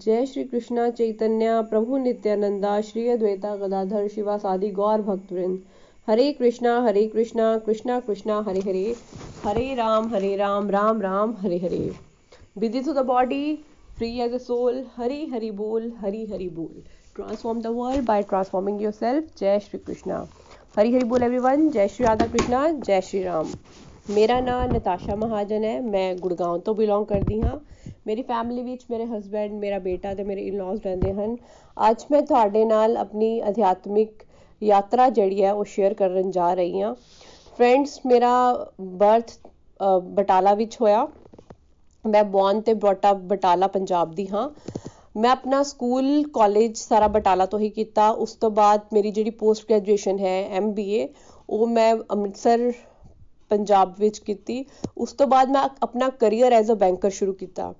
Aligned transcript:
जय 0.00 0.26
श्री 0.26 0.44
कृष्णा 0.44 0.88
चैतन्य, 0.90 1.62
प्रभु 1.62 1.96
नित्यानंदा, 1.96 2.80
श्री 2.80 3.08
अद्वैता 3.08 3.54
गदाधर, 3.56 4.08
शिवा 4.08 4.36
सादि, 4.36 4.70
Gaura 4.70 5.00
भक्तवृंद। 5.02 5.62
Hare 6.08 6.32
Krishna 6.32 6.78
Hare 6.80 7.06
Krishna 7.06 7.56
Krishna 7.58 7.98
Krishna, 8.00 8.44
Hare 8.48 8.60
Hare. 8.60 8.94
Hare 9.44 9.74
Rama 9.74 10.08
Hare 10.08 10.36
Rama 10.36 10.70
Rama 10.70 11.00
Rama, 11.00 11.34
Hare 11.40 11.58
Hare. 11.58 11.90
Busy 12.58 12.80
to 12.80 12.92
the 12.92 12.98
body 12.98 13.58
free 13.98 14.20
as 14.20 14.32
a 14.32 14.38
soul 14.38 14.84
Hare 14.96 15.26
Hari 15.26 15.50
बोल, 15.50 15.92
हरि 15.98 16.26
हरि 16.32 16.48
बोल। 16.48 16.82
Transform 17.16 17.60
the 17.60 17.66
world 17.66 18.04
by 18.04 18.22
transforming 18.22 18.82
yourself 18.92 19.28
जय 19.38 19.58
श्री 19.58 19.78
कृष्णा। 19.78 20.26
हरी 20.76 20.92
हरि 20.94 21.04
बोल 21.04 21.22
everyone 21.22 21.68
जय 21.70 21.88
श्री 21.88 22.06
राधा 22.06 22.26
कृष्णा, 22.26 22.68
जय 22.70 23.00
श्री 23.00 23.22
राम। 23.22 23.52
मेरा 24.10 24.40
नाम 24.40 24.74
नताशा 24.74 25.16
महाजन 25.16 25.64
है। 25.64 25.80
मैं 25.82 26.18
गुड़गांव 26.18 26.58
तो 26.58 26.74
बिलोंग 26.74 27.06
करती 27.06 27.40
हाँ। 27.40 27.60
ਮੇਰੀ 28.06 28.22
ਫੈਮਿਲੀ 28.24 28.62
ਵਿੱਚ 28.62 28.84
ਮੇਰੇ 28.86 29.04
ਹਸਬੈਂਡ 29.06 29.52
ਮੇਰਾ 29.56 29.78
ਬੇਟਾ 29.80 30.14
ਤੇ 30.14 30.24
ਮੇਰੇ 30.24 30.42
ਇਨ-ਲॉज 30.42 30.80
ਰਹਿੰਦੇ 30.80 31.12
ਹਨ। 31.12 31.36
ਅੱਜ 31.76 32.04
ਮੈਂ 32.10 32.22
ਤੁਹਾਡੇ 32.24 32.64
ਨਾਲ 32.66 32.96
ਆਪਣੀ 32.98 33.40
ਅਧਿਆਤਮਿਕ 33.48 34.22
ਯਾਤਰਾ 34.62 35.08
ਜਿਹੜੀ 35.10 35.42
ਹੈ 35.42 35.52
ਉਹ 35.52 35.64
ਸ਼ੇਅਰ 35.66 35.94
ਕਰਨ 35.94 36.30
ਜਾ 36.30 36.52
ਰਹੀ 36.54 36.80
ਹਾਂ। 36.80 36.94
ਫਰੈਂਡਸ 37.58 37.98
ਮੇਰਾ 38.06 38.32
ਬਰਥ 38.96 39.32
ਬਟਾਲਾ 40.14 40.54
ਵਿੱਚ 40.54 40.76
ਹੋਇਆ। 40.80 41.06
ਮੈਂ 42.04 42.22
ਬੌਰਨ 42.26 42.60
ਤੇ 42.62 42.74
ਬ੍ਰੌਟ 42.74 43.06
ਅਪ 43.06 43.16
ਬਟਾਲਾ, 43.26 43.66
ਪੰਜਾਬ 43.68 44.14
ਦੀ 44.14 44.26
ਹਾਂ। 44.28 44.48
ਮੈਂ 45.16 45.30
ਆਪਣਾ 45.30 45.62
ਸਕੂਲ 45.64 46.06
ਕਾਲਜ 46.34 46.76
ਸਾਰਾ 46.78 47.08
ਬਟਾਲਾ 47.10 47.46
ਤੋਂ 47.46 47.58
ਹੀ 47.60 47.68
ਕੀਤਾ। 47.70 48.08
ਉਸ 48.18 48.34
ਤੋਂ 48.36 48.50
ਬਾਅਦ 48.52 48.80
ਮੇਰੀ 48.92 49.10
ਜਿਹੜੀ 49.10 49.30
ਪੋਸਟ 49.38 49.66
ਗ੍ਰੈਜੂਏਸ਼ਨ 49.66 50.18
ਹੈ 50.18 50.36
ਐਮਬੀਏ 50.52 51.08
ਉਹ 51.48 51.66
ਮੈਂ 51.68 51.94
ਅੰਮ੍ਰਿਤਸਰ 52.08 52.70
ਪੰਜਾਬ 53.50 53.94
ਵਿੱਚ 53.98 54.18
ਕੀਤੀ। 54.20 54.64
ਉਸ 54.98 55.12
ਤੋਂ 55.12 55.26
ਬਾਅਦ 55.26 55.50
ਮੈਂ 55.50 55.62
ਆਪਣਾ 55.82 56.08
ਕਰੀਅਰ 56.20 56.52
ਐਜ਼ 56.52 56.70
ਅ 56.72 56.74
ਬੈਂਕਰ 56.76 57.10
ਸ਼ੁਰੂ 57.10 57.32
ਕੀਤਾ। 57.34 57.72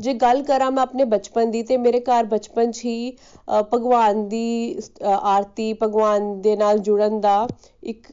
ਜੇ 0.00 0.14
ਗੱਲ 0.14 0.42
ਕਰਾਂ 0.42 0.70
ਮੈਂ 0.70 0.82
ਆਪਣੇ 0.82 1.04
ਬਚਪਨ 1.06 1.50
ਦੀ 1.50 1.62
ਤੇ 1.62 1.76
ਮੇਰੇ 1.76 2.00
ਘਰ 2.00 2.24
ਬਚਪਨ 2.26 2.70
'ਚ 2.70 2.84
ਹੀ 2.84 3.16
ਭਗਵਾਨ 3.72 4.28
ਦੀ 4.28 4.78
ਆਰਤੀ 5.04 5.72
ਭਗਵਾਨ 5.82 6.40
ਦੇ 6.42 6.56
ਨਾਲ 6.56 6.78
ਜੁੜਨ 6.80 7.20
ਦਾ 7.20 7.46
ਇੱਕ 7.84 8.06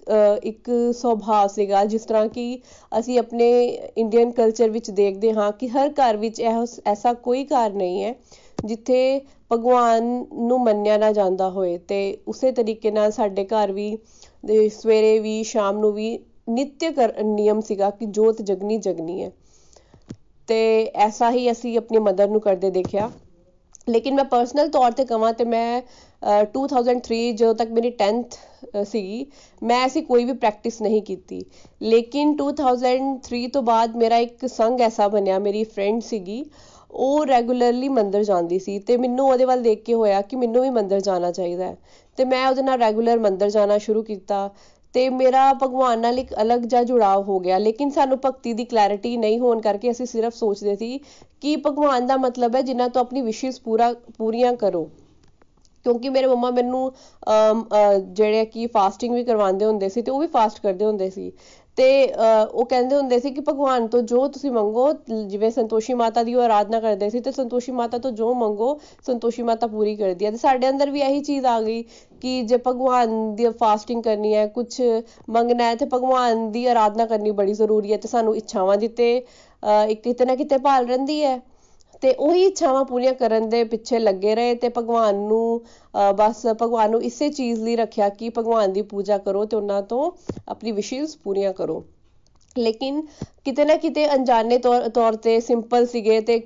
ਇੱਕ 0.43 0.69
ਸੁਭਾਅ 0.95 1.47
ਸੀਗਾ। 1.47 1.83
ਜਿਸ 1.85 2.05
ਤਰ੍ਹਾਂ 2.05 2.27
ਕਿ 2.29 2.59
ਅਸੀਂ 2.99 3.19
ਆਪਣੇ 3.19 3.49
ਇੰਡੀਅਨ 3.97 4.31
ਕਲਚਰ 4.31 4.69
ਵਿੱਚ 4.69 4.89
ਦੇਖਦੇ 4.91 5.33
ਹਾਂ 5.33 5.51
ਕਿ 5.53 5.67
ਹਰ 5.69 5.89
ਘਰ 5.99 6.17
ਵਿੱਚ 6.17 6.41
ਐਸਾ 6.87 7.13
ਕੋਈ 7.23 7.43
ਘਰ 7.45 7.73
ਨਹੀਂ 7.73 8.03
ਹੈ 8.03 8.13
ਜਿੱਥੇ 8.65 9.21
ਭਗਵਾਨ 9.51 10.03
ਨੂੰ 10.39 10.59
ਮੰਨਿਆ 10.61 10.97
ਨਾ 10.97 11.11
ਜਾਂਦਾ 11.13 11.49
ਹੋਏ 11.49 11.77
ਤੇ 11.87 11.97
ਉਸੇ 12.27 12.51
ਤਰੀਕੇ 12.51 12.91
ਨਾਲ 12.91 13.11
ਸਾਡੇ 13.11 13.43
ਘਰ 13.45 13.71
ਵੀ 13.71 13.97
ਸਵੇਰੇ 14.71 15.17
ਵੀ, 15.19 15.41
ਸ਼ਾਮ 15.43 15.79
ਨੂੰ 15.79 15.91
ਵੀ 15.93 16.17
ਨਿਤਯ 16.47 16.91
ਕਰ, 16.91 17.13
ਨਿਯਮ 17.23 17.61
ਸੀਗਾ 17.61 17.89
ਕਿ 17.89 18.05
ਜੋਤ 18.07 18.41
ਜਗਨੀ 18.41 18.77
ਜਗਨੀ 18.77 19.21
ਹੈ। 19.23 19.31
ਤੇ 20.49 20.57
ਐਸਾ 20.97 21.31
ਹੀ 21.31 21.51
ਅਸੀਂ 21.51 21.77
ਆਪਣੀ 21.77 21.99
ਮਦਰ 21.99 22.27
ਨੂੰ 22.29 22.41
ਕਰਦੇ 22.41 22.69
ਦੇਖਿਆ। 22.71 23.09
ਲੇਕਿਨ 23.89 24.15
ਮੈਂ 24.15 24.23
ਪਰਸਨਲ 24.25 24.69
ਤੌਰ 24.69 24.91
ਤੇ 24.91 25.05
ਕਹਾਂ 25.05 25.31
ਤੇ 25.33 25.43
ਮੈਂ 25.45 25.81
2003 26.53 27.31
ਜਦੋਂ 27.33 27.53
ਤੱਕ 27.55 27.71
ਮੇਰੀ 27.71 27.89
10th 27.99 28.37
ਸੀਗੀ, 28.85 29.25
ਮੈਂ 29.61 29.83
ਐਸੀ 29.85 30.01
ਕੋਈ 30.01 30.25
ਵੀ 30.25 30.33
ਪ੍ਰੈਕਟਿਸ 30.33 30.81
ਨਹੀਂ 30.81 31.01
ਕੀਤੀ। 31.01 31.43
ਲੇਕਿਨ 31.81 32.35
2003 32.35 33.47
ਤੋਂ 33.47 33.61
ਬਾਅਦ 33.63 33.95
ਮੇਰਾ 33.95 34.17
ਇੱਕ 34.17 34.45
ਸੰਗ 34.47 34.81
ਐਸਾ 34.81 35.07
ਬਣਿਆ, 35.07 35.39
ਮੇਰੀ 35.39 35.63
ਫਰੈਂਡ 35.65 36.01
ਸੀਗੀ, 36.01 36.43
ਉਹ 36.91 37.25
ਰੈਗੂਲਰਲੀ 37.25 37.89
ਮੰਦਰ 37.89 38.23
ਜਾਂਦੀ 38.23 38.59
ਸੀ 38.59 38.77
ਤੇ 38.79 38.97
ਮੈਨੂੰ 38.97 39.29
ਉਹਦੇ 39.29 39.45
ਵੱਲ 39.45 39.61
ਦੇਖ 39.61 39.83
ਕੇ 39.83 39.93
ਹੋਇਆ 39.93 40.21
ਕਿ 40.21 40.35
ਮੈਨੂੰ 40.35 40.61
ਵੀ 40.63 40.69
ਮੰਦਰ 40.69 40.99
ਜਾਣਾ 41.01 41.31
ਚਾਹੀਦਾ 41.31 41.65
ਹੈ। 41.65 41.77
ਤੇ 42.17 42.25
ਮੈਂ 42.25 42.47
ਉਹਦੇ 42.49 42.61
ਨਾਲ 42.61 42.79
ਰੈਗੂਲਰ 42.79 43.19
ਮੰਦਰ 43.19 43.49
ਜਾਣਾ 43.49 43.77
ਸ਼ੁਰੂ 43.77 44.03
ਕੀਤਾ। 44.03 44.49
ਤੇ 44.95 45.07
ਮੇਰਾ 45.11 45.51
ਭਗਵਾਨ 45.53 45.99
ਨਾਲ 45.99 46.19
ਇੱਕ 46.19 46.33
ਅਲੱਗ 46.41 46.59
ਜਿਹਾ 46.63 46.83
ਜੁੜਾਵ 46.83 47.23
ਹੋ 47.23 47.39
ਗਿਆ, 47.39 47.57
ਲੇਕਿਨ 47.59 47.89
ਸਾਨੂੰ 47.91 48.17
ਭਗਤੀ 48.25 48.53
ਦੀ 48.53 48.65
ਕਲੈਰਿਟੀ 48.65 49.15
ਨਹੀਂ 49.17 49.39
ਹੋਣ 49.39 49.61
ਕਰਕੇ 49.61 49.91
ਅਸੀਂ 49.91 50.05
ਸਿਰਫ 50.05 50.33
ਸੋਚਦੇ 50.35 50.75
ਸੀ 50.75 50.97
ਕਿ 51.41 51.55
ਭਗਵਾਨ 51.65 52.07
ਦਾ 52.07 52.17
ਮਤਲਬ 52.17 52.55
ਹੈ 52.55 52.61
ਜਿਨ੍ਹਾਂ 52.61 52.89
ਤੋਂ 52.89 53.01
ਆਪਣੀ 53.01 53.21
ਵਿਸ਼ੇਸ 53.21 53.59
ਪੂਰਾ, 53.61 53.93
ਪੂਰੀਆਂ 54.17 54.53
ਕਰੋ। 54.55 54.89
ਕਿਉਂਕਿ 55.85 56.09
ਮੇਰੇ 56.09 56.27
ਮੰਮਾ 56.27 56.49
ਮੈਨੂੰ 56.51 56.91
ਜਿਹੜੇ 58.13 58.45
ਕਿ 58.45 58.67
ਫਾਸਟਿੰਗ 58.67 59.13
ਵੀ 59.13 59.23
ਕਰਵਾਉਂਦੇ 59.23 59.65
ਹੁੰਦੇ 59.65 59.89
ਸੀ 59.89 60.01
ਤੇ 60.01 60.11
ਉਹ 60.11 60.19
ਵੀ 60.19 60.27
ਫਾਸਟ 60.27 60.61
ਕਰਦੇ 60.61 60.85
ਹੁੰਦੇ 60.85 61.09
ਸੀ। 61.09 61.31
ਤੇ 61.77 61.87
ਉਹ 62.51 62.65
ਕਹਿੰਦੇ 62.65 62.95
ਹੁੰਦੇ 62.95 63.19
ਸੀ 63.19 63.31
ਕਿ 63.31 63.41
ਭਗਵਾਨ 63.47 63.87
ਤੋਂ 63.87 64.01
ਜੋ 64.01 64.27
ਤੁਸੀਂ 64.27 64.51
ਮੰਗੋ, 64.51 64.91
ਜਿਵੇਂ 65.27 65.49
ਸੰਤੋਸ਼ੀ 65.51 65.93
ਮਾਤਾ 65.93 66.23
ਦੀ 66.23 66.35
ਉਹ 66.35 66.41
ਆਰਾਧਨਾ 66.41 66.79
ਕਰਦੇ 66.79 67.09
ਸੀ 67.09 67.19
ਤੇ 67.19 67.31
ਸੰਤੋਸ਼ੀ 67.31 67.71
ਮਾਤਾ 67.71 67.97
ਤੋਂ 67.97 68.11
ਜੋ 68.11 68.33
ਮੰਗੋ, 68.33 68.79
ਸੰਤੋਸ਼ੀ 69.07 69.43
ਮਾਤਾ 69.43 69.67
ਪੂਰੀ 69.67 69.95
ਕਰਦੀ 69.95 70.25
ਹੈ। 70.25 70.31
ਤੇ 70.31 70.37
ਸਾਡੇ 70.37 70.69
ਅੰਦਰ 70.69 70.89
ਵੀ 70.91 71.01
ਇਹੀ 71.01 71.19
ਚੀਜ਼ 71.23 71.45
ਆ 71.45 71.59
ਗਈ 71.61 71.81
ਕਿ 72.21 72.41
ਜੇ 72.43 72.57
ਭਗਵਾਨ 72.67 73.35
ਦੀ 73.35 73.49
ਫਾਸਟਿੰਗ 73.59 74.03
ਕਰਨੀ 74.03 74.33
ਹੈ 74.35 74.45
ਕੁਝ 74.47 74.81
ਮੰਗਣਾ 75.29 75.63
ਹੈ 75.63 75.75
ਤੇ 75.75 75.85
ਭਗਵਾਨ 75.93 76.49
ਦੀ 76.51 76.65
ਆਰਾਧਨਾ 76.67 77.05
ਕਰਨੀ 77.05 77.31
ਬੜੀ 77.41 77.53
ਜ਼ਰੂਰੀ 77.53 77.91
ਹੈ 77.93 77.97
ਤੇ 77.97 78.07
ਸਾਨੂੰ 78.07 78.35
ਇੱਛਾਵਾਂ 78.37 78.77
ਦਿੱਤੇ 78.77 79.15
ਇੱਕ 79.89 80.01
ਕਿਤੇ 80.03 80.25
ਨਾ 80.25 80.35
ਕਿਤੇ 80.35 80.57
ਭਾਲ 80.59 80.87
ਰਹਿੰਦੀ 80.87 81.23
ਹੈ। 81.23 81.39
ਤੇ 82.02 82.12
ਉਹੀ 82.14 82.44
ਇੱਛਾਵਾਂ 82.44 82.84
ਪੂਰੀਆਂ 82.84 83.14
ਕਰਨ 83.14 83.48
ਦੇ 83.48 83.62
ਪਿੱਛੇ 83.64 83.98
ਲੱਗੇ 83.98 84.34
ਰਹੇ 84.34 84.54
ਤੇ 84.54 84.68
ਭਗਵਾਨ 84.68 85.14
ਨੂੰ 85.14 85.60
ਬਸ 86.16 86.46
ਭਗਵਾਨ 86.46 86.90
ਨੂੰ 86.90 87.02
ਇਸੇ 87.02 87.28
ਚੀਜ਼ 87.28 87.62
ਲਈ 87.62 87.76
ਰੱਖਿਆ 87.76 88.08
ਕਿ 88.08 88.30
ਭਗਵਾਨ 88.30 88.72
ਦੀ 88.72 88.82
ਪੂਜਾ 88.82 89.18
ਕਰੋ 89.18 89.44
ਤੇ 89.44 89.56
ਉਹਨਾਂ 89.56 89.82
ਤੋਂ 89.82 90.10
ਆਪਣੀ 90.48 90.72
ਵਿਸ਼ੇਸ 90.72 91.16
ਪੂਰੀਆਂ 91.16 91.52
ਕਰੋ 91.52 91.84
ਲੇਕਿਨ 92.56 93.02
ਕਿਤੇ 93.44 93.64
ਨਾ 93.64 93.76
ਕਿਤੇ 93.76 94.06
ਅਣਜਾਣੇ 94.14 94.58
ਤੌਰ 94.94 95.16
ਤੇ 95.16 95.40
ਸਿੰਪਲ 95.40 95.86
ਸੀਗੇ 95.86 96.20
ਤੇ 96.20 96.40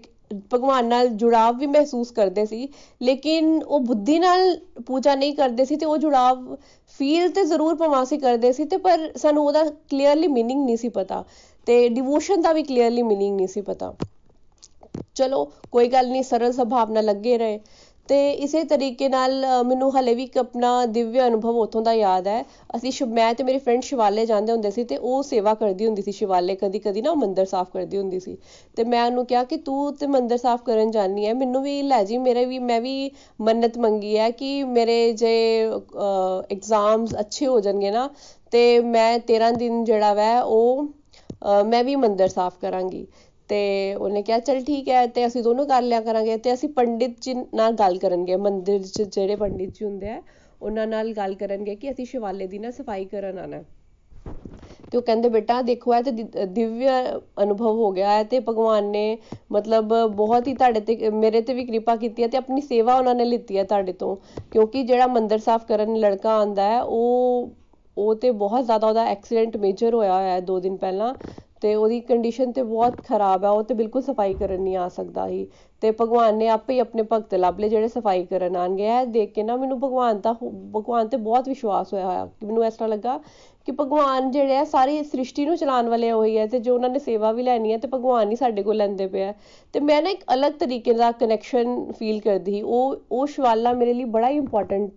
ਭਗਵਾਨ 0.50 0.87
ਨਾਲ 0.87 1.09
ਜੁੜਾਵ 1.09 1.59
ਵੀ 1.59 1.66
ਮਹਿਸੂਸ 1.66 2.10
ਕਰਦੇ 2.10 2.44
ਸੀ 2.47 2.69
ਲੇਕਿਨ 3.03 3.62
ਉਹ 3.62 3.81
ਬੁੱਧੀ 3.81 4.19
ਨਾਲ 4.19 4.56
ਪੂਜਾ 4.87 5.15
ਨਹੀਂ 5.15 5.34
ਕਰਦੇ 5.34 5.65
ਸੀ 5.65 5.77
ਤੇ 5.77 5.87
ਉਹ 5.87 5.97
ਜੁੜਾਵ 5.97 6.56
ਫੀਲ 6.99 7.28
ਤੇ 7.28 7.44
ਜ਼ਰੂਰ 7.44 7.75
ਪਵਾਸੀ 7.75 8.19
ਕਰਦੇ 8.19 8.53
ਸੀ 8.53 8.65
ਤੇ 8.65 8.77
ਪਰ 8.77 9.10
ਸਾਨੂੰ 9.16 9.47
ਉਹਦਾ 9.47 9.65
ਕਲੀਅਰਲੀ 9.91 10.27
मीनिंग 10.27 10.65
ਨਹੀਂ 10.65 10.77
ਸੀ 10.77 10.88
ਪਤਾ 10.88 11.25
ਤੇ 11.66 11.88
ਡਿਵੋਸ਼ਨ 11.88 12.41
ਦਾ 12.41 12.53
ਵੀ 12.53 12.62
ਕਲੀਅਰਲੀ 12.62 13.03
मीनिंग 13.03 13.37
ਨਹੀਂ 13.37 13.49
ਸੀ 13.49 13.60
ਪਤਾ 13.60 13.94
ਚਲੋ, 15.16 15.44
ਕੋਈ 15.72 15.88
ਗੱਲ 15.88 16.09
ਨਹੀਂ, 16.09 16.23
ਸਰਲ 16.23 16.51
ਸੁਭਾਅ 16.53 16.89
ਨਾਲ 16.89 17.05
ਲੱਗੇ 17.05 17.38
ਰਹੇ। 17.38 17.59
ਤੇ 18.09 18.19
ਇਸੇ 18.33 18.63
ਤਰੀਕੇ 18.63 19.07
ਨਾਲ 19.09 19.45
ਮੈਨੂੰ 19.66 19.91
ਹਲੇ 19.97 20.13
ਵੀ 20.16 20.23
ਇੱਕ 20.23 20.38
ਆਪਣਾ 20.38 20.69
ਦਿਵਯ 20.88 21.19
ਅਨੁਭਵ 21.27 21.57
ਉਥੋਂ 21.59 21.81
ਦਾ 21.81 21.94
ਯਾਦ 21.94 22.27
ਹੈ। 22.27 22.41
ਅਸੀਂ 22.75 22.91
ਮੈਂ 23.07 23.33
ਤੇ 23.33 23.44
ਮੇਰੀ 23.44 23.57
ਫਰੈਂਡ 23.59 23.83
ਸ਼ਿਵਾਲੇ 23.83 24.25
ਜਾਂਦੇ 24.25 24.51
ਹੁੰਦੇ 24.51 24.72
ਸੀ 24.72 24.83
ਤੇ 24.83 24.97
ਉਹ 25.00 25.22
ਸੇਵਾ 25.23 25.53
ਕਰਦੀ 25.53 25.85
ਹੁੰਦੀ 25.85 26.01
ਸੀ 26.01 26.11
ਸ਼ਿਵਾਲੇ 26.11 26.55
ਕਦੀ 26.55 26.79
ਕਦੀ 26.79 27.01
ਨਾ 27.01 27.11
ਉਹ 27.11 27.16
ਮੰਦਰ 27.17 27.45
ਸਾਫ਼ 27.45 27.69
ਕਰਦੀ 27.73 27.97
ਹੁੰਦੀ 27.97 28.19
ਸੀ। 28.19 28.38
ਤੇ 28.77 28.83
ਮੈਂ 28.83 29.05
ਉਹਨੂੰ 29.05 29.25
ਕਿਹਾ 29.25 29.44
ਕਿ 29.44 29.57
ਤੂੰ 29.59 29.94
ਤੇ 29.97 30.07
ਮੰਦਰ 30.07 30.38
ਸਾਫ਼ 30.38 30.63
ਕਰਨ 30.63 30.91
ਜਾਣੀ 30.91 31.25
ਹੈ, 31.25 31.33
ਮੈਨੂੰ 31.33 31.61
ਵੀ 31.63 31.81
ਲੈ 31.83 32.03
ਜੀ, 32.03 32.17
ਮੇਰੇ 32.19 32.45
ਵੀ, 32.45 32.59
ਮੈਂ 32.61 32.79
ਵੀ 32.81 33.11
ਮੰਨਤ 33.39 33.77
ਮੰਗੀ 33.77 34.17
ਹੈ 34.17 34.29
ਕਿ 34.31 34.63
ਮੇਰੇ 34.66 35.11
ਜੇ 35.13 35.33
ਐਗਜ਼ਾਮਸ 36.51 37.16
ਅੱਛੇ 37.19 37.47
ਹੋ 37.47 37.59
ਜਾਣਗੇ 37.59 37.91
ਨਾ, 37.91 38.09
ਤੇ 38.51 38.79
ਮੈਂ 38.81 39.17
13 39.21 39.51
ਦਿਨ 39.53 39.83
ਜਿਹੜਾ 39.83 40.13
ਵੈ, 40.13 40.39
ਉਹ 40.41 40.88
ਮੈਂ 41.66 41.83
ਵੀ 41.83 41.95
ਮੰਦਰ 41.95 42.27
ਸਾਫ਼ 42.27 42.57
ਕਰਾਂਗੀ। 42.61 43.06
ਤੇ 43.50 43.96
ਉਹਨੇ 43.96 44.22
ਕਿਹਾ, 44.24 44.40
ਚਲ 44.40 44.64
ਠੀਕ 44.64 44.90
ਹੈ, 44.90 45.06
ਤੇ 45.08 45.26
ਅਸੀਂ 45.26 45.44
ਦੋਨੋਂ 45.44 45.66
ਕਰ 45.66 45.82
ਲਿਆ 45.82 46.02
ਕਰਾਂਗੇ 46.02 46.38
ਤੇ 46.38 46.54
ਅਸੀਂ 46.54 46.70
ਪੰਡਿਤ 46.70 47.20
ਜੀ 47.22 47.34
ਨਾਲ 47.34 47.74
ਗੱਲ 47.76 47.98
ਕਰਨਗੇ, 47.98 48.36
ਮੰਦਿਰ 48.38 48.82
'ਚ 48.84 49.02
ਜਿਹੜੇ 49.02 49.36
ਪੰਡਿਤ 49.36 49.74
ਜੀ 49.80 49.86
ਹੁੰਦੇ 49.86 50.10
ਆ, 50.10 50.22
ਉਹਨਾਂ 50.62 50.88
ਨਾਲ 50.88 51.14
ਗੱਲ 51.14 51.34
ਕਰਨਗੇ 51.36 51.76
ਕਿ 51.76 51.92
ਅਸੀਂ 51.92 52.06
ਸ਼ਿਵਾਲੇ 52.06 52.48
ਦੀ 52.48 52.60
ਨਾ 52.60 52.72
ਸਫ਼ਾਈ 52.72 53.06
ਕਰਨ 53.06 53.38
ਆਣਾ 53.40 53.62
ਤੇ 54.92 54.98
ਉਹ 54.98 55.02
ਕਹਿੰਦੇ, 55.04 55.30
ਬੇਟਾ 55.30 55.62
ਦੇਖੋ, 55.62 55.94
ਇਹ 55.96 56.04
ਤੇ 56.04 56.46
ਦਿਵਯ 56.46 56.90
ਅਨੁਭਵ 57.44 57.78
ਹੋ 57.78 57.92
ਗਿਆ 57.92 58.12
ਹੈ 58.12 58.24
ਤੇ 58.24 58.40
ਭਗਵਾਨ 58.40 58.86
ਨੇ 58.92 59.18
ਮਤਲਬ 59.52 59.94
ਬਹੁਤ 60.07 60.48
ਹੀ 60.48 60.54
ਤੁਹਾਡੇ 60.54 60.80
ਤੇ, 60.80 61.10
ਮੇਰੇ 61.12 61.42
ਤੇ 61.42 61.54
ਵੀ 61.54 61.66
ਕਿਰਪਾ 61.66 61.95
ਕੀਤੀ 61.95 62.24
ਹੈ 62.24 62.28
ਤੇ 62.28 62.38
ਆਪਣੀ 62.38 62.62
ਸੇਵਾ 62.62 62.95
ਉਹਨਾਂ 62.95 63.16
ਨੇ 63.16 63.25
ਲਿੱਤੀ 63.25 63.57
ਹੈ 63.57 63.63
ਤੁਹਾਡੇ 63.63 63.94
ਤੋਂ, 63.94 64.16
ਕਿਉਂਕਿ 64.52 64.84
ਜਿਹੜਾ 64.84 65.07
ਮੰਦਰ 65.07 65.38
ਸਾਫ਼ 65.40 65.66
ਕਰਨ 65.66 65.95
ਲੜਕਾ 65.98 66.38
ਆਂਦਾ 66.40 66.63
ਹੈ, 66.63 66.81
ਉਹ 66.81 67.50
ਉਹ 67.98 68.13
ਤੇ 68.16 68.30
ਬਹੁਤ 68.34 68.66
ਜ਼ਿਆਦਾ 68.66 68.88
ਉਹਦਾ 68.88 69.04
ਐਕਸੀਡੈਂਟ 69.07 69.56
ਮੇਜਰ 69.57 69.94
ਹੋਇਆ 69.94 70.13
ਹੋਇਆ 70.13 70.34
ਹੈ 70.34 70.40
ਦੋ 70.40 70.60
ਦਿਨ 70.60 70.75
ਪਹਿਲਾਂ 70.78 71.13
ਤੇ 71.61 71.73
ਉਹਦੀ 71.75 72.00
ਕੰਡੀਸ਼ਨ 72.00 72.51
ਤੇ 72.51 72.63
ਬਹੁਤ 72.63 73.01
ਖਰਾਬ 73.07 73.44
ਹੈ 73.45 73.50
ਉਹ 73.50 73.63
ਤੇ 73.63 73.73
ਬਿਲਕੁਲ 73.73 74.01
ਸਫ਼ਾਈ 74.01 74.33
ਕਰਨ 74.33 74.61
ਨਹੀਂ 74.61 74.75
ਆ 74.77 74.88
ਸਕਦਾ 74.89 75.27
ਹੀ 75.27 75.47
ਤੇ 75.81 75.91
ਭਗਵਾਨ 75.91 76.38
ਨੇ 76.38 76.47
ਆਪੇ 76.50 76.73
ਹੀ 76.73 76.79
ਆਪਣੇ 76.79 77.03
ਭਗਤ 77.11 77.35
ਲੱਭ 77.35 77.59
ਲਏ 77.59 77.69
ਜਿਹੜੇ 77.69 77.88
ਸਫ਼ਾਈ 77.88 78.25
ਕਰਨ 78.25 78.56
ਆਣਗੇ 78.56 78.88
ਇਹ 78.88 79.06
ਦੇਖ 79.07 79.33
ਕੇ 79.33 79.44
ਨਾ 79.44 79.56
ਮੈਨੂੰ 79.56 79.79
ਭਗਵਾਨ 79.79 80.19
ਦਾ 80.21 80.33
ਭਗਵਾਨ 80.75 81.07
ਤੇ 81.07 81.17
ਬਹੁਤ 81.17 81.47
ਵਿਸ਼ਵਾਸ 81.50 81.94
ਹੋਇਆ 81.94 82.06
ਹੋਇਆ 82.06 82.25
ਕਿ 82.25 82.45
ਮੈਨੂੰ 82.45 82.65
ਇਸ 82.65 82.73
ਤਰ੍ਹਾਂ 82.73 82.89
ਲੱਗਾ 82.89 83.19
ਕਿ 83.67 83.71
ਭਗਵਾਨ 83.71 84.29
ਜਿਹੜੇ 84.31 84.57
ਆ, 84.57 84.63
ਸਾਰੀ 84.63 85.03
ਸ੍ਰਿਸ਼ਟੀ 85.03 85.45
ਨੂੰ 85.45 85.56
ਚਲਾਉਣ 85.57 85.89
ਵਾਲੇ 85.89 86.11
ਉਹੀ 86.11 86.38
ਹੈ 86.38 86.45
ਤੇ 86.47 86.59
ਜੋ 86.59 86.73
ਉਹਨਾਂ 86.75 86.89
ਨੇ 86.89 87.00
ਸੇਵਾ 87.00 87.31
ਵੀ 87.31 87.44
ਲੈਣੀ 87.44 87.71
ਹੈ 87.71 87.77
ਤੇ 87.77 87.88
ਭਗਵਾਨ 87.94 88.31
ਹੀ 88.31 88.35
ਸਾਡੇ 88.35 88.63
ਕੋਲ 88.63 88.75
ਲੈਂਦੇ 88.77 89.07
ਪਿਆ 89.07 89.33
ਤੇ 89.73 89.79
ਮੈਂ 89.79 90.01
ਨਾ 90.01 90.09
ਇੱਕ 90.09 90.23
ਅਲੱਗ 90.33 90.53
ਤਰੀਕੇ 90.59 90.94
ਦਾ 90.94 91.11
ਕਨੈਕਸ਼ਨ 91.11 91.91
ਫੀਲ 92.00 92.19
ਕਰਦੀ 92.21 92.51
ਸੀ। 92.51 92.61
ਉਹ 92.61 92.95
ਉਹ 93.11 93.25
ਸ਼ਵਾਲਾ 93.27 93.73
ਮੇਰੇ 93.73 93.94
ਲਈ 93.94 94.03
ਬੜਾ 94.06 94.29
ਹੀ 94.29 94.38
ਇੰਪੋਰਟੈਂਟ 94.38 94.91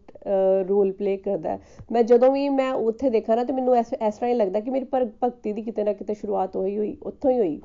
ਰੋਲ 0.69 0.93
ਪਲੇ 0.93 1.17
ਕਰਦਾ 1.17 1.59
ਮੈਂ 1.93 2.03
ਜਦੋਂ 2.03 2.31
ਵੀ 2.33 2.49
ਮੈਂ 2.49 2.73
ਉੱਥੇ 2.73 3.11
ਦੇਖਾਂ 3.11 3.37
ਨਾ 3.37 3.45
ਤੇ 3.45 3.53
ਮੈਨੂੰ 3.53 3.77
ਇਸ 3.79 3.93
ਇਸ 3.93 4.15
ਤਰ੍ਹਾਂ 4.15 4.31
ਹੀ 4.31 4.35
ਲੱਗਦਾ 4.35 4.61
ਕਿ 4.61 4.71
ਮੇਰੀ 4.71 4.85
ਪਰ 4.85 5.05
ਭਗਤੀ 5.25 5.53
ਦੀ 5.53 5.63
ਕਿਤੇ 5.63 5.85
ਨਾ 5.85 5.93
ਕਿਤੇ 5.93 6.15
ਸ਼ੁਰੂਆਤ 6.15 6.57
ਹੋਈ 6.57 6.77
ਹੋਈ, 6.79 6.97
ਉੱਥੋਂ 7.03 7.31
ਹੀ 7.31 7.39
ਹੋਈ। 7.39 7.61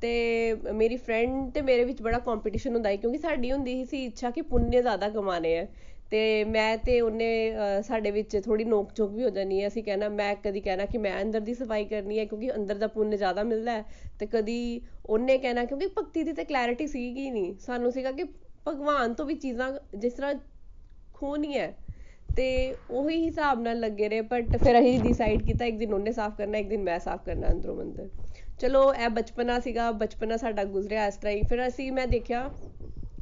ਤੇ 0.00 0.54
ਮੇਰੀ 0.74 0.96
ਫਰੈਂਡ 0.96 1.50
ਤੇ 1.50 1.60
ਮੇਰੇ 1.62 1.84
ਵਿੱਚ 1.84 2.02
ਬੜਾ 2.02 2.18
ਕੰਪੀਟੀਸ਼ਨ 2.18 2.74
ਹੁੰਦਾ 2.74 2.88
ਹੈ 2.88 2.96
ਕਿਉਂਕਿ 2.96 3.18
ਸਾਡੀ 3.18 3.52
ਹੁੰਦੀ 3.52 3.84
ਸੀ 3.84 4.04
ਇੱਛਾ 4.04 4.30
ਕਿ 4.30 4.42
ਪੁੰਨੇ 4.42 4.80
ਜ਼ਿਆਦਾ 4.82 5.08
ਕਮਾਣੇ 5.08 5.58
ਆ। 5.58 5.66
ਤੇ 6.10 6.22
ਮੈਂ 6.44 6.76
ਤੇ 6.78 7.00
ਉਹਨੇ 7.00 7.28
ਸਾਡੇ 7.82 8.10
ਵਿੱਚ 8.10 8.36
ਥੋੜੀ 8.44 8.64
ਨੋਕ 8.64 8.94
ਝੋਕ 8.94 9.10
ਵੀ 9.10 9.24
ਹੋ 9.24 9.28
ਜਾਣੀ 9.30 9.60
ਹੈ। 9.62 9.66
ਅਸੀਂ 9.68 9.82
ਕਹਿਣਾ, 9.84 10.08
ਮੈਂ 10.08 10.34
ਕਦੀ 10.44 10.60
ਕਹਿਣਾ 10.60 10.86
ਕਿ 10.86 10.98
ਮੈਂ 10.98 11.20
ਅੰਦਰ 11.22 11.40
ਦੀ 11.40 11.54
ਸਫ਼ਾਈ 11.54 11.84
ਕਰਨੀ 11.84 12.18
ਹੈ 12.18 12.24
ਕਿਉਂਕਿ 12.24 12.54
ਅੰਦਰ 12.54 12.74
ਦਾ 12.74 12.86
ਪੁੰਨ 12.86 13.16
ਜ਼ਿਆਦਾ 13.16 13.42
ਮਿਲਦਾ 13.42 13.72
ਹੈ। 13.72 13.84
ਤੇ 14.18 14.26
ਕਦੀ 14.26 14.80
ਉਹਨੇ 15.06 15.38
ਕਹਿਣਾ 15.38 15.64
ਕਿਉਂਕਿ 15.64 15.86
ਭਗਤੀ 15.98 16.22
ਦੀ 16.22 16.32
ਤੇ 16.32 16.44
ਕਲੈਰਿਟੀ 16.44 16.86
ਸੀਗੀ 16.86 17.30
ਨਹੀਂ। 17.30 17.54
ਸਾਨੂੰ 17.58 17.92
ਸੀਗਾ 17.92 18.10
ਕਿ 18.12 18.24
ਭਗਵਾਨ 18.68 19.14
ਤੋਂ 19.14 19.26
ਵੀ 19.26 19.34
ਚੀਜ਼ਾਂ 19.34 19.72
ਜਿਸ 19.98 20.12
ਤਰ੍ਹਾਂ 20.12 20.34
ਖੋਣੀ 21.14 21.56
ਹੈ 21.58 21.74
ਤੇ 22.36 22.46
ਉਹੀ 22.90 23.16
ਹਿਸਾਬ 23.24 23.60
ਨਾਲ 23.62 23.80
ਲੱਗੇ 23.80 24.08
ਰਹੇ 24.08 24.20
ਬਟ 24.30 24.56
ਫਿਰ 24.56 24.78
ਅਸੀਂ 24.80 24.98
ਡਿਸਾਈਡ 25.00 25.42
ਕੀਤਾ, 25.42 25.64
ਇੱਕ 25.64 25.76
ਦਿਨ 25.78 25.92
ਉਹਨੇ 25.94 26.12
ਸਾਫ਼ 26.12 26.36
ਕਰਨਾ, 26.36 26.58
ਇੱਕ 26.58 26.68
ਦਿਨ 26.68 26.82
ਮੈਂ 26.82 26.98
ਸਾਫ਼ 26.98 27.22
ਕਰਨਾ 27.26 27.50
ਅੰਦਰੋਂ 27.50 27.76
ਮੰਦਰ। 27.76 28.08
ਚਲੋ, 28.60 28.92
ਇਹ 28.94 29.08
ਬਚਪਨਾ 29.10 29.58
ਸੀਗਾ, 29.60 29.90
ਬਚਪਨਾ 29.92 30.36
ਸਾਡਾ 30.36 30.64
ਗੁਜ਼ਰਿਆ 30.64 31.06
ਇਸ 31.06 31.16
ਤਰ੍ਹਾਂ 31.16 31.34
ਹੀ। 31.34 31.42
ਫਿਰ 31.42 31.66
ਅਸੀਂ, 31.66 31.90
ਮੈਂ 31.92 32.06
ਦੇਖਿਆ 32.06 32.50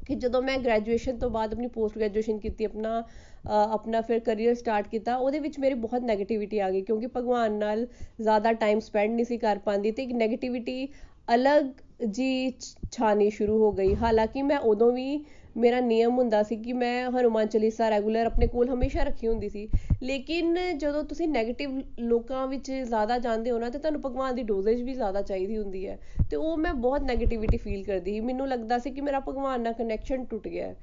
ਕਿ 0.06 0.14
ਜਦੋਂ 0.14 0.42
ਮੈਂ 0.42 0.58
ਗ੍ਰੈਜੂਏਸ਼ਨ 0.58 1.18
ਤੋਂ 1.18 1.30
ਬਾਅਦ 1.30 1.52
ਆਪਣੀ 1.54 1.66
ਪੋਸਟ 1.68 1.98
ਗ੍ਰੈਜੂਏਸ਼ਨ 1.98 2.38
ਕੀਤੀ, 2.38 2.64
ਆਪਣਾ 2.64 3.02
ਆਪਣਾ 3.46 4.00
ਫਿਰ 4.00 4.18
ਕਰੀਅਰ 4.20 4.54
ਸਟਾਰਟ 4.54 4.88
ਕੀਤਾ, 4.88 5.16
ਉਹਦੇ 5.16 5.38
ਵਿੱਚ 5.40 5.58
ਮੇਰੀ 5.60 5.74
ਬਹੁਤ 5.84 6.02
ਨੈਗੇਟਿਵਿਟੀ 6.04 6.58
ਆ 6.58 6.70
ਗਈ, 6.70 6.82
ਕਿਉਂਕਿ 6.82 7.06
ਭਗਵਾਨ 7.16 7.52
ਨਾਲ 7.58 7.86
ਜ਼ਿਆਦਾ 8.20 8.52
ਟਾਈਮ 8.54 8.78
ਸਪੈਂਡ 8.80 9.10
ਨਹੀਂ 9.14 9.24
ਸੀ 9.24 9.38
ਕਰ 9.38 9.58
ਪਾਉਂਦੀ 9.64 9.90
ਤੇ 9.92 10.02
ਇੱਕ 10.02 10.12
ਨੈਗੇਟਿਵਿਟੀ 10.14 10.88
ਅਲੱਗ 11.28 11.64
ਜੀ 12.10 12.50
ਛਾਣੀ 12.92 13.30
ਸ਼ੁਰੂ 13.30 13.58
ਹੋ 13.58 13.70
ਗਈ। 13.72 13.94
ਹਾਲਾਂਕਿ 13.94 14.42
ਮੈਂ 14.42 14.58
ਉਦੋਂ 14.70 14.90
ਵੀ 14.92 15.24
ਮੇਰਾ 15.56 15.81
ਨਿਯਮ 15.81 16.19
ਹੁੰਦਾ 16.19 16.43
ਸੀ 16.43 16.56
ਕਿ 16.56 16.73
ਮੈਂ 16.73 17.11
ਹਨੂੰਮਾਨ 17.11 17.47
ਚਾਲੀਸਾ 17.47 17.88
ਰੈਗੂਲਰ 17.91 18.26
ਆਪਣੇ 18.26 18.47
ਕੋਲ 18.47 18.69
ਹਮੇਸ਼ਾ 18.69 19.02
ਰੱਖੀ 19.02 19.26
ਹੁੰਦੀ 19.29 19.49
ਸੀ। 19.49 19.67
ਲੇਕਿਨ 20.02 20.56
ਜਦੋਂ 20.79 21.02
ਤੁਸੀਂ 21.05 21.29
ਨੈਗੇਟਿਵ 21.29 21.81
ਲੋਕਾਂ 22.00 22.47
ਵਿੱਚ 22.47 22.70
ਜ਼ਿਆਦਾ 22.70 23.19
ਜਾਂਦੇ 23.19 23.50
ਹੋ 23.50 23.58
ਨਾ, 23.58 23.70
ਤੇ 23.70 23.79
ਤੁਹਾਨੂੰ 23.79 24.00
ਭਗਵਾਨ 24.00 24.35
ਦੀ 24.35 24.43
ਡੋਜ਼ੇਜ 24.43 24.82
ਵੀ 24.82 24.94
ਜ਼ਿਆਦਾ 24.94 25.23
ਚਾਹੀਦੀ 25.23 25.56
ਹੁੰਦੀ 25.58 25.87
ਹੈ। 25.87 25.99
ਤੇ 26.31 26.37
ਉਹ 26.37 26.56
ਮੈਂ 26.56 26.75
ਬਹੁਤ 26.76 27.02
ਨੈਗੇਟਿਵਿਟੀ 27.02 27.56
ਫੀਲ 27.56 27.85
ਕਰਦੀ 27.85 28.12
ਸੀ। 28.12 28.20
ਮੈਨੂੰ 28.20 28.49
ਲੱਗਦਾ 28.49 28.79
ਸੀ 28.79 28.91
ਕਿ 28.91 29.00
ਮੇਰਾ 29.00 29.20
ਭਗਵਾਨ 29.20 29.61
ਨਾਲ 29.61 29.73
ਕਨੈਕਸ਼ਨ 29.73 30.25
ਟੁੱਟ 30.25 30.49
ਗਿਆ 30.49 30.75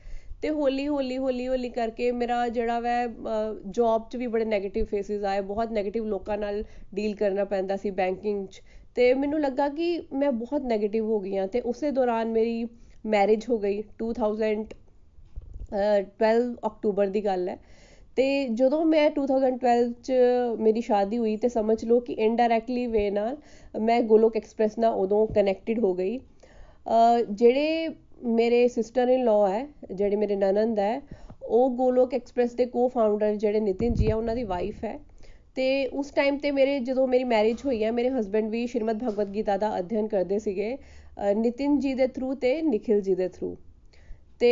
ਤੇ 0.42 0.50
ਹੌਲੀ 0.50 0.88
ਹੌਲੀ 0.88 1.18
ਹੌਲੀ 1.18 1.48
ਹੌਲੀ 1.48 1.70
ਕਰਕੇ 1.70 2.12
ਮੇਰਾ 2.12 2.48
ਜਿਹੜਾ 2.48 2.80
ਵੈ 2.80 2.96
ਜੌਬ 3.68 4.08
'ਚ 4.10 4.16
ਵੀ 4.18 4.28
ਬੜੇ 4.28 4.46
ਨੈਗੇਟਿਵ 4.46 4.86
ਫੇਸਿਸ 4.86 5.24
ਆਏ। 5.24 5.42
ਬਹੁਤ 5.44 5.72
ਨੈਗੇਟਿਵ 5.72 6.06
ਲੋਕਾਂ 6.06 6.38
ਨਾਲ 6.38 6.64
ਡੀਲ 6.94 7.16
ਕਰਨਾ 7.16 7.44
ਪੈਂਦਾ 7.46 7.76
ਸੀ 7.76 7.90
ਬੈਂਕਿੰਗ 7.92 8.48
'ਚ। 8.48 8.62
ਤੇ 8.96 9.14
ਮੈਨੂੰ 9.14 9.40
ਲੱਗਾ 9.42 9.68
ਕਿ 9.70 10.00
ਮੈਂ 10.14 10.32
ਬਹੁਤ 10.34 10.62
ਨੈਗੇਟਿਵ 10.66 11.06
ਹੋ 11.06 11.20
ਗਈ 11.20 11.38
ਹਾਂ। 11.38 11.48
ਤੇ 11.48 11.62
ਉਸੇ 11.62 11.92
ਦੌਰਾਨ 11.92 12.32
ਮੇਰੀ 12.32 12.66
ਮੈਰਿਜ 13.08 13.46
ਹੋ 13.50 13.58
ਗਈ 13.58 13.84
2012 14.00 16.56
ਅਕਤੂਬਰ 16.68 17.08
ਦੀ 17.08 17.26
ਗੱਲ 17.26 17.50
ਹੈ। 17.50 17.60
ਤੇ 18.18 18.50
ਜਦੋਂ 18.50 18.86
ਮੈਂ 18.86 19.12
2012 19.12 19.94
ਚ 20.04 20.14
ਮੇਰੀ 20.60 20.82
ਸ਼ਾਦੀ 20.82 21.18
ਹੋਈ 21.18 21.38
ਤੇ 21.38 21.50
ਸਮਝ 21.50 21.86
ਲਓ 21.86 22.00
ਕਿ 22.00 22.14
ਇਨਡਾਇਰੈਕਟਲੀ 22.14 22.88
ਵੇ 22.88 23.12
ਨਾਲ 23.12 23.38
ਮੈਂ 23.82 24.04
ਗੋਲੋਕ 24.04 24.38
ਐਕਸਪ੍ਰੈਸ 24.38 24.80
ਨਾਲ 24.80 24.94
ਉਦੋਂ 24.94 25.28
ਕਨੈਕਟਡ 25.28 25.80
ਹੋ 25.80 25.94
ਗਈ। 25.94 26.20
ਜਿਹੜੇ 27.32 27.90
ਮੇਰੇ 28.36 28.68
ਸਿਸਟਰ 28.68 29.10
ਇਨ 29.10 29.26
ਲਾਅ 29.26 29.52
ਹੈ, 29.52 29.68
ਜਿਹੜੇ 29.92 30.16
ਮੇਰੇ 30.16 30.36
ਨਨੰਦ 30.36 30.80
ਹੈ, 30.80 31.02
ਉਹ 31.44 31.72
ਗੋਲੋਕ 31.72 32.14
ਐਕਸਪ੍ਰੈਸ 32.14 32.54
ਦੇ 32.54 32.66
ਕੋ 32.66 32.88
ਫਾਊਂਡਰ 32.88 33.36
ਜਿਹੜੇ 33.36 33.60
ਨਿਤਿਨ 33.60 33.94
ਜੀ 33.94 34.10
ਆ 34.10 34.16
ਉਹਨਾਂ 34.16 34.36
ਦੀ 34.36 34.44
ਵਾਈਫ 34.44 34.86
ਹੈ। 34.86 35.00
ਤੇ 35.58 35.88
ਉਸ 35.88 36.12
ਟਾਈਮ 36.12 36.38
ਤੇ 36.38 36.52
ਮੇਰੇ 36.52 36.80
ਜਦੋਂ 36.80 37.08
ਮੇਰੀ 37.08 37.24
ਮੈਰਿਜ 37.24 37.58
ਹੋਈ 37.66 37.84
ਹੈ, 37.84 37.92
ਮੇਰੇ 37.92 38.10
ਹਸਬੰਡ 38.10 38.52
ਵੀ 38.52 38.68
ਸ਼੍ਰੀਮਦ 38.68 39.04
ਭਗਵਦ 39.04 39.34
ਗੀਤਾ 39.34 39.58
ਦਾ 39.58 39.80
ਅਧਿਐਨ 39.80 40.08
ਕਰਦੇ 40.08 40.40
ਸੀਗੇ। 40.40 40.78
ਨਿਤਿਨ 41.36 41.78
ਜੀ 41.80 41.94
ਦੇ 41.94 42.08
ਥਰੂ 42.08 42.34
ਤੇ 42.36 42.62
ਨਿਖਿਲ 42.62 43.02
ਜੀ 43.02 43.16
ਦੇ 43.16 43.28
ਥਰੂ 43.30 43.56
ਤੇ 44.40 44.50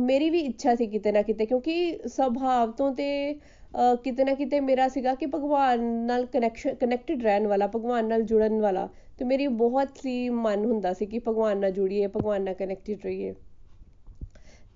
ਮੇਰੀ 0.00 0.28
ਵੀ 0.30 0.40
ਇੱਛਾ 0.40 0.74
ਸੀ 0.74 0.86
ਕਿਤੇ 0.86 1.12
ਨਾ 1.12 1.22
ਕਿਤੇ, 1.22 1.46
ਕਿਉਂਕਿ 1.46 1.98
ਸੁਭਾਵ 2.08 2.70
ਤੋਂ 2.72 2.92
ਤੇ 2.94 3.38
ਕਿਤੇ 4.04 4.24
ਨਾ 4.24 4.34
ਕਿਤੇ 4.34 4.60
ਮੇਰਾ 4.60 4.86
ਸੀਗਾ 4.88 5.14
ਕਿ 5.14 5.26
ਭਗਵਾਨ 5.26 5.80
ਨਾਲ 6.06 6.24
ਕਨੈਕਸ਼ਨ 6.26 6.74
ਕਨੈਕਟਡ 6.74 7.22
ਰਹਿਣ 7.22 7.46
ਵਾਲਾ, 7.46 7.66
ਭਗਵਾਨ 7.66 8.06
ਨਾਲ 8.08 8.22
ਜੁੜਨ 8.22 8.60
ਵਾਲਾ। 8.60 8.88
ਤੇ 9.18 9.24
ਮੇਰੀ 9.24 9.46
ਬਹੁਤ 9.62 9.98
ਸੀ 10.02 10.28
ਮਨ 10.30 10.64
ਹੁੰਦਾ 10.64 10.92
ਸੀ 10.92 11.06
ਕਿ 11.06 11.18
ਭਗਵਾਨ 11.28 11.58
ਨਾਲ 11.58 11.70
ਜੁੜੀਏ, 11.72 12.06
ਭਗਵਾਨ 12.06 12.42
ਨਾਲ 12.42 12.54
ਕਨੈਕਟਡ 12.54 13.04
ਰਹੀਏ। 13.04 13.34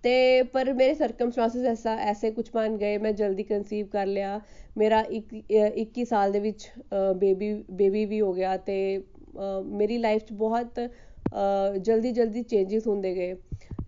ਤੇ, 0.04 0.42
ਪਰ 0.42 0.72
ਮੇਰੇ 0.74 0.94
ਸਰਕਮਸਟੈਂਸਸ 0.94 1.64
ਐਸਾ, 1.66 1.94
ਐਸੇ 2.02 2.30
ਕੁਝ 2.30 2.48
ਬਣ 2.54 2.76
ਗਏ, 2.76 2.98
ਮੈਂ 2.98 3.12
ਜਲਦੀ 3.12 3.42
ਕਨਸੀਵ 3.44 3.86
ਕਰ 3.86 4.06
ਲਿਆ। 4.06 4.40
ਮੇਰਾ 4.78 5.02
21 5.10 6.04
ਸਾਲ 6.04 6.32
ਦੇ 6.32 6.40
ਵਿੱਚ 6.40 6.70
ਬੇਬੀ 7.16 7.52
ਬੇਬੀ 7.70 8.04
ਵੀ 8.04 8.20
ਹੋ 8.20 8.32
ਗਿਆ 8.32 8.56
ਤੇ 8.56 8.76
ਮੇਰੀ 9.64 9.98
ਲਾਈਫ 9.98 10.22
'ਚ 10.22 10.32
ਬਹੁਤ 10.34 10.80
ਜਲਦੀ 11.78 12.12
ਜਲਦੀ 12.12 12.42
ਚੇਂਜਸ 12.42 12.86
ਹੁੰਦੇ 12.86 13.14
ਗਏ। 13.14 13.34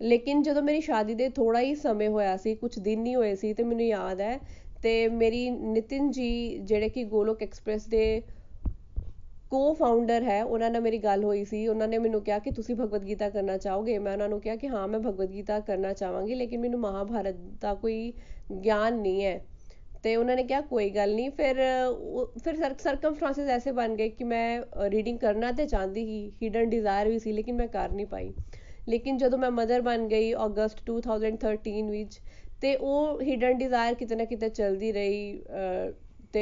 ਲੇਕਿਨ 0.01 0.41
ਜਦੋਂ 0.41 0.61
ਮੇਰੀ 0.63 0.81
ਸ਼ਾਦੀ 0.81 1.13
ਦੇ 1.15 1.29
ਥੋੜਾ 1.29 1.59
ਹੀ 1.59 1.75
ਸਮੇਂ 1.75 2.09
ਹੋਇਆ 2.09 2.37
ਸੀ 2.37 2.55
ਕੁਝ 2.55 2.77
ਦਿਨ 2.79 3.01
ਨਹੀਂ 3.01 3.15
ਹੋਏ 3.15 3.35
ਸੀ, 3.35 3.53
ਤੇ 3.53 3.63
ਮੈਨੂੰ 3.63 3.85
ਯਾਦ 3.85 4.21
ਹੈ, 4.21 4.39
ਤੇ 4.83 5.07
ਮੇਰੀ 5.09 5.49
ਨਿਤਿਨ 5.49 6.09
ਜੀ 6.11 6.57
ਜਿਹੜੇ 6.59 6.89
ਕਿ 6.89 7.03
ਗੋਲੋਕ 7.05 7.43
ਐਕਸਪ੍ਰੈਸ 7.43 7.87
ਦੇ 7.87 8.21
ਕੋ 9.51 9.73
ਫਾਊਂਡਰ 9.73 10.23
ਹੈ, 10.23 10.43
ਉਹਨਾਂ 10.43 10.69
ਨਾਲ 10.71 10.81
ਮੇਰੀ 10.81 10.97
ਗੱਲ 10.97 11.23
ਹੋਈ 11.23 11.43
ਸੀ। 11.45 11.65
ਉਹਨਾਂ 11.67 11.87
ਨੇ 11.87 11.97
ਮੈਨੂੰ 11.97 12.21
ਕਿਹਾ 12.21 12.39
ਕਿ 12.39 12.51
ਤੁਸੀਂ 12.51 12.75
ਭਗਵਦ 12.75 13.05
ਗੀਤਾ 13.07 13.29
ਕਰਨਾ 13.29 13.57
ਚਾਹੋਗੇ? 13.57 13.97
ਮੈਂ 13.99 14.13
ਉਹਨਾਂ 14.13 14.29
ਨੂੰ 14.29 14.39
ਕਿਹਾ 14.41 14.55
ਕਿ 14.55 14.67
ਹਾਂ, 14.67 14.87
ਮੈਂ 14.87 14.99
ਭਗਵਦ 14.99 15.31
ਗੀਤਾ 15.31 15.59
ਕਰਨਾ 15.59 15.93
ਚਾਹਾਂਗੀ, 15.93 16.35
ਲੇਕਿਨ 16.35 16.61
ਮੈਨੂੰ 16.61 16.79
ਮਹਾਭਾਰਤ 16.79 17.35
ਦਾ 17.61 17.73
ਕੋਈ 17.73 18.13
ਗਿਆਨ 18.63 18.99
ਨਹੀਂ 19.01 19.23
ਹੈ। 19.25 19.41
ਤੇ 20.05 20.15
ਉਹਨਾਂ 20.15 20.35
ਨੇ 20.35 20.43
ਕਿਹਾ, 20.43 20.59
ਕੋਈ 20.61 20.89
ਗੱਲ 20.89 21.13
ਨਹੀਂ, 21.15 21.29
ਫਿਰ 21.31 21.55
ਫਿਰ 22.43 22.55
ਸਰਕਮਸਟੈਂਸਸ 22.79 23.47
ਐਸੇ 23.49 23.71
ਬਣ 23.71 23.95
ਗਏ 23.95 24.09
ਕਿ 24.09 24.23
ਮੈਂ 24.23 24.61
ਰੀਡਿੰਗ 24.89 25.17
ਕਰਨਾ 25.19 25.51
ਤੇ 25.51 25.65
ਚਾਹੁੰਦੀ 25.67 26.03
ਹੀ 26.03 26.19
ਹਿਡਨ 26.43 26.69
ਡਿਜ਼ਾਇਰ 26.69 27.07
ਵੀ 27.09 27.17
ਸੀ, 27.19 27.31
ਲੇਕਿਨ 27.31 27.55
ਮੈਂ 27.55 27.67
ਕਰ 27.67 27.91
ਨਹੀਂ 27.91 28.05
ਪਾਈ। 28.05 28.33
ਲੇਕਿਨ 28.87 29.17
ਜਦੋਂ 29.17 29.39
ਮੈਂ 29.39 29.49
ਮਦਰ 29.51 29.81
ਬਣ 29.81 30.07
ਗਈ 30.07 30.33
ਅਗਸਤ 30.45 30.83
2013 30.85 31.89
ਵਿੱਚ, 31.91 32.19
ਤੇ 32.61 32.75
ਉਹ 32.75 33.21
ਹਿਡਨ 33.21 33.57
ਡਿਜ਼ਾਇਰ 33.57 33.93
ਕਿਤੇ 33.95 34.15
ਨਾ 34.15 34.25
ਕਿਤੇ 34.25 34.49
ਚਲਦੀ 34.49 34.91
ਰਹੀ 34.91 35.41
ਤੇ 36.35 36.41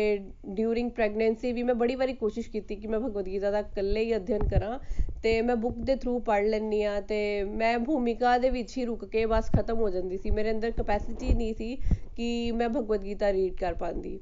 ਡਿਊਰਿੰਗ 0.49 0.89
ਪ੍ਰੈਗਨੈਂਸੀ 0.91 1.51
ਵੀ 1.53 1.63
ਮੈਂ 1.63 1.73
ਬੜੀ 1.75 1.95
ਵਾਰੀ 1.95 2.13
ਕੋਸ਼ਿਸ਼ 2.15 2.49
ਕੀਤੀ 2.49 2.75
ਕਿ 2.75 2.87
ਮੈਂ 2.87 2.99
ਭਗਵਦ 2.99 3.25
ਗੀਤਾ 3.25 3.51
ਦਾ 3.51 3.59
ਇਕੱਲੇ 3.59 4.03
ਹੀ 4.03 4.15
ਅਧਿਐਨ 4.15 4.47
ਕਰਾਂ 4.47 4.77
ਤੇ 5.23 5.41
ਮੈਂ 5.41 5.55
ਬੁੱਕ 5.55 5.75
ਦੇ 5.79 5.95
ਥਰੂ 5.95 6.19
ਪੜ੍ਹ 6.21 6.47
ਲੈਂਦੀ 6.47 6.83
ਹਾਂ 6.83 7.01
ਤੇ 7.01 7.19
ਮੈਂ 7.51 7.77
ਭੂਮਿਕਾ 7.79 8.37
ਦੇ 8.37 8.49
ਵਿੱਚ 8.49 8.77
ਹੀ 8.77 8.85
ਰੁਕ 8.85 9.05
ਕੇ 9.05 9.25
ਬਸ 9.25 9.51
ਖਤਮ 9.51 9.79
ਹੋ 9.79 9.89
ਜਾਂਦੀ 9.89 10.17
ਸੀ। 10.17 10.31
ਮੇਰੇ 10.31 10.51
ਅੰਦਰ 10.51 10.71
ਕਪੈਸਿਟੀ 10.71 11.33
ਨਹੀਂ 11.33 11.53
ਸੀ 11.53 11.75
ਕਿ 12.17 12.51
ਮੈਂ 12.51 12.69
ਭਗਵਦ 12.69 13.03
ਗੀਤਾ 13.03 13.31
ਰੀਡ 13.33 13.53
ਕਰ 13.55 13.73
ਪਾਉਂਦੀ। 13.75 14.19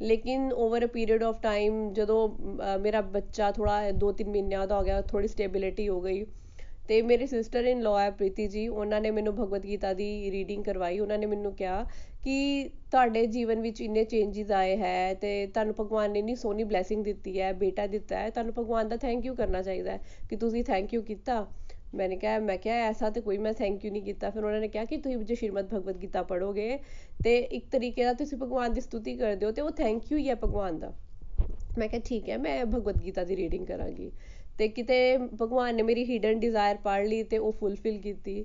ਲੇਕਿਨ 0.00 0.52
over 0.54 0.84
a 0.84 0.88
period 0.92 1.22
of 1.22 1.40
time 1.42 1.92
ਜਦੋਂ 1.94 2.28
ਮੇਰਾ 2.80 3.00
ਬੱਚਾ 3.10 3.50
ਥੋੜ੍ਹਾ 3.52 3.90
ਦੋ 3.92 4.12
ਤਿੰਨ 4.12 4.30
ਮਹੀਨਿਆਂ 4.30 4.66
ਦਾ 4.66 4.78
ਹੋ 4.78 4.82
ਗਿਆ, 4.84 5.00
ਥੋੜ੍ਹੀ 5.02 5.28
ਸਟੇਬਿਲਿਟੀ 5.28 5.88
ਹੋ 5.88 6.00
ਗਈ 6.00 6.24
ਤੇ 6.88 7.00
ਮੇਰੇ 7.02 7.26
ਸਿਸਟਰ 7.26 7.64
ਇਨ 7.64 7.80
ਲਾਅ 7.82 7.98
ਹੈ, 8.00 8.10
ਪ੍ਰੀਤੀ 8.10 8.46
ਜੀ, 8.48 8.66
ਉਹਨਾਂ 8.68 9.00
ਨੇ 9.00 9.10
ਮੈਨੂੰ 9.10 9.34
ਭਗਵਦ 9.34 9.64
ਗੀਤਾ 9.66 9.92
ਦੀ 9.94 10.30
ਰੀਡਿੰਗ 10.30 10.64
ਕਰਵਾਈ। 10.64 10.98
ਉਹਨਾਂ 10.98 11.18
ਨੇ 11.18 11.26
ਮੈਨੂੰ 11.26 11.54
ਕਿਹਾ 11.54 11.84
ਕਿ 12.24 12.70
ਤੁਹਾਡੇ 12.90 13.26
ਜੀਵਨ 13.26 13.60
ਵਿੱਚ 13.60 13.80
ਇੰਨੇ 13.80 14.04
ਚੇਂਜਸ 14.04 14.50
ਆਏ 14.50 14.76
ਹੈ 14.76 15.14
ਤੇ 15.14 15.46
ਤੁਹਾਨੂੰ 15.46 15.74
ਭਗਵਾਨ 15.80 16.10
ਨੇ 16.10 16.18
ਇੰਨੀ 16.18 16.34
ਸੋਹਣੀ 16.34 16.64
ਬਲੇਸਿੰਗ 16.64 17.04
ਦਿੱਤੀ 17.04 17.40
ਹੈ, 17.40 17.52
ਬੇਟਾ 17.52 17.86
ਦਿੱਤਾ 17.86 18.18
ਹੈ, 18.18 18.30
ਤੁਹਾਨੂੰ 18.30 18.54
ਭਗਵਾਨ 18.58 18.88
ਦਾ 18.88 18.96
ਥੈਂਕ 18.96 19.26
ਯੂ 19.26 19.34
ਕਰਨਾ 19.34 19.62
ਚਾਹੀਦਾ 19.62 19.90
ਹੈ 19.90 20.00
ਕਿ 20.30 20.36
ਤੁਸੀਂ 20.36 20.64
ਥੈਂਕ 20.64 20.94
ਯੂ 20.94 21.02
ਕੀਤਾ। 21.02 21.46
ਮੈਨੇ 21.94 22.16
ਕਿਹਾ, 22.16 22.38
ਮੈਂ 22.38 22.58
ਕਿਹਾ 22.58 22.76
ਐਸਾ 22.76 23.10
ਤੇ 23.10 23.20
ਕੋਈ 23.20 23.38
ਮੈਂ 23.38 23.52
ਥੈਂਕ 23.52 23.84
ਯੂ 23.84 23.90
ਨਹੀਂ 23.92 24.02
ਕੀਤਾ। 24.02 24.30
ਫਿਰ 24.30 24.44
ਉਹਨਾਂ 24.44 24.60
ਨੇ 24.60 24.68
ਕਿਹਾ 24.68 24.84
ਕਿ 24.84 24.96
ਤੁਸੀਂ 24.96 25.18
ਜੇ 25.18 25.34
ਸ਼੍ਰੀਮਦ 25.34 25.68
ਭਗਵਦ 25.74 26.02
ਗੀਤਾ 26.02 26.22
ਪੜੋਗੇ 26.22 26.78
ਤੇ 27.24 27.38
ਇੱਕ 27.38 27.66
ਤਰੀਕੇ 27.70 28.04
ਦਾ 28.04 28.12
ਤੁਸੀਂ 28.12 28.38
ਭਗਵਾਨ 28.38 28.72
ਦੀ 28.72 28.80
ਸਤੁਤੀ 28.80 29.16
ਕਰਦੇ 29.16 29.46
ਹੋ 29.46 29.50
ਤੇ 29.50 29.62
ਉਹ 29.62 29.70
ਥੈਂਕ 29.70 30.12
ਯੂ 30.12 30.18
ਹੀ 30.18 30.28
ਹੈ 30.28 30.34
ਭਗਵਾਨ 30.34 30.78
ਦਾ। 30.78 30.92
ਮੈਂ 31.78 31.88
ਕਿਹਾ, 31.88 32.00
ਠੀਕ 32.04 32.28
ਹੈ, 32.30 32.36
ਮੈਂ 32.38 32.64
ਭਗਵਦ 32.66 33.04
ਗੀਤਾ 33.04 33.24
ਦੀ 33.24 33.36
ਰੀਡਿੰਗ 33.36 33.66
ਕਰਾਂਗੀ। 33.66 34.10
ਤੇ 34.58 34.68
ਕਿਤੇ 34.68 35.16
ਭਗਵਾਨ 35.16 35.74
ਨੇ 35.74 35.82
ਮੇਰੀ 35.82 36.04
ਹਿਡਨ 36.04 36.40
ਡਿਜ਼ਾਇਰ 36.40 36.76
ਪੜ੍ਹ 36.76 37.08
ਲਈ 37.08 37.22
ਤੇ 37.22 37.38
ਉਹ 37.38 37.52
ਫੁੱਲਫਿਲ 37.52 37.98
ਕੀਤੀ। 37.98 38.44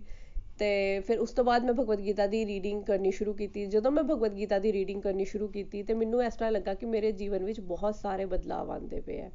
ਤੇ 0.59 0.99
ਫਿਰ 0.99 1.19
ਉਸ 1.19 1.31
ਤੋਂ 1.31 1.43
ਬਾਅਦ 1.45 1.63
ਮੈਂ 1.65 1.73
ਭਗਵਦ 1.73 2.01
ਗੀਤਾ 2.01 2.25
ਦੀ 2.27 2.45
ਰੀਡਿੰਗ 2.45 2.83
ਕਰਨੀ 2.83 3.11
ਸ਼ੁਰੂ 3.11 3.33
ਕੀਤੀ। 3.33 3.65
ਜਦੋਂ 3.65 3.91
ਮੈਂ 3.91 4.03
ਭਗਵਦ 4.03 4.35
ਗੀਤਾ 4.37 4.59
ਦੀ 4.59 4.73
ਰੀਡਿੰਗ 4.73 5.01
ਕਰਨੀ 5.01 5.25
ਸ਼ੁਰੂ 5.25 5.47
ਕੀਤੀ 5.47 5.83
ਤੇ 5.83 5.93
ਮੈਨੂੰ 5.93 6.23
ਇਸ 6.23 6.35
ਤਰ੍ਹਾਂ 6.35 6.51
ਲੱਗਾ 6.51 6.73
ਕਿ 6.73 6.85
ਮੇਰੇ 6.85 7.11
ਜੀਵਨ 7.11 7.43
ਵਿੱਚ 7.43 7.59
ਬਹੁਤ 7.61 7.95
ਸਾਰੇ 7.95 8.25
ਬਦਲਾਅ 8.25 8.69
ਆਉਂਦੇ 8.69 9.01
ਪਏ 9.01 9.21
ਆ। 9.21 9.29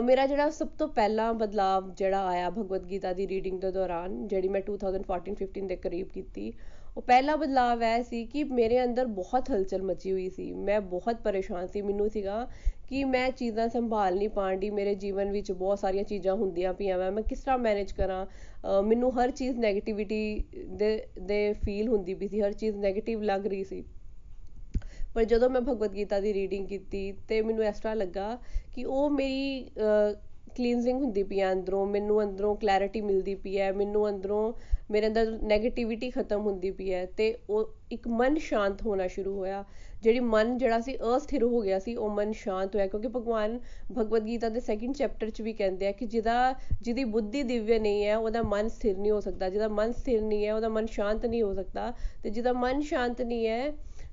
ਮੇਰਾ 0.00 0.26
ਜਿਹੜਾ 0.26 0.50
ਸਭ 0.50 0.68
ਤੋਂ 0.78 0.88
ਪਹਿਲਾ 0.88 1.32
ਬਦਲਾਅ 1.32 1.88
ਜਿਹੜਾ 1.96 2.26
ਆਇਆ 2.26 2.50
ਭਗਵਦ 2.50 2.84
ਗੀਤਾ 2.90 3.12
ਦੀ 3.12 3.26
ਰੀਡਿੰਗ 3.28 3.60
ਦੇ 3.60 3.70
ਦੌਰਾਨ, 3.70 4.26
ਜਿਹੜੀ 4.28 4.48
ਮੈਂ 4.48 4.60
2014-15 4.60 5.66
ਦੇ 5.68 5.76
ਕਰੀਬ 5.76 6.08
ਕੀਤੀ, 6.08 6.52
ਉਹ 6.96 7.02
ਪਹਿਲਾ 7.02 7.34
ਬਦਲਾਅ 7.36 7.82
ਇਹ 7.82 8.02
ਸੀ 8.04 8.24
ਕਿ 8.26 8.44
ਮੇਰੇ 8.44 8.82
ਅੰਦਰ 8.84 9.06
ਬਹੁਤ 9.16 9.50
ਹਲਚਲ 9.50 9.82
ਮਚੀ 9.82 10.12
ਹੋਈ 10.12 10.28
ਸੀ। 10.28 10.52
ਮੈਂ 10.52 10.80
ਬਹੁਤ 10.80 11.20
ਪਰੇਸ਼ਾਨ 11.24 11.66
ਸੀ। 11.66 11.82
ਮੈਨੂੰ 11.82 12.08
ਸੀਗਾ 12.10 12.46
ਕਿ 12.88 13.02
ਮੈਂ 13.04 13.30
ਚੀਜ਼ਾਂ 13.30 13.68
ਸੰਭਾਲ 13.68 14.16
ਨਹੀਂ 14.16 14.28
ਪਾਉਂਦੀ 14.28 14.70
ਮੇਰੇ 14.70 14.94
ਜੀਵਨ 14.94 15.30
ਵਿੱਚ 15.32 15.50
ਬਹੁਤ 15.52 15.78
ਸਾਰੀਆਂ 15.78 16.04
ਚੀਜ਼ਾਂ 16.04 16.34
ਹੁੰਦੀਆਂ 16.36 16.72
ਪਈਆਂ 16.74 16.98
ਵਾ। 16.98 17.10
ਮੈਂ 17.10 17.22
ਕਿਸ 17.22 17.40
ਤਰ੍ਹਾਂ 17.40 17.58
ਮੈਨੇਜ 17.58 17.92
ਕਰਾਂ? 17.92 18.24
ਮੈਨੂੰ 18.84 19.12
ਹਰ 19.14 19.30
ਚੀਜ਼ 19.30 19.58
ਨੈਗੇਟਿਵਿਟੀ 19.58 20.44
ਦੇ 20.70 20.96
ਦੇ 21.20 21.52
ਫੀਲ 21.64 21.88
ਹੁੰਦੀ 21.88 22.14
ਪਈ 22.14 22.28
ਸੀ, 22.28 22.40
ਹਰ 22.40 22.52
ਚੀਜ਼ 22.52 22.76
ਨੈਗੇਟਿਵ 22.78 23.22
ਲੱਗ 23.22 23.46
ਰਹੀ 23.46 23.64
ਸੀ। 23.64 23.82
ਪਰ 25.14 25.24
ਜਦੋਂ 25.24 25.48
ਮੈਂ 25.50 25.60
ਭਗਵਦ 25.60 25.94
ਗੀਤਾ 25.94 26.18
ਦੀ 26.20 26.32
ਰੀਡਿੰਗ 26.34 26.66
ਕੀਤੀ 26.68 27.10
ਤੇ 27.28 27.40
ਮੈਨੂੰ 27.42 27.64
ਇਸ 27.64 27.80
ਤਰ੍ਹਾਂ 27.80 27.96
ਲੱਗਾ 27.96 28.36
ਕਿ 28.74 28.84
ਉਹ 28.84 29.10
ਮੇਰੀ 29.10 29.66
ਕਲੀਨਜ਼ਿੰਗ 30.56 31.00
ਹੁੰਦੀ 31.02 31.22
ਪਈ 31.22 31.40
ਹੈ 31.40 31.50
ਅੰਦਰੋਂ, 31.52 31.84
ਮੈਨੂੰ 31.86 32.22
ਅੰਦਰੋਂ 32.22 32.54
ਕਲੈਰਿਟੀ 32.56 33.00
ਮਿਲਦੀ 33.00 33.34
ਪਈ 33.34 33.58
ਹੈ, 33.58 33.70
ਮੈਨੂੰ 33.72 34.08
ਅੰਦਰੋਂ 34.08 34.52
ਮੇਰੇ 34.90 35.06
ਅੰਦਰ 35.06 35.30
ਨੈਗੇਟਿਵਿਟੀ 35.42 36.10
ਖਤਮ 36.10 36.40
ਹੁੰਦੀ 36.40 36.70
ਪਈ 36.70 36.92
ਹੈ 36.92 37.04
ਤੇ 37.16 37.34
ਉਹ 37.50 37.74
ਇੱਕ 37.92 38.08
ਮਨ 38.08 38.36
ਸ਼ਾਂਤ 38.38 38.82
ਹੋਣਾ 38.82 39.06
ਸ਼ੁਰੂ 39.06 39.34
ਹੋਇਆ। 39.36 39.64
ਜਿਹੜੀ 40.02 40.20
ਮਨ 40.20 40.58
ਜਿਹੜਾ 40.58 40.80
ਸੀ 40.80 40.96
ਅਸਥਿਰ 41.16 41.42
ਹੋ 41.42 41.60
ਗਿਆ 41.60 41.78
ਸੀ, 41.78 41.94
ਉਹ 41.96 42.10
ਮਨ 42.10 42.32
ਸ਼ਾਂਤ 42.32 42.74
ਹੋਇਆ। 42.76 42.86
ਕਿਉਂਕਿ 42.86 43.08
ਭਗਵਾਨ 43.08 43.58
ਭਗਵਦ 43.98 44.26
ਗੀਤਾ 44.26 44.48
ਦੇ 44.48 44.60
ਸੈਕਿੰਡ 44.60 44.94
ਚੈਪਟਰ 44.94 45.30
'ਚ 45.30 45.42
ਵੀ 45.42 45.52
ਕਹਿੰਦੇ 45.52 45.86
ਆ 45.86 45.92
ਕਿ 45.92 46.06
ਜਿਹਦਾ, 46.06 46.54
ਜਿਹਦੀ 46.82 47.04
ਬੁੱਧੀ 47.04 47.42
ਦਿਵਯ 47.42 47.78
ਨਹੀਂ 47.78 48.04
ਹੈ, 48.06 48.16
ਉਹਦਾ 48.16 48.42
ਮਨ 48.42 48.68
ਸਥਿਰ 48.68 48.98
ਨਹੀਂ 48.98 49.12
ਹੋ 49.12 49.20
ਸਕਦਾ। 49.20 49.48
ਜਿਹਦਾ 49.48 49.68
ਮਨ 49.68 49.92
ਸਥਿਰ 49.92 50.20
ਨਹੀਂ 50.22 50.46
ਹੈ, 50.46 50.54
ਉਹਦਾ 50.54 50.68
ਮਨ 50.68 50.86
ਸ਼ਾਂਤ 50.86 51.26
ਨਹੀਂ 51.26 51.42
ਹੋ 51.42 51.54
ਸਕਦਾ। 51.54 51.92
ਤੇ 52.22 52.30
ਜਿਹਦਾ 52.30 52.52
ਮਨ 52.52 52.80
ਸ਼ਾਂਤ 52.80 53.22
ਨਹੀਂ 53.22 53.46
ਹੈ, 53.46 53.72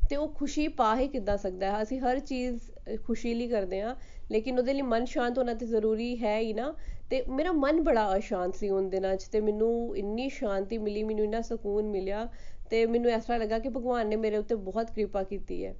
ਤੇ 0.10 0.16
ਉਹ 0.16 0.28
ਖੁਸ਼ੀ 0.28 0.68
ਪਾ 0.68 0.96
ਹੀ 0.98 1.08
ਕਿੱਦਾਂ 1.08 1.38
ਸਕਦਾ 1.38 1.72
ਹੈ? 1.72 1.82
ਅਸੀਂ 1.82 2.00
ਹਰ 2.00 2.20
ਚੀਜ਼ 2.20 2.60
ਖੁਸ਼ੀ 3.04 3.34
ਲਈ 3.34 3.48
ਕਰਦੇ 3.48 3.82
ਆ 3.82 3.96
ਲੇਕਿਨ 4.32 4.60
ਉਹਦੇ 4.60 4.74
ਲਈ 4.74 4.82
ਮਨ 4.82 5.06
ਸ਼ਾਂਤ 5.06 5.38
ਹੋਣਾ 5.38 5.54
ਤੇ 5.54 5.66
ਜ਼ਰੂਰੀ 5.66 6.24
ਹੈ 6.24 6.40
ਹੀ 6.40 6.54
ਨਾ। 6.54 6.74
ਤੇ 7.10 7.24
ਮੇਰਾ 7.30 7.52
ਮਨ 7.52 7.82
ਬੜਾ 7.82 8.18
ਅਸ਼ਾਂਤ 8.18 8.56
ਸੀ 8.56 8.70
ਉਨ 8.70 8.90
ਦਿਨਾਂ 8.90 9.16
'ਚ, 9.16 9.24
ਤੇ 9.24 9.42
ਮੈਨੂੰ 9.42 9.98
ਇੰਨੀ 9.98 10.30
ਸ਼ਾਂਤੀ 10.30 10.78
ਮਿਲੀ, 10.78 11.04
ਮੈਨੂੰ 11.04 11.26
ਇੰਨਾ 11.26 11.42
ਸਕੂਨ 11.42 11.90
ਮਿਲਿਆ। 11.90 12.30
ਤੇ 12.70 12.86
ਮੈਨੂੰ 12.86 13.12
ਇਸ 13.12 13.24
ਤਰ੍ਹਾਂ 13.24 13.40
ਲੱਗਾ 13.40 13.60
ਕਿ 13.60 13.70
ਭਗਵਾਨ 13.70 14.08
ਨੇ 14.08 14.16
ਮੇਰੇ 14.16 14.38
ਉੱਤੇ 14.38 14.56
ਬਹੁਤ 14.56 14.92
ਕਿਰਪਾ 14.92 15.24
ਕੀਤੀ 15.24 15.66
ਹੈ। 15.66 15.76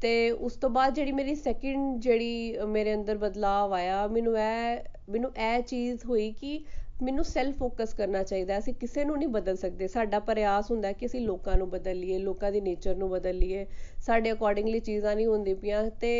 ਤੇ 0.00 0.30
ਉਸ 0.30 0.54
ਤੋਂ 0.54 0.70
ਬਾਅਦ 0.70 0.94
ਜਿਹੜੀ 0.94 1.12
ਮੇਰੀ 1.12 1.34
ਸੈਕਿੰਡ 1.34 2.00
ਜਿਹੜੀ 2.00 2.58
ਮੇਰੇ 2.68 2.94
ਅੰਦਰ 2.94 3.18
ਬਦਲਾਅ 3.18 3.72
ਆਇਆ, 3.72 4.06
ਮੈਨੂੰ 4.06 4.38
ਇਹ 4.38 4.78
ਮੈਨੂੰ 5.10 5.30
ਇਹ 5.36 5.62
ਚੀਜ਼ 5.62 6.04
ਹੋਈ 6.06 6.30
ਕਿ 6.32 6.64
ਮੈਨੂੰ 7.02 7.24
ਸੈਲਫ 7.24 7.56
ਫੋਕਸ 7.58 7.94
ਕਰਨਾ 7.94 8.22
ਚਾਹੀਦਾ 8.22 8.58
ਅਸੀਂ 8.58 8.74
ਕਿਸੇ 8.74 9.04
ਨੂੰ 9.04 9.16
ਨਹੀਂ 9.18 9.28
ਬਦਲ 9.28 9.56
ਸਕਦੇ। 9.56 9.86
ਸਾਡਾ 9.88 10.18
ਪ੍ਰਯਾਸ 10.20 10.70
ਹੁੰਦਾ 10.70 10.92
ਕਿ 10.92 11.06
ਅਸੀਂ 11.06 11.20
ਲੋਕਾਂ 11.20 11.56
ਨੂੰ 11.56 11.68
ਬਦਲ 11.70 11.96
ਲਈਏ, 11.96 12.18
ਲੋਕਾਂ 12.18 12.52
ਦੀ 12.52 12.60
ਨੇਚਰ 12.60 12.96
ਨੂੰ 12.96 13.10
ਬਦਲ 13.10 13.38
ਲਈਏ। 13.38 13.66
ਸਾਡੇ 14.02 14.32
ਅਕੋਰਡਿੰਗਲੀ 14.32 14.80
ਚੀਜ਼ਾਂ 14.80 15.14
ਨਹੀਂ 15.16 15.26
ਹੁੰਦੀ 15.26 15.54
ਪਈਆਂ 15.54 15.84
ਤੇ 16.00 16.12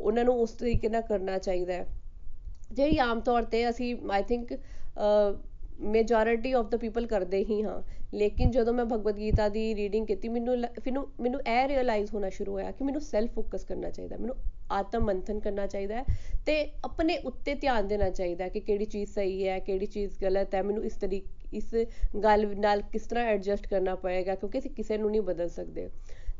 ਉਹਨਾਂ 0.00 0.24
ਨੂੰ 0.24 0.34
ਉਸ 0.40 0.50
ਤਰੀਕੇ 0.50 0.88
ਨਾਲ 0.88 1.02
ਕਰਨਾ 1.02 1.38
ਚਾਹੀਦਾ 1.38 1.72
ਹੈ। 1.72 1.86
ਜਿਹੜੀ 2.72 2.98
ਆਮ 2.98 3.20
ਤੌਰ 3.20 3.44
ਤੇ 3.44 3.68
ਅਸੀਂ 3.70 3.94
I 4.12 4.22
think 4.22 4.52
majority 5.82 6.52
of 6.52 6.68
the 6.70 6.76
people 6.76 7.06
ਕਰਦੇ 7.06 7.42
ਹੀ 7.44 7.62
ਹਾਂ। 7.62 7.80
ਲੇਕਿਨ 8.14 8.50
ਜਦੋਂ 8.50 8.72
ਮੈਂ 8.74 8.84
ਭਗਵਦ 8.84 9.18
ਗੀਤਾ 9.18 9.48
ਦੀ 9.48 9.74
ਰੀਡਿੰਗ 9.74 10.06
ਕੀਤੀ, 10.06 10.28
ਮੈਨੂੰ 10.28 10.56
ਫਿਰ 10.80 10.92
ਮੈਨੂੰ 11.20 11.40
ਇਹ 11.42 11.66
ਰਿਅਲਾਈਜ਼ 11.68 12.10
ਹੋਣਾ 12.14 12.28
ਸ਼ੁਰੂ 12.28 12.52
ਹੋਇਆ 12.52 12.70
ਕਿ 12.70 12.84
ਮੈਨੂੰ 12.84 13.00
ਸੈਲਫ 13.00 13.34
ਫੋਕਸ 13.34 13.64
ਕਰਨਾ 13.64 13.90
ਚਾਹੀਦਾ 13.90 14.16
ਮੈਨੂੰ 14.16 14.36
ਆਤਮ 14.72 15.04
ਮੰਥਨ 15.04 15.38
ਕਰਨਾ 15.40 15.66
ਚਾਹੀਦਾ 15.66 15.96
ਹੈ 15.96 16.04
ਤੇ 16.46 16.60
ਆਪਣੇ 16.84 17.16
ਉੱਤੇ 17.24 17.54
ਧਿਆਨ 17.54 17.88
ਦੇਣਾ 17.88 18.08
ਚਾਹੀਦਾ 18.10 18.48
ਕਿ 18.48 18.60
ਕਿਹੜੀ 18.60 18.84
ਚੀਜ਼ 18.84 19.10
ਸਹੀ 19.10 19.46
ਹੈ, 19.48 19.58
ਕਿਹੜੀ 19.58 19.86
ਚੀਜ਼ 19.86 20.18
ਗਲਤ 20.22 20.54
ਹੈ। 20.54 20.62
ਮੈਨੂੰ 20.62 20.84
ਇਸ 20.84 20.96
ਤਰੀਕੇ, 20.96 21.48
ਇਸ 21.52 21.74
ਗੱਲ 22.24 22.46
ਨਾਲ 22.58 22.82
ਕਿਸ 22.82 23.06
ਤਰ੍ਹਾਂ 23.06 23.24
ਐਡਜਸਟ 23.24 23.66
ਕਰਨਾ 23.66 23.94
ਪਏਗਾ, 23.94 24.34
ਕਿਉਂਕਿ 24.34 24.58
ਅਸੀਂ 24.58 24.70
ਕਿਸੇ 24.70 24.98
ਨੂੰ 24.98 25.10
ਨਹੀਂ 25.10 25.22
ਬਦਲ 25.22 25.48
ਸਕਦੇ। 25.48 25.88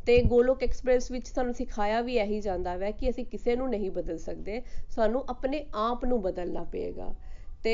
ਤੇ 0.07 0.23
ਗੋਲੋਕ 0.23 0.63
ਐਕਸਪ੍ਰੈਸ 0.63 1.11
ਵਿੱਚ 1.11 1.27
ਸਾਨੂੰ 1.29 1.55
ਸਿਖਾਇਆ 1.55 2.01
ਵੀ 2.01 2.17
ਇਹੀ 2.17 2.41
ਜਾਂਦਾ 2.41 2.77
ਹੈ 2.79 2.91
ਕਿ 2.91 3.11
ਅਸੀਂ 3.11 3.25
ਕਿਸੇ 3.25 3.57
ਨੂੰ 3.57 3.69
ਨਹੀਂ 3.71 3.91
ਬਦਲ 3.91 4.19
ਸਕਦੇ। 4.19 4.63
ਸਾਨੂੰ 4.91 5.25
ਆਪਣੇ 5.29 5.65
ਆਪ 5.75 6.05
ਨੂੰ 6.05 6.21
ਬਦਲਣਾ 6.23 6.65
ਪਏਗਾ। 6.65 7.15
ਤੇ 7.63 7.73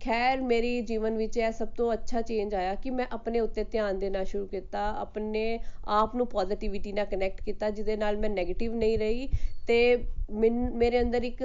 ਖੈਰ 0.00 0.40
ਮੇਰੀ 0.42 0.80
ਜੀਵਨ 0.82 1.16
ਵਿੱਚ 1.16 1.36
ਇਹ 1.36 1.52
ਸਭ 1.52 1.68
ਤੋਂ 1.68 1.92
ਅੱਛਾ 1.92 2.22
ਚੇਂਜ 2.22 2.54
ਆਇਆ 2.54 2.74
ਕਿ 2.74 2.90
ਮੈਂ 2.90 3.06
ਆਪਣੇ 3.12 3.40
ਉੱਤੇ 3.40 3.64
ਧਿਆਨ 3.64 3.98
ਦੇਣਾ 3.98 4.24
ਸ਼ੁਰੂ 4.24 4.46
ਕੀਤਾ, 4.46 4.80
ਆਪਣੇ 4.98 5.58
ਆਪ 5.88 6.14
ਨੂੰ 6.16 6.26
ਪੋਜ਼ਿਟਿਵਿਟੀ 6.26 6.92
ਨਾਲ 6.92 7.06
ਕਨੈਕਟ 7.06 7.42
ਕੀਤਾ, 7.42 7.70
ਜਿਹਦੇ 7.70 7.96
ਨਾਲ 7.96 8.16
ਮੈਂ 8.16 8.30
네ਗੇਟਿਵ 8.30 8.74
ਨਹੀਂ 8.74 8.98
ਰਹੀ 8.98 9.28
ਤੇ 9.66 9.78
ਮੇਰੇ 10.30 11.00
ਅੰਦਰ 11.00 11.22
ਇੱਕ 11.22 11.42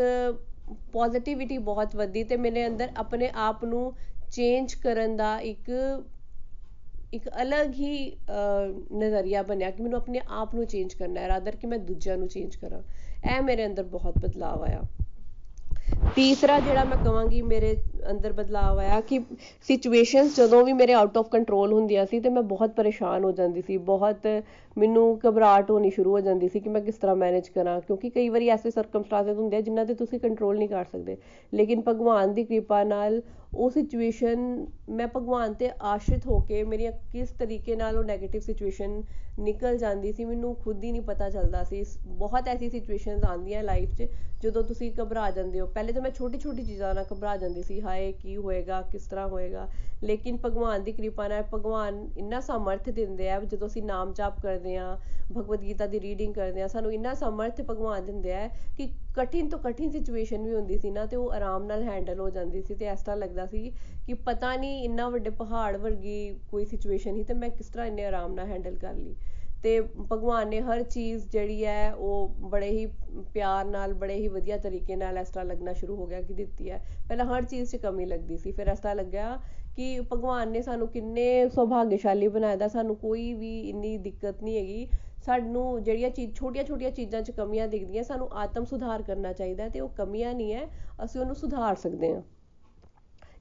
ਪੋਜ਼ਿਟਿਵਿਟੀ 0.94 1.58
ਬਹੁਤ 1.58 1.96
ਵਧੀ 1.96 2.24
ਤੇ 2.24 2.38
ਮੇਰੇ 2.38 2.68
ਅੰਦਰ 2.68 2.92
ਆਪਣੇ 2.98 3.30
ਆਪ 3.36 3.64
ਨੂੰ 3.66 3.94
ਚੇਂਜ 4.32 4.74
ਕਰਨ 4.74 5.16
ਦਾ 5.16 5.38
ਇੱਕ 5.40 5.72
ਇੱਕ 7.14 7.30
ਅਲੱਗ 7.42 7.74
ਹੀ 7.74 8.12
ਨਜ਼ਰੀਆ 8.94 9.42
ਬਣਿਆ 9.44 9.70
ਕਿ 9.72 9.84
ਮੈਨੂੰ 9.84 9.98
ਆਪਣੇ 9.98 10.22
ਆਪ 10.30 10.56
ਨੂੰ 10.56 10.66
ਚੇਂਜ 10.66 10.94
ਕਰਨਾ 10.94 11.22
ਹੈ 11.22 11.28
ਰਾਦਰ 11.28 11.56
ਕਿ 11.56 11.68
ਮੈਂ 11.68 11.78
ਦੂਜਿਆਂ 11.80 12.18
ਨੂੰ 12.18 12.28
ਚੇਂਜ 12.28 12.56
ਕਰਾਂ। 12.56 12.82
ਇਹ 13.30 13.42
ਮੇਰੇ 13.42 13.66
ਅੰਦਰ 13.66 13.84
ਬਹੁਤ 13.84 14.18
ਬਦਲਾਅ 14.18 14.62
ਆਇਆ। 14.62 14.82
ਤੀਸਰਾ 16.16 16.60
ਜਿਹੜਾ 16.60 16.84
ਮੈਂ 16.84 16.98
ਕਹਾਂਗੀ 16.98 17.42
ਮੇਰੇ 17.44 17.76
ਅੰਦਰ 18.12 18.34
ਬਦਲਾਅ 18.34 18.78
ਆਇਆ 18.80 19.00
ਕਿ 19.02 19.20
ਸਿਚੁਏਸ਼ਨਸ 19.68 20.36
ਜਦੋਂ 20.36 20.64
ਵੀ 20.66 20.74
ਮੇਰੇ 20.74 20.94
ਆਊਟ 20.94 21.18
ਆਫ 21.18 21.30
ਕੰਟਰੋਲ 21.30 21.74
ਹੁੰਦੀਆਂ 21.74 22.06
ਸੀ 22.06 22.20
ਤੇ 22.20 22.30
ਮੈਂ 22.30 22.42
ਬਹੁਤ 22.44 22.76
ਪਰੇਸ਼ਾਨ 22.76 23.24
ਹੋ 23.24 23.32
ਜਾਂਦੀ 23.32 23.62
ਸੀ, 23.62 23.78
ਬਹੁਤ 23.80 24.28
ਮੈਨੂੰ 24.78 25.04
ਘਬਰਾਹਟ 25.20 25.72
ਹੋਣੀ 25.72 25.90
ਸ਼ੁਰੂ 25.90 26.12
ਹੋ 26.12 26.20
ਜਾਂਦੀ 26.20 26.48
ਸੀ 26.50 26.60
ਕਿ 26.60 26.70
ਮੈਂ 26.70 26.82
ਕਿਸ 26.82 26.96
ਤਰ੍ਹਾਂ 26.96 27.16
ਮੈਨੇਜ 27.16 27.48
ਕਰਾਂ, 27.50 27.80
ਕਿਉਂਕਿ 27.82 28.10
ਕਈ 28.10 28.30
ਵਾਰੀ 28.30 28.50
ਐਸੇ 28.50 28.70
ਸਰਕਮਸਟੈਂਸਸ 28.72 29.38
ਹੁੰਦੇ 29.38 29.58
ਆ 29.58 29.62
ਜਿਨ੍ਹਾਂ 29.62 29.86
ਤੇ 29.86 29.94
ਤੁਸੀਂ 29.96 30.20
ਕੰਟਰੋਲ 30.20 30.58
ਨਹੀਂ 30.58 30.70
ਕਰ 30.70 30.86
ਸਕਦੇ। 30.86 31.18
ਲੇਕਿਨ 31.54 31.82
ਭਗਵਾਨ 31.88 32.34
ਦੀ 32.34 32.44
ਕਿਰਪਾ 32.46 32.84
ਨਾਲ 32.86 33.22
ਉਹ 33.56 33.70
ਸਿਚੁਏਸ਼ਨ 33.70 34.40
ਮੈਂ 34.90 35.08
ਭਗਵਾਨ 35.08 35.54
ਤੇ 35.54 35.70
ਆਸ਼ਰਿਤ 35.84 36.26
ਹੋ 36.28 36.40
ਕੇ 36.40 36.64
ਮੇਰੀਆਂ 36.64 36.92
ਕਿਸ 37.12 37.30
ਤਰੀਕੇ 37.40 37.76
ਨਾਲ 37.76 37.98
ਉਹ 37.98 38.04
네ਗੇਟਿਵ 38.04 38.42
ਸਿਚੁਏਸ਼ਨ 38.42 39.02
ਨਿਕਲ 39.38 39.78
ਜਾਂਦੀ 39.78 40.12
ਸੀ, 40.12 40.26
ਮੈਨੂੰ 40.26 40.56
ਖੁਦ 40.56 40.84
ਹੀ 40.84 40.92
ਨਹੀਂ 40.92 41.02
ਪਤਾ 41.02 41.30
ਚੱਲਦਾ 41.30 41.64
ਸੀ। 41.64 41.84
ਬਹੁਤ 42.08 42.48
ਐਸੀ 42.48 42.70
ਸਿਚੁਏਸ਼ਨਸ 42.70 43.24
ਆਉਂਦੀਆਂ 43.24 43.64
ਲਾਈਫ 43.64 43.96
'ਚ, 43.96 44.08
ਜਦੋਂ 44.42 44.64
ਤੁਸੀਂ 44.64 44.92
ਘਬਰਾ 45.02 45.30
ਜਾਂਦੇ 45.32 45.60
ਹੋ। 45.60 45.66
ਪਹਿਲੇ 45.68 45.94
ਤਾਂ 45.94 46.02
ਮੈਂ 46.02 46.12
ਛੋਟੀ 46.12 46.40
ਛੋਟੀ 46.40 46.64
ਚੀਜ਼ਾਂ 46.64 46.94
ਨਾਲ 46.96 47.06
ਘਬਰਾ 47.14 47.36
ਜਾਂਦੀ 47.38 47.64
ਸੀ, 47.64 47.82
ਹਾਏ 47.82 48.12
ਕੀ 48.12 48.36
ਹੋਏਗਾ, 48.38 48.82
ਕਿਸ 48.82 49.08
ਤਰ੍ਹਾਂ 49.08 49.28
ਹੋਏਗਾ। 49.28 49.68
ਲੇਕਿਨ 50.06 50.38
ਭਗਵਾਨ 50.38 50.84
ਦੀ 50.84 50.92
ਕਿਰਪਾ 50.92 51.28
ਨਾਲ 51.28 51.44
ਭਗਵਾਨ 51.54 52.08
ਇੰਨਾ 52.18 52.40
ਸਮਰਥ 52.40 52.90
ਦਿੰਦੇ 52.90 53.30
ਆ 53.30 53.40
ਜਦੋਂ 53.42 53.68
ਅਸੀਂ 53.68 53.84
ਨਾਮ 53.84 54.12
ਜਾਪ 54.14 54.40
ਕਰਦੇ 54.42 54.76
ਆ 54.78 54.98
ਭਗਵਦ 55.32 55.62
ਗੀਤਾ 55.62 55.86
ਦੀ 55.88 56.00
ਰੀਡਿੰਗ 56.00 56.34
ਕਰਦੇ 56.34 56.62
ਆ 56.62 56.68
ਸਾਨੂੰ 56.68 56.92
ਇੰਨਾ 56.94 57.14
ਸਮਰਥ 57.14 57.62
ਭਗਵਾਨ 57.62 58.06
ਦਿੰਦੇ 58.06 58.34
ਆ 58.34 58.48
ਕਿ 58.78 58.88
ਕਠਿਨ 59.16 59.50
ਤੋਂ 59.50 59.60
ਕਠਿਨ 59.60 59.90
ਸਿਚੁਏਸ਼ਨ 59.92 60.44
ਵੀ 60.44 60.54
ਹੁੰਦੀ 60.54 60.78
ਸੀ 60.78 60.92
ਨਾ 60.92 61.06
ਤੇ 61.06 61.16
ਉਹ 61.16 61.32
ਆਰਾਮ 61.32 61.64
ਨਾਲ 61.64 61.84
ਹੈਂਡਲ 61.84 62.20
ਹੋ 62.20 62.30
ਜਾਂਦੀ 62.30 62.62
ਸੀ 62.62 62.76
ਤੇ 62.76 62.86
ਇਸ 62.86 63.02
ਤਰ੍ਹਾਂ 63.02 63.18
ਲੱਗਦਾ 63.18 63.46
ਸੀ 63.46 63.70
ਕਿ 64.08 64.14
ਪਤਾ 64.26 64.56
ਨਹੀਂ 64.56 64.84
ਇੰਨਾ 64.86 65.10
ਵੱਡੇ 65.10 65.30
ਪਹਾੜ 65.30 65.76
ਵਰਗੀ 65.78 66.18
ਕੋਈ 66.52 66.66
ਸਿਚੁਏਸ਼ਨ 66.66 67.16
ਸੀ 67.16 67.24
ਤੇ 67.24 67.34
ਮੈਂ 67.34 67.50
ਕਿਸ 67.50 67.70
ਤਰ੍ਹਾਂ 67.70 67.88
ਇੰਨੇ 67.88 68.06
ਆਰਾਮ 68.06 68.34
ਨਾਲ 68.34 68.48
ਹੈਂਡਲ 68.48 68.76
ਕਰ 68.76 68.94
ਲਈ। 68.94 69.16
ਤੇ 69.66 69.80
ਭਗਵਾਨ 69.82 70.48
ਨੇ 70.48 70.60
ਹਰ 70.62 70.82
ਚੀਜ਼ 70.84 71.24
ਜਿਹੜੀ 71.32 71.66
ਹੈ 71.66 71.94
ਉਹ 71.94 72.36
ਬੜੇ 72.50 72.70
ਹੀ 72.70 72.86
ਪਿਆਰ 73.34 73.66
ਨਾਲ, 73.66 73.94
ਬੜੇ 73.94 74.16
ਹੀ 74.16 74.28
ਵਧੀਆ 74.28 74.58
ਤਰੀਕੇ 74.58 74.96
ਨਾਲ 74.96 75.18
ਇਸ 75.18 75.30
ਤਰ੍ਹਾਂ 75.30 75.46
ਲੱਗਣਾ 75.46 75.74
ਸ਼ੁਰੂ 75.74 75.96
ਹੋ 75.96 76.06
ਗਿਆ 76.08 76.22
ਕਿ 76.22 76.34
ਦਿੱਤੀ 76.34 76.70
ਹੈ। 76.70 76.82
ਪਹਿਲਾਂ 77.08 77.26
ਹਰ 77.26 77.44
ਚੀਜ਼ 77.44 77.72
'ਚ 77.72 77.76
ਕਮੀ 77.76 78.06
ਲੱਗਦੀ 78.06 78.38
ਸੀ, 78.38 78.52
ਫਿਰ 78.52 78.68
ਇਸ 78.68 78.80
ਤਰ੍ਹਾਂ 78.80 78.96
ਲੱਗਿਆ 78.96 79.40
ਕਿ 79.76 80.00
ਭਗਵਾਨ 80.14 80.52
ਨੇ 80.52 80.62
ਸਾਨੂੰ 80.62 80.88
ਕਿੰਨੇ 80.88 81.50
ਸੁਭਾਗਿਆਸ਼ਾਲੀ 81.50 82.28
ਬਣਾਇਆ 82.28 82.56
ਦਾ, 82.56 82.68
ਸਾਨੂੰ 82.68 82.96
ਕੋਈ 82.96 83.34
ਵੀ 83.34 83.60
ਇੰਨੀ 83.70 83.98
ਦਿੱਕਤ 83.98 84.44
ਨਹੀਂ 84.44 84.58
ਹੈਗੀ। 84.58 84.88
ਸਾਨੂੰ 85.26 85.84
ਜਿਹੜੀਆਂ 85.84 86.10
ਚੀਜ਼ 86.10 86.36
ਛੋਟੀਆਂ 86.36 86.64
ਛੋਟੀਆਂ 86.64 86.92
ਚੀਜ਼ਾਂ 86.92 87.22
'ਚ 87.22 87.32
ਕਮੀਆਂ 87.32 87.68
ਦਿਖਦੀਆਂ, 87.68 88.04
ਸਾਨੂੰ 88.04 88.30
ਆਤਮ 88.32 88.66
ਸੁਧਾਰ 88.66 89.02
ਕਰਨਾ 89.02 89.34
ਚਾਹੀਦਾ 89.34 89.70
ਤੇ 89.70 89.80
ਉਹ 89.80 89.90
ਕਮੀਆਂ 89.90 90.34
ਨਹੀਂ 90.34 90.54
ਹੈ, 90.54 90.70
ਅਸੀਂ 91.04 91.22
ਉਹਨੂੰ 91.22 91.36
ਸੁਧਾਰ 91.36 91.76
ਸਕਦੇ 91.76 92.14
ਹਾਂ। 92.14 92.22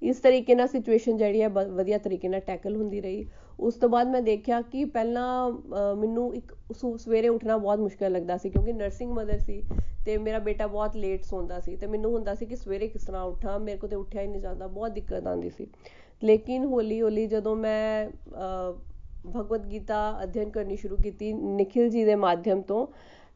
ਇਸ 0.02 0.19
ਤਰੀਕੇ 0.19 0.54
ਨਾਲ 0.54 0.69
ਸਿਚੁਏਸ਼ਨ 0.69 1.16
ਜਿਹੜੀ 1.16 1.43
ਹੈ 1.43 1.49
ਵਧੀਆ 1.49 1.99
ਤਰੀਕੇ 1.99 2.28
ਨਾਲ 2.28 2.40
ਟੈਕਲ 2.40 2.76
ਹੁੰਦੀ 2.76 3.00
ਰਹੀ। 3.00 3.26
ਉਸ 3.59 3.75
ਤੋਂ 3.75 3.89
ਬਾਅਦ 3.89 4.09
ਮੈਂ 4.09 4.21
ਦੇਖਿਆ 4.23 4.61
ਕਿ 4.63 4.85
ਪਹਿਲਾਂ 4.85 5.51
ਮੈਨੂੰ 5.97 6.35
ਇੱਕ 6.37 6.53
ਸਵੇਰੇ 6.97 7.29
ਉੱਠਣਾ 7.29 7.57
ਬਹੁਤ 7.59 7.79
ਮੁਸ਼ਕਲ 7.79 8.13
ਲੱਗਦਾ 8.13 8.37
ਸੀ 8.37 8.51
ਕਿਉਂਕਿ 8.51 8.73
ਨਰਸਿੰਗ 8.73 9.13
ਮਦਰ 9.13 9.39
ਸੀ 9.39 9.63
ਤੇ 10.07 10.17
ਮੇਰਾ 10.19 10.39
ਬੇਟਾ 10.39 10.67
ਬਹੁਤ 10.67 10.97
ਲੇਟ 10.97 11.25
ਸੌਂਦਾ 11.25 11.61
ਸੀ 11.61 11.77
ਤੇ 11.77 11.87
ਮੈਨੂੰ 11.87 12.13
ਹੁੰਦਾ 12.13 12.35
ਸੀ 12.35 12.47
ਕਿ 12.47 12.57
ਸਵੇਰੇ 12.57 12.89
ਕਿਸ 12.89 13.05
ਤਰ੍ਹਾਂ 13.05 13.23
ਉੱਠਾਂ, 13.25 13.59
ਮੇਰੇ 13.61 13.77
ਕੋਲ 13.79 13.91
ਤੇ 13.91 13.97
ਉੱਠਿਆ 13.97 14.23
ਹੀ 14.23 14.27
ਨਹੀਂ 14.27 14.41
ਜਾਂਦਾ, 14.41 14.67
ਬਹੁਤ 14.67 14.93
ਦਿੱਕਤ 14.93 15.27
ਆਉਂਦੀ 15.27 15.51
ਸੀ। 15.51 15.67
ਲੇਕਿਨ 16.23 16.65
ਹੌਲੀ 16.65 17.01
ਹੌਲੀ 17.01 17.27
ਜਦੋਂ 17.27 17.55
ਮੈਂ 17.57 18.09
ਭਗਵਦ 19.27 19.67
ਗੀਤਾ 19.67 19.99
ਅਧਿਐਨ 20.23 20.51
ਕਰਨੀ 20.51 20.77
ਸ਼ੁਰੂ 20.77 20.97
ਕੀਤੀ 20.97 21.33
ਨikhil 21.33 21.87
ji 21.89 22.05
ਦੇ 22.07 22.15
ਮਾਧਿਅਮ 22.17 22.61
ਤੋਂ 22.63 22.87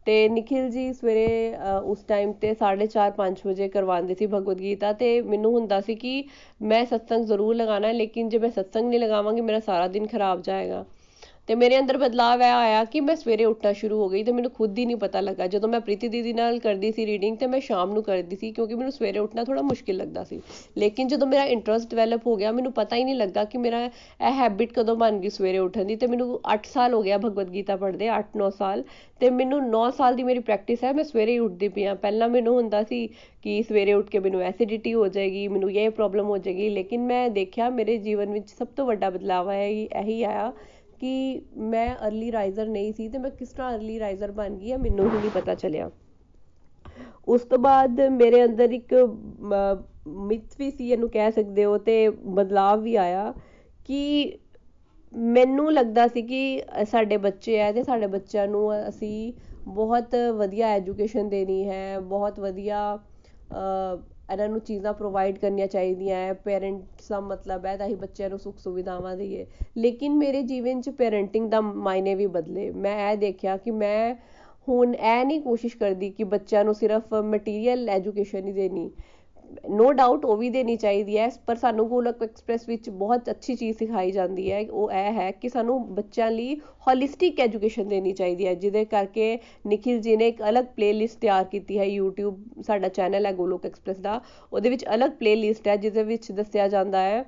ਤੇ 0.09 0.15
ਨikhil 0.29 0.69
ਜੀ 0.71 0.93
ਸਵੇਰੇ 0.93 1.57
ਉਸ 1.85 2.05
ਟਾਈਮ 2.09 2.33
ਤੇ 2.43 2.53
4:30 2.61 3.09
5 3.17 3.41
ਵਜੇ 3.47 3.69
ਕਰਵਾਉਂਦੇ 3.69 4.15
ਸੀ 4.15 4.27
ਭਗਵਦ 4.27 4.61
ਗੀਤਾ 4.61 4.93
ਤੇ 5.01 5.11
ਮੈਨੂੰ 5.23 5.53
ਹੁੰਦਾ 5.53 5.81
ਸੀ 5.81 5.95
ਕਿ 5.97 6.13
ਮੈਂ 6.65 6.85
ਸਤਸੰਗ 6.87 7.25
ਜ਼ਰੂਰ 7.27 7.55
ਲਗਾਉਣਾ 7.55 7.91
ਲੇਕਿਨ 7.93 8.29
ਜੇ 8.29 8.39
ਮੈਂ 8.39 8.51
ਸਤਸੰਗ 8.51 8.89
ਨਹੀਂ 8.89 9.01
ਲਗਾਵਾਂਗੀ, 9.01 9.41
ਮੇਰਾ 9.41 9.61
ਸਾਰਾ 9.61 9.87
ਦਿਨ 9.89 10.07
ਖਰਾਬ 10.07 10.43
ਜਾਏਗਾ। 10.43 10.85
ਤੇ 11.49 11.55
ਮੇਰੇ 11.55 11.79
ਅੰਦਰ 11.79 11.97
ਬਦਲਾਅ 11.99 12.39
ਇਹ 12.39 12.43
ਆਇਆ 12.45 12.85
ਕਿ 12.85 13.01
ਮੈਂ 13.01 13.15
ਸਵੇਰੇ 13.17 13.45
ਉੱਠਣਾ 13.45 13.73
ਸ਼ੁਰੂ 13.73 13.99
ਹੋ 13.99 14.09
ਗਈ 14.09 14.23
ਤੇ 14.25 14.33
ਮੈਨੂੰ 14.33 14.51
ਖੁਦ 14.51 14.79
ਹੀ 14.79 14.85
ਨਹੀਂ 14.87 14.97
ਪਤਾ 14.97 15.21
ਲੱਗਾ। 15.21 15.47
ਜਦੋਂ 15.47 15.69
ਮੈਂ 15.69 15.81
ਪ੍ਰੀਤੀ 15.81 16.09
ਦੀਦੀ 16.09 16.33
ਨਾਲ 16.33 16.59
ਕਰਦੀ 16.59 16.91
ਸੀ 16.93 17.07
ਰੀਡਿੰਗ 17.07 17.37
ਤੇ 17.37 17.47
ਮੈਂ 17.47 17.61
ਸ਼ਾਮ 17.61 17.93
ਨੂੰ 17.93 18.03
ਕਰਦੀ 18.03 18.37
ਸੀ 18.37 18.51
ਕਿਉਂਕਿ 18.53 18.75
ਮੈਨੂੰ 18.75 18.93
ਸਵੇਰੇ 18.93 19.19
ਉੱਠਣਾ 19.19 19.45
ਥੋੜਾ 19.45 19.63
ਮੁਸ਼ਕਿਲ 19.63 19.97
ਲੱਗਦਾ 19.97 20.25
ਸੀ। 20.25 20.41
ਲੇਕਿਨ 20.79 21.09
ਜਦੋਂ 21.09 21.27
ਮੇਰਾ 21.27 21.45
ਇੰਟਰਸਟ 21.47 21.91
ਡਿਵੈਲਪ 21.91 22.27
ਹੋ 22.27 22.37
ਗਿਆ, 22.37 22.53
ਮੈਨੂੰ 22.53 22.73
ਪਤਾ 22.73 22.97
ਹੀ 22.97 23.05
ਨਹੀਂ 23.05 23.15
ਲੱਗਾ 23.15 23.45
ਕਿ 23.45 23.59
ਮੇਰਾ 23.59 23.85
ਇਹ 23.85 24.33
ਹੈਬਿਟ 24.41 24.73
ਕਦੋਂ 24.73 24.97
ਬਣ 24.97 25.19
ਗਈ 25.19 25.29
ਸਵੇਰੇ 25.29 25.59
ਉੱਠਣ 25.59 25.85
ਦੀ 25.85 25.97
ਤੇ 25.97 26.07
ਮੈਨੂੰ 26.07 26.41
8 26.55 26.69
ਸਾਲ 26.75 26.95
ਹੋ 26.95 27.03
ਗਿਆ 27.03 27.19
ਭਗਵਦ 27.19 27.53
ਗੀਤਾ 27.55 27.77
ਪੜ੍ਹਦੇ 27.77 28.09
8-9 28.11 28.51
ਸਾਲ 28.59 28.85
ਤੇ 29.21 29.31
ਮੈਨੂੰ 29.31 29.61
9 29.71 29.91
ਸਾਲ 29.97 30.15
ਦੀ 30.15 30.23
ਮੇਰੀ 30.23 30.39
ਪ੍ਰੈਕਟਿਸ 30.41 30.85
ਹੈ, 30.85 30.93
ਮੈਂ 30.93 31.05
ਸਵੇਰੇ 31.05 31.33
ਹੀ 31.33 31.39
ਉੱਠਦੀ 31.39 31.69
ਪਈ 31.69 31.85
ਆ 31.85 31.95
ਪਹਿਲਾਂ 31.95 32.29
ਮੈਨੂੰ 32.29 32.55
ਹੁੰਦਾ 32.55 32.83
ਸੀ 32.83 33.07
ਕਿ 33.43 33.63
ਸਵੇਰੇ 33.63 33.93
ਉੱਠ 33.93 34.09
ਕੇ 34.11 34.19
ਮੈਨੂੰ 34.19 34.41
ਐਸਿਡਿਟੀ 34.43 34.95
ਹੋ 34.95 35.09
ਜਾਏਗੀ, 35.09 35.47
ਮੈਨੂੰ 35.49 35.71
ਇਹ 35.73 35.91
ਪ੍ਰੋਬਲਮ 35.91 36.27
ਹੋ 36.27 36.39
ਜਾਏਗੀ, 36.39 36.69
ਲੇਕਿਨ 36.69 37.07
ਮੈਂ 37.07 37.29
ਦੇਖਿਆ 37.31 37.69
ਮੇਰੇ 37.71 37.97
ਜੀਵਨ 37.99 38.33
ਵਿੱਚ 38.33 38.49
ਸਭ 38.59 38.67
ਤੋਂ 38.77 38.87
ਵੱਡਾ 38.87 39.11
ਬਦਲਾਅ 39.11 39.47
ਆਇਆ 39.47 39.67
ਇਹੀ 40.01 40.23
ਆਇਆ 40.23 40.53
ਕਿ 41.01 41.41
ਮੈਂ 41.67 41.95
ਅਰਲੀ 42.07 42.31
ਰਾਈਜ਼ਰ 42.33 42.69
ਨਹੀਂ 42.69 42.93
ਸੀ 42.93 43.09
ਤੇ 43.09 43.19
ਮੈਂ 43.19 43.31
ਕਿਸ 43.31 43.49
ਤਰ੍ਹਾਂ 43.51 43.75
ਅਰਲੀ 43.75 43.99
ਰਾਈਜ਼ਰ 44.01 44.31
ਬਣ 44.33 44.55
ਗਈ 44.55 44.73
ਆ, 44.73 44.77
ਮੈਨੂੰ 44.79 45.07
ਹੀ 45.07 45.19
ਨਹੀਂ 45.19 45.31
ਪਤਾ 45.31 45.55
ਚੱਲਿਆ। 45.55 45.91
ਉਸ 47.29 47.43
ਤੋਂ 47.43 47.59
ਬਾਅਦ 47.59 48.01
ਮੇਰੇ 48.13 48.45
ਅੰਦਰ 48.45 48.71
ਇੱਕ 48.73 48.95
ਮਿੱਥ 50.09 50.55
ਵੀ 50.59 50.71
ਸੀ, 50.71 50.91
ਇਹਨੂੰ 50.91 51.09
ਕਹਿ 51.11 51.33
ਸਕਦੇ 51.33 51.65
ਹੋ, 51.65 51.79
ਤੇ 51.79 52.09
ਬਦਲਾਅ 52.09 52.77
ਵੀ 52.79 52.95
ਆਇਆ 52.97 53.33
ਕਿ 53.89 54.39
ਮੈਨੂੰ 55.13 55.73
ਲੱਗਦਾ 55.73 56.07
ਸੀ 56.07 56.23
ਕਿ 56.23 56.63
ਸਾਡੇ 56.87 57.17
ਬੱਚੇ 57.17 57.61
ਆ 57.63 57.71
ਤੇ 57.73 57.83
ਸਾਡੇ 57.83 58.07
ਬੱਚਿਆਂ 58.07 58.47
ਨੂੰ 58.49 58.73
ਅਸੀਂ 58.89 59.33
ਬਹੁਤ 59.67 60.15
ਵਧੀਆ 60.37 60.69
ਐਜੂਕੇਸ਼ਨ 60.71 61.29
ਦੇਣੀ 61.29 61.69
ਹੈ, 61.69 61.99
ਬਹੁਤ 62.01 62.41
ਵਧੀਆ 62.41 62.99
ਇਹਨਾਂ 64.33 64.49
ਨੂੰ 64.49 64.61
ਚੀਜ਼ਾਂ 64.61 64.93
ਪ੍ਰੋਵਾਈਡ 64.93 65.39
ਕਰਨੀਆਂ 65.39 65.67
ਚਾਹੀਦੀਆਂ 65.67 66.17
ਹੈ 66.17 66.33
ਪੇਰੈਂਟਸ 66.45 67.09
ਦਾ 67.09 67.21
ਮਤਲਬ 67.21 67.67
ਹੈ 67.67 67.77
ਤਾਂ 67.77 67.87
ਹੀ 67.89 67.95
ਬੱਚਿਆਂ 67.95 68.31
ਨੂੰ 68.31 68.39
ਸੁੱਖ 68.39 68.59
ਸੁਵਿਧਾਵਾਂ 68.59 69.17
ਦੇਈਏ। 69.17 69.47
ਲੇਕਿਨ 69.79 70.17
ਮੇਰੇ 70.17 70.43
ਜੀਵਨ 70.43 70.81
'ਚ 70.81 70.91
ਪੇਰੈਂਟਿੰਗ 70.91 71.51
ਦਾ 71.51 71.61
ਮਾਇਨੇ 71.61 72.15
ਵੀ 72.15 72.27
ਬਦਲੇ। 72.27 72.71
ਮੈਂ 72.71 73.13
ਇਹ 73.13 73.17
ਦੇਖਿਆ 73.19 73.57
ਕਿ 73.57 73.71
ਮੈਂ 73.71 74.15
ਹੁਣ 74.69 74.95
ਇਹ 74.95 75.25
ਨਹੀਂ 75.25 75.41
ਕੋਸ਼ਿਸ਼ 75.41 75.77
ਕਰਦੀ 75.77 76.11
ਕਿ 76.11 76.25
ਬੱਚਿਆਂ 76.25 76.65
ਨੂੰ 76.65 76.75
ਸਿਰਫ 76.75 77.15
ਮਟੀਰੀਅਲ 77.15 77.89
ਐਜੂਕੇਸ਼ਨ 77.89 78.47
ਹੀ 78.47 78.53
ਦੇਣੀ। 78.53 78.91
ਨੋ 79.71 79.91
ਡਾਊਟ 79.93 80.25
ਉਹ 80.25 80.37
ਵੀ 80.37 80.49
ਦੇਣੀ 80.51 80.77
ਚਾਹੀਦੀ 80.77 81.17
ਹੈ, 81.19 81.29
ਪਰ 81.47 81.57
ਸਾਨੂੰ 81.57 81.87
ਗੋਲਕ 81.89 82.23
ਐਕਸਪ੍ਰੈਸ 82.23 82.69
ਵਿੱਚ 82.69 82.89
ਬਹੁਤ 82.93 83.31
ਅੱਛੀ 83.31 83.55
ਚੀਜ਼ 83.57 83.77
ਸਿਖਾਈ 83.79 84.11
ਜਾਂਦੀ 84.13 84.51
ਹੈ, 84.53 84.61
ਉਹ 84.71 84.91
ਇਹ 84.93 85.13
ਹੈ 85.13 85.31
ਕਿ 85.33 85.49
ਸਾਨੂੰ 85.49 85.79
ਬੱਚਿਆਂ 85.95 86.31
ਲਈ 86.31 86.55
ਹੋਲਿਸਟਿਕ 86.87 87.41
ਐਜੂਕੇਸ਼ਨ 87.41 87.89
ਦੇਣੀ 87.89 88.13
ਚਾਹੀਦੀ 88.13 88.47
ਹੈ, 88.47 88.55
ਜਿਹਦੇ 88.55 88.85
ਕਰਕੇ 88.87 89.35
ਨikhil 89.69 90.01
ji 90.03 90.17
ਨੇ 90.19 90.29
ਇੱਕ 90.29 90.43
ਅਲੱਗ 90.49 90.65
ਪਲੇਲਿਸਟ 90.77 91.19
ਤਿਆਰ 91.21 91.45
ਕੀਤੀ 91.47 91.79
ਹੈ 91.79 91.87
YouTube 91.89 92.63
ਸਾਡਾ 92.63 92.89
ਚੈਨਲ 92.91 93.27
ਹੈ 93.27 93.33
ਗੋਲੋਕ 93.35 93.67
ਐਕਸਪ੍ਰੈਸ 93.67 93.99
ਦਾ, 94.01 94.21
ਉਹਦੇ 94.53 94.71
ਵਿੱਚ 94.71 94.85
ਅਲੱਗ 94.95 95.11
ਪਲੇਲਿਸਟ 95.21 95.69
ਹੈ, 95.69 95.77
ਜਿਹਦੇ 95.77 96.03
ਵਿੱਚ 96.05 96.31
ਦੱਸਿਆ 96.33 96.69
ਜਾਂਦਾ 96.69 97.01
ਹੈ 97.01 97.25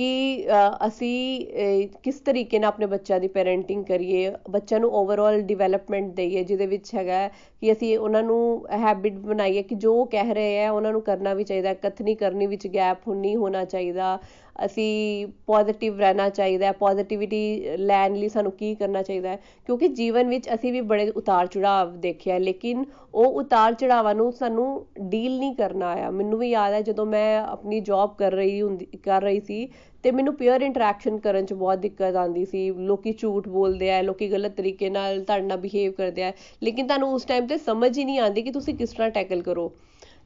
ਕਿ 0.00 0.46
ਅਸੀਂ 0.86 1.88
ਕਿਸ 2.02 2.20
ਤਰੀਕੇ 2.20 2.58
ਨਾਲ 2.58 2.68
ਆਪਣੇ 2.68 2.86
ਬੱਚਿਆਂ 2.86 3.18
ਦੀ 3.20 3.28
ਪੈਰੈਂਟਿੰਗ 3.28 3.84
ਕਰੀਏ, 3.84 4.30
ਬੱਚਿਆਂ 4.50 4.78
ਨੂੰ 4.80 4.90
ਓਵਰਆਲ 4.92 5.40
ਡਿਵੈਲਪਮੈਂਟ 5.42 6.14
ਦਈਏ, 6.14 6.44
ਜਿਹਦੇ 6.44 6.66
ਵਿੱਚ 6.66 6.94
ਹੈਗਾ 6.94 7.26
ਕਿ 7.62 7.72
ਅਸੀਂ 7.72 7.96
ਉਹਨਾਂ 7.98 8.22
ਨੂੰ 8.22 8.38
ਹੈਬਿਟ 8.80 9.18
ਬਣਾਈਏ 9.20 9.62
ਕਿ 9.62 9.74
ਜੋ 9.76 10.04
ਕਹਿ 10.06 10.34
ਰਹੇ 10.34 10.64
ਆ, 10.64 10.70
ਉਹਨਾਂ 10.70 10.92
ਨੂੰ 10.92 11.02
ਕਰਨਾ 11.02 11.34
ਵੀ 11.34 11.44
ਚਾਹੀਦਾ, 11.44 11.74
ਕਥਨੀ 11.76 12.14
ਕਰਨੀ 12.14 12.46
ਵਿੱਚ 12.46 12.66
ਗੈਪ 12.68 13.08
ਨਹੀਂ 13.10 13.36
ਹੋਣਾ 13.36 13.64
ਚਾਹੀਦਾ 13.66 14.18
ਅਸੀਂ 14.64 15.26
ਪੋਜ਼ਿਟਿਵ 15.46 15.98
ਰਹਿਣਾ 15.98 16.28
ਚਾਹੀਦਾ 16.28 16.72
ਪੋਜ਼ਿਟਿਵਿਟੀ 16.72 17.76
ਲੈਣ 17.78 18.14
ਲਈ 18.14 18.28
ਸਾਨੂੰ 18.28 18.52
ਕੀ 18.52 18.74
ਕਰਨਾ 18.74 19.02
ਚਾਹੀਦਾ 19.02 19.36
ਕਿਉਂਕਿ 19.66 19.88
ਜੀਵਨ 19.90 20.28
ਵਿੱਚ 20.28 20.48
ਅਸੀਂ 20.54 20.72
ਵੀ 20.72 20.80
ਬੜੇ 20.90 21.08
ਉਤਾਰ 21.16 21.46
ਚੜਾਵ 21.46 21.96
ਦੇਖਿਆ 22.00 22.38
ਲੇਕਿਨ 22.38 22.84
ਉਹ 23.14 23.40
ਉਤਾਰ 23.40 23.74
ਚੜਾਵਾਂ 23.74 24.14
ਨੂੰ 24.14 24.32
ਸਾਨੂੰ 24.32 24.86
ਡੀਲ 25.00 25.38
ਨਹੀਂ 25.38 25.54
ਕਰਨਾ 25.54 25.90
ਆਇਆ। 25.90 26.10
ਮੈਨੂੰ 26.10 26.38
ਵੀ 26.38 26.50
ਯਾਦ 26.50 26.72
ਹੈ 26.72 26.80
ਜਦੋਂ 26.82 27.06
ਮੈਂ 27.06 27.40
ਆਪਣੀ 27.40 27.80
ਜੌਬ 27.80 28.14
ਕਰ 28.18 28.32
ਰਹੀ 28.32 28.60
ਹੁੰਦੀ, 28.62 28.86
ਕਰ 29.04 29.22
ਰਹੀ 29.22 29.40
ਸੀ 29.40 29.68
ਤੇ 30.04 30.10
ਮੈਨੂੰ 30.10 30.34
ਪੀਅਰ 30.34 30.62
ਇੰਟਰੈਕਸ਼ਨ 30.62 31.18
ਕਰਨ 31.18 31.46
'ਚ 31.46 31.52
ਬਹੁਤ 31.52 31.78
ਦਿੱਕਤ 31.78 32.16
ਆਉਂਦੀ 32.16 32.44
ਸੀ। 32.44 32.70
ਲੋਕੀ 32.70 33.12
ਝੂਠ 33.12 33.48
ਬੋਲਦੇ 33.48 33.90
ਆ, 33.92 34.00
ਲੋਕੀ 34.02 34.30
ਗਲਤ 34.32 34.56
ਤਰੀਕੇ 34.56 34.90
ਨਾਲ 34.90 35.22
ਤੁਹਾਡੇ 35.24 35.46
ਨਾਲ 35.46 35.58
ਬਿਹੇਵ 35.58 35.92
ਕਰਦੇ 35.92 36.24
ਆ, 36.24 36.32
ਲੇਕਿਨ 36.62 36.86
ਤੁਹਾਨੂੰ 36.86 37.12
ਉਸ 37.14 37.24
ਟਾਈਮ 37.24 37.46
ਤੇ 37.46 37.56
ਸਮਝ 37.58 37.96
ਹੀ 37.98 38.04
ਨਹੀਂ 38.04 38.18
ਆਉਂਦੀ 38.18 38.42
ਕਿ 38.42 38.50
ਤੁਸੀਂ 38.50 38.74
ਕਿਸ 38.74 38.90
ਤਰ੍ਹਾਂ 38.90 39.10
ਟੈਕਲ 39.10 39.42
ਕਰੋ। 39.42 39.72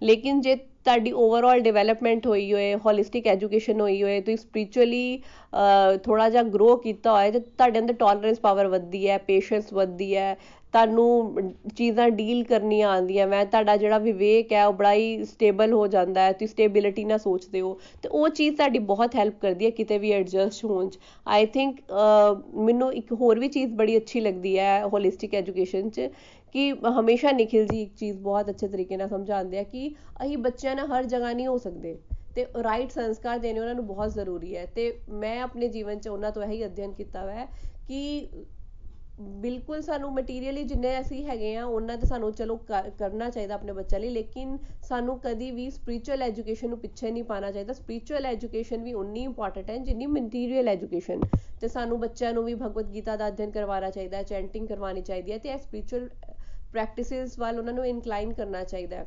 ਲੇਕਿਨ 0.05 0.41
ਜੇ 0.41 0.55
ਤੁਹਾਡੀ 0.57 1.13
ਓਵਰਆਲ 1.13 1.61
ਡਿਵੈਲਪਮੈਂਟ 1.61 2.27
ਹੋਈ 2.27 2.53
ਹੋਏ 2.53 2.75
ਹੋਲਿਸਟਿਕ 2.85 3.27
ਐਜੂਕੇਸ਼ਨ 3.27 3.81
ਹੋਈ 3.81 4.03
ਹੋਏ, 4.03 4.21
ਤੁਸੀਂ 4.21 4.37
ਸਪਿਰਚੁਅਲੀ 4.37 5.21
ਥੋੜਾ 6.05 6.29
ਜਿਹਾ 6.31 6.43
ਗਰੋ 6.45 6.77
ਕੀਤਾ 6.77 7.13
ਹੋਏ 7.13 7.31
ਤੇ 7.31 7.41
ਤੁਹਾਡੇ 7.41 7.79
ਅੰਦਰ 7.79 7.95
ਟੋਲਰੈਂਸ 7.95 8.41
ਪਾਵਰ 8.41 8.67
ਵੱਧਦੀ 8.69 9.09
ਹੈ 9.09 9.17
ਪੇਸ਼ੈਂਸ 9.27 9.73
ਵੱਧਦੀ 9.73 10.15
ਹੈ, 10.17 10.37
ਤੁਹਾਨੂੰ 10.75 11.53
ਚੀਜ਼ਾਂ 11.77 12.09
ਡੀਲ 12.11 12.43
ਕਰਨੀਆਂ 12.45 12.89
ਆਉਂਦੀਆਂ, 12.91 13.27
ਮੈਂ 13.27 13.45
ਤੁਹਾਡਾ 13.47 13.77
ਜਿਹੜਾ 13.77 13.99
ਵਿਵੇਕ 13.99 14.53
ਹੈ, 14.53 14.67
ਉਹ 14.67 14.73
ਬੜਾ 14.73 14.93
ਹੀ 14.93 15.25
ਸਟੇਬਲ 15.25 15.73
ਹੋ 15.73 15.87
ਜਾਂਦਾ 15.87 16.21
ਹੈ, 16.21 16.33
ਤੁਸੀਂ 16.33 16.49
ਸਟੇਬਿਲਿਟੀ 16.49 17.05
ਨਾਲ 17.05 17.19
ਸੋਚਦੇ 17.19 17.61
ਹੋ, 17.61 17.79
ਤੇ 18.03 18.09
ਉਹ 18.11 18.29
ਚੀਜ਼ 18.31 18.57
ਤੁਹਾਡੀ 18.57 18.79
ਬਹੁਤ 18.89 19.17
ਹੈਲਪ 19.17 19.39
ਕਰਦੀ 19.43 19.65
ਹੈ, 19.65 19.71
ਕਿਤੇ 19.71 19.99
ਵੀ 19.99 20.13
ਐਡਜਸਟ 20.13 20.65
ਹੋਣ 20.65 20.89
'ਚ। 20.89 20.99
ਆਈ 21.27 21.47
ਥਿੰਕ 21.47 21.81
ਮੈਨੂੰ 22.57 22.93
ਇੱਕ 22.93 23.13
ਹੋਰ 23.21 23.39
ਵੀ 23.39 23.49
ਚੀਜ਼ 23.49 23.73
ਬੜੀ 23.75 23.97
ਅੱਛੀ 23.97 24.21
ਲੱਗਦੀ 24.21 24.59
ਹੈ 24.59 24.81
ਹੋਲਿਸਟਿਕ 24.87 25.35
ਐਜੂਕੇਸ਼ਨ 25.35 25.89
'ਚ 25.91 26.09
ਕਿ 26.55 26.71
ਹਮੇਸ਼ਾ 26.99 27.31
ਨਿਖਿਲ 27.33 27.67
ਜੀ 27.67 27.83
ਇੱਕ 27.83 27.95
ਚੀਜ਼ 27.95 28.19
ਬਹੁਤ 28.19 28.51
ਅੱਛੇ 28.51 28.69
ਤਰੀਕੇ 28.69 28.97
ਨਾਲ 28.97 29.09
ਸਮਝਾਉਂਦੇ 29.09 29.59
ਆ 29.59 29.63
ਕਿ 29.63 29.89
ਅਸੀਂ 30.25 30.39
ਬੱਚਿਆਂ 30.39 30.75
ਨਾਲ 30.77 30.87
ਹਰ 30.87 31.05
ਜਗ੍ਹਾ 31.05 31.33
ਨਹੀਂ 31.33 31.47
ਹੋ 31.47 31.57
ਸਕਦੇ 31.59 31.97
ਤੇ 32.35 32.47
ਰਾਈਟ 32.65 32.91
ਸੰਸਕਾਰ 32.91 33.39
ਦੇਣੇ 33.39 33.61
ਉਹਨਾਂ 33.61 33.75
ਨੂੰ 33.75 33.87
ਬਹੁਤ 33.87 34.13
ਜ਼ਰੂਰੀ 34.13 34.57
ਹੈ 34.57 34.65
ਤੇ 34.67 34.93
ਮੈਂ 35.11 35.41
ਆਪਣੇ 35.41 35.69
ਜੀਵਨ 35.69 35.99
'ਚ 35.99 36.09
ਉਹਨਾਂ 36.09 36.31
ਤੋਂ 36.33 36.43
ਇਹੀ 36.43 36.65
ਅਧਿਐਨ 36.67 36.93
ਕੀਤਾ 36.93 37.23
ਹੋਇਆ 37.23 37.35
ਹੈ 37.35 37.47
ਕਿ 37.89 38.29
ਬਿਲਕੁਲ 39.21 39.81
ਸਾਨੂੰ 39.83 40.13
ਮਟੀਰੀਅਲੀ 40.13 40.63
ਜਿੰਨੇ 40.65 41.01
ਅਸੀਂ 41.01 41.25
ਹੈਗੇ 41.27 41.55
ਆ, 41.57 41.65
ਉਹਨਾਂ 41.65 41.97
ਤੇ 41.99 42.07
ਸਾਨੂੰ 42.07 42.33
ਚਲੋ 42.33 42.57
ਕਰਨਾ 42.99 43.29
ਚਾਹੀਦਾ 43.31 43.55
ਆਪਣੇ 43.55 43.73
ਬੱਚਿਆਂ 43.73 44.01
ਲਈ, 44.01 44.09
ਲੇਕਿਨ 44.09 44.57
ਸਾਨੂੰ 44.83 45.19
ਕਦੀ 45.19 45.51
ਵੀ 45.51 45.69
ਸਪਿਰਚੁਅਲ 45.71 46.23
ਐਜੂਕੇਸ਼ਨ 46.23 46.69
ਨੂੰ 46.69 46.79
ਪਿੱਛੇ 46.79 47.11
ਨਹੀਂ 47.11 47.25
ਪਾਣਾ 47.25 47.51
ਚਾਹੀਦਾ। 47.51 47.73
ਸਪਿਰਚੁਅਲ 47.73 48.27
ਐਜੂਕੇਸ਼ਨ 48.27 48.83
ਵੀ 48.83 48.93
ਉਨੀ 48.95 49.23
ਇੰਪੋਰਟੈਂਟ 49.25 49.71
ਹੈ 49.71 49.77
ਜਿੰਨੀ 49.79 50.07
ਮਟੀਰੀਅਲ 50.09 50.69
ਐਜੂਕੇਸ਼ਨ 50.69 51.21
ਤੇ 51.61 51.69
ਸਾਨੂੰ 51.69 52.01
ਬੱਚਿਆਂ 52.01 52.33
ਨੂੰ 52.33 52.45
ਵੀ 52.45 52.55
ਭਗਵਦ 52.55 52.93
ਗੀਤਾ 52.95 53.17
ਦਾ 53.17 53.29
ਅਧਿਐਨ 53.29 53.51
ਕਰਵਾਉਣਾ 53.51 53.91
ਚਾਹੀਦਾ 53.91 54.17
ਹੈ 54.17 54.23
ਚੈਂਟਿੰਗ 54.23 54.69
ਕਰਵਾਉਣੀ 54.69 55.03
ਚਾਹੀਦੀ 55.03 55.33
ਹੈ 55.33 55.39
ਤੇ 55.39 55.49
ਇਹ 55.49 55.59
ਸਪਿਰਚੁਅਲ 55.59 56.09
ਪ੍ਰੈਕਟਿਸਿਸ 56.75 57.39
ਵੱਲ 57.39 57.59
ਉਹਨਾਂ 57.59 57.73
ਨੂੰ 57.73 57.87
ਇਨਕਲਾਈਨ 57.87 58.33
ਕਰਨਾ 58.33 58.63
ਚਾਹੀਦਾ 58.65 58.97
ਹੈ। 58.97 59.07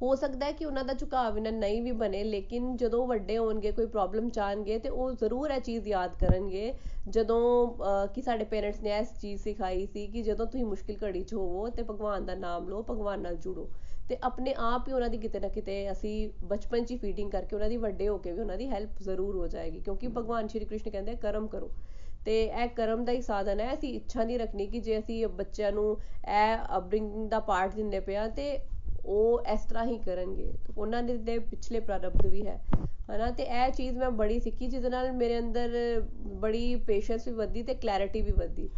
ਹੋ 0.00 0.14
ਸਕਦਾ 0.14 0.46
ਹੈ 0.46 0.52
ਕਿ 0.52 0.64
ਉਹਨਾਂ 0.64 0.84
ਦਾ 0.84 0.92
ਝੁਕਾਅ 0.94 1.36
ਇਹਨਾਂ 1.36 1.50
ਨਹੀਂ 1.52 1.80
ਵੀ 1.82 1.90
ਬਣੇ, 1.92 2.22
ਲੇਕਿਨ 2.24 2.76
ਜਦੋਂ 2.76 3.06
ਵੱਡੇ 3.06 3.36
ਹੋਣਗੇ, 3.38 3.70
ਕੋਈ 3.72 3.86
ਪ੍ਰੋਬਲਮ 3.86 4.28
ਚਾਹਣਗੇ 4.30 4.78
ਤੇ 4.78 4.88
ਉਹ 4.88 5.12
ਜ਼ਰੂਰ 5.12 5.50
ਇਹ 5.50 5.60
ਚੀਜ਼ 5.60 5.88
ਯਾਦ 5.88 6.14
ਕਰਨਗੇ। 6.20 6.72
ਜਦੋਂ 7.08 8.08
ਕਿ 8.14 8.22
ਸਾਡੇ 8.22 8.44
ਪੇਰੈਂਟਸ 8.46 8.80
ਨੇ 8.82 8.96
ਇਸ 8.98 9.12
ਚੀਜ਼ 9.20 9.42
ਸਿਖਾਈ 9.42 9.86
ਸੀ 9.86 10.06
ਕਿ 10.06 10.22
ਜਦੋਂ 10.22 10.46
ਤੁਸੀਂ 10.46 10.64
ਮੁਸ਼ਕਿਲ 10.66 10.96
ਘੜੀ 11.02 11.22
'ਚ 11.22 11.34
ਹੋਵੋ 11.34 11.68
ਤੇ 11.68 11.82
ਭਗਵਾਨ 11.82 12.26
ਦਾ 12.26 12.34
ਨਾਮ 12.36 12.68
ਲਓ, 12.68 12.82
ਭਗਵਾਨ 12.90 13.20
ਨਾਲ 13.20 13.36
ਜੁੜੋ। 13.36 13.68
ਤੇ 14.08 14.16
ਆਪਣੇ 14.22 14.54
ਆਪ 14.58 14.88
ਹੀ 14.88 14.92
ਉਹਨਾਂ 14.92 15.08
ਦੀ 15.08 15.18
ਕਿਤੇ 15.18 15.40
ਨਾ 15.40 15.48
ਕਿਤੇ 15.48 15.90
ਅਸੀਂ 15.92 16.28
ਬਚਪਨ 16.44 16.84
'ਚ 16.84 16.90
ਹੀ 16.90 16.96
ਫੀਡਿੰਗ 16.96 17.30
ਕਰਕੇ 17.30 17.56
ਉਹਨਾਂ 17.56 17.68
ਦੀ 17.68 17.76
ਵੱਡੇ 17.76 18.08
ਹੋ 18.08 18.18
ਕੇ 18.18 18.32
ਵੀ 18.32 18.40
ਉਹਨਾਂ 18.40 18.56
ਦੀ 18.56 18.68
ਹੈਲਪ 18.68 19.02
ਜ਼ਰੂਰ 19.02 19.36
ਹੋ 19.36 19.46
ਜਾਏਗੀ, 19.48 19.80
ਕਿਉਂਕਿ 19.80 20.08
ਭਗਵਾਨ 20.08 20.48
ਸ਼੍ਰੀ 20.48 20.64
ਕ੍ਰਿਸ਼ਨ 20.64 20.90
ਕਹਿੰਦੇ 20.90 21.14
ਕਰਮ 21.16 21.46
ਕਰੋ। 21.46 21.70
ਤੇ 22.26 22.42
ਇਹ 22.44 22.68
ਕਰਮ 22.70 23.04
ਦਾ 23.04 23.12
ਹੀ 23.12 23.20
ਸਾਧਨ 23.22 23.60
ਹੈ, 23.60 23.72
ਅਸੀਂ 23.74 23.94
ਇੱਛਾ 23.94 24.24
ਨਹੀਂ 24.24 24.38
ਰੱਖਣੀ 24.38 24.66
ਕਿ 24.66 24.80
ਜੇ 24.80 24.98
ਅਸੀਂ 24.98 25.26
ਬੱਚਿਆਂ 25.28 25.70
ਨੂੰ 25.72 25.96
ਇਹ 26.28 26.56
ਅਪਬ੍ਰਿੰਗਿੰਗ 26.76 27.28
ਦਾ 27.30 27.40
ਪਾਰਟ 27.42 27.74
ਦਿੰਦੇ 27.74 28.00
ਪਿਆ 28.00 28.26
ਤੇ 28.30 28.58
ਉਹ 29.04 29.44
ਇਸ 29.52 29.64
ਤਰ੍ਹਾਂ 29.64 29.84
ਹੀ 29.86 29.98
ਕਰਨਗੇ। 29.98 30.52
ਉਹਨਾਂ 30.76 31.02
ਦੇ 31.02 31.16
ਦੇ 31.18 31.38
ਪਿਛਲੇ 31.40 31.80
ਪ੍ਰਾਰਬਧ 31.80 32.26
ਵੀ 32.26 32.46
ਹੈ, 32.46 32.58
ਹਨਾ? 33.08 33.30
ਤੇ 33.30 33.42
ਇਹ 33.42 33.70
ਚੀਜ਼ 33.72 33.96
ਮੈਂ 33.98 34.10
ਬੜੀ 34.12 34.38
ਸਿੱਖੀ, 34.40 34.66
ਜਿਹਦੇ 34.66 34.88
ਨਾਲ 34.90 35.12
ਮੇਰੇ 35.14 35.38
ਅੰਦਰ 35.38 36.00
ਬੜੀ 36.40 36.74
ਪੇਸ਼ੈਂਸ 36.86 37.26
ਵੀ 37.28 37.34
ਵਧੀ 37.34 37.62
ਤੇ 37.62 37.74
ਕਲੈਰਿਟੀ 37.76 38.20
ਵੀ 38.22 38.32
ਵਧੀ 38.34 38.68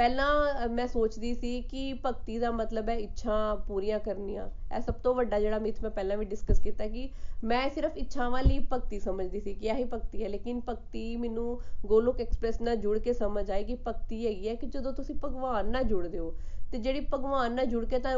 ਪਹਿਲਾਂ 0.00 0.68
ਮੈਂ 0.68 0.86
ਸੋਚਦੀ 0.88 1.32
ਸੀ 1.34 1.60
ਕਿ 1.62 1.92
ਭਗਤੀ 2.04 2.38
ਦਾ 2.38 2.50
ਮਤਲਬ 2.50 2.88
ਹੈ 2.88 2.94
ਇੱਛਾ 2.98 3.54
ਪੂਰੀਆਂ 3.66 3.98
ਕਰਨੀਆਂ। 4.00 4.48
ਇਹ 4.76 4.80
ਸਭ 4.80 4.94
ਤੋਂ 5.02 5.14
ਵੱਡਾ 5.14 5.40
ਜਿਹੜਾ 5.40 5.58
ਮਿਥ 5.58 5.82
ਮੈਂ 5.82 5.90
ਪਹਿਲਾਂ 5.90 6.16
ਵੀ 6.16 6.24
ਡਿਸਕਸ 6.24 6.60
ਕੀਤਾ 6.60 6.86
ਕਿ 6.86 7.08
ਮੈਂ 7.44 7.68
ਸਿਰਫ 7.70 7.96
ਇੱਛਾਵਾਂ 7.96 8.42
ਲਈ 8.42 8.58
ਭਗਤੀ 8.72 9.00
ਸਮਝਦੀ 9.00 9.40
ਸੀ 9.40 9.54
ਕਿ 9.54 9.68
ਇਹੀ 9.68 9.84
ਭਗਤੀ 9.84 10.22
ਹੈ। 10.22 10.28
ਲੇਕਿਨ 10.28 10.60
ਭਗਤੀ 10.68 11.16
ਮੈਨੂੰ 11.16 11.60
ਗੋਲੋਕ 11.86 12.20
ਐਕਸਪ੍ਰੈਸ 12.20 12.60
ਨਾਲ 12.60 12.76
ਜੁੜ 12.76 12.98
ਕੇ 12.98 13.12
ਸਮਝ 13.12 13.50
ਆਈ 13.50 13.64
ਕਿ 13.64 13.76
ਭਗਤੀ 13.88 14.26
ਹੈਗੀ 14.26 14.48
ਹੈ 14.48 14.54
ਕਿ 14.54 14.66
ਜਦੋਂ 14.66 14.92
ਤੁਸੀਂ 14.92 15.14
ਭਗਵਾਨ 15.24 15.70
ਨਾਲ 15.70 15.84
ਜੁੜਦੇ 15.84 16.18
ਹੋ 16.18 16.34
ਤੇ 16.72 16.78
ਜਿਹੜੀ 16.78 17.00
ਭਗਵਾਨ 17.12 17.52
ਨਾਲ 17.54 17.66
ਜੁੜ 17.66 17.84
ਕੇ 17.84 17.98
ਤਾਂ 17.98 18.14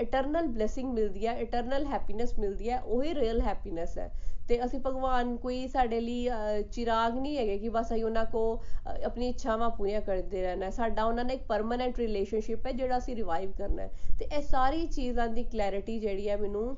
ਇਟਰਨਲ 0.00 0.46
ਬਲੇਸਿੰਗ 0.48 0.92
ਮਿਲਦੀ 0.94 1.26
ਹੈ 1.26 1.34
ਇਟਰਨਲ 1.40 1.84
ਹੈਪੀਨੈਸ 1.86 2.38
ਮਿਲਦੀ 2.38 2.70
ਹੈ 2.70 2.78
ਉਹੀ 2.80 3.14
ਰੀਅਲ 3.14 3.40
ਹੈਪੀਨੈਸ 3.40 3.98
ਹੈ। 3.98 4.10
ਤੇ 4.48 4.58
ਅਸੀਂ 4.64 4.78
ਭਗਵਾਨ 4.80 5.36
ਕੋਈ 5.36 5.66
ਸਾਡੇ 5.68 6.00
ਲਈ 6.00 6.28
ਚਿਰਾਗ 6.72 7.14
ਨਹੀਂ 7.16 7.36
ਹੈਗੇ 7.38 7.58
ਕਿ 7.58 7.68
ਬਸ 7.68 7.92
ਅਸੀਂ 7.92 8.04
ਉਹਨਾਂ 8.04 8.24
ਕੋ 8.32 8.42
ਆਪਣੀ 9.04 9.28
ਇੱਛਾਵਾਂ 9.28 9.68
ਪੂਰੀਆਂ 9.70 10.00
ਕਰਦੇ 10.00 10.42
ਰਹਿਣਾ 10.42 10.70
ਸਾਡਾ 10.70 11.04
ਉਹਨਾਂ 11.04 11.24
ਨਾਲ 11.24 11.34
ਇੱਕ 11.34 11.42
ਪਰਮਨੈਂਟ 11.48 11.98
ਰਿਲੇਸ਼ਨਸ਼ਿਪ 11.98 12.66
ਹੈ, 12.66 12.72
ਜਿਹੜਾ 12.72 12.98
ਅਸੀਂ 12.98 13.16
ਰਿਵਾਈਵ 13.16 13.52
ਕਰਨਾ 13.58 13.82
ਹੈ। 13.82 13.90
ਤੇ 14.18 14.28
ਇਹ 14.32 14.42
ਸਾਰੀ 14.42 14.86
ਚੀਜ਼ਾਂ 14.88 15.28
ਦੀ 15.28 15.42
ਕਲੈਰਿਟੀ 15.44 15.98
ਜਿਹੜੀ 16.00 16.28
ਹੈ 16.28 16.36
ਮੈਨੂੰ 16.36 16.76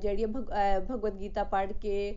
ਜਿਹੜੀ 0.00 0.24
ਭਗਵਦ 0.26 1.18
ਗੀਤਾ 1.20 1.42
ਪੜ੍ਹ 1.44 1.72
ਕੇ 1.72 2.14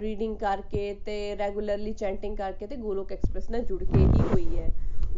ਰੀਡਿੰਗ 0.00 0.36
ਕਰਕੇ 0.36 0.92
ਤੇ 1.04 1.14
ਰੈਗੂਲਰਲੀ 1.36 1.92
ਚੈਂਟਿੰਗ 1.94 2.36
ਕਰਕੇ 2.36 2.66
ਤੇ 2.66 2.76
ਗੋਲੋਕ 2.76 3.12
ਐਕਸਪ੍ਰੈਸ 3.12 3.50
ਨਾਲ 3.50 3.64
ਜੁੜ 3.64 3.82
ਕੇ 3.84 3.98
ਹੀ 3.98 4.20
ਹੋਈ 4.24 4.58
ਹੈ। 4.58 4.68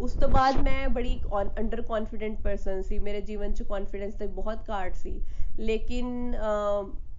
ਉਸ 0.00 0.12
ਤੋਂ 0.12 0.28
ਬਾਅਦ 0.28 0.56
ਮੈਂ 0.62 0.88
ਬੜੀ 0.88 1.18
ਅੰਡਰ 1.58 1.80
ਕੌਨਫੀਡੈਂਟ 1.82 2.40
ਪਰਸਨ 2.42 2.82
ਸੀ। 2.82 2.98
ਮੇਰੇ 2.98 3.20
ਜੀਵਨ 3.20 3.52
'ਚ 3.52 3.62
ਕੌਨਫੀਡੈਂਸ 3.62 4.14
ਤੇ 4.14 4.26
ਬਹੁਤ 4.36 4.68
ਘਾਟ 4.70 4.94
ਸੀ। 4.96 5.20
ਲੇਕਿਨ 5.60 6.34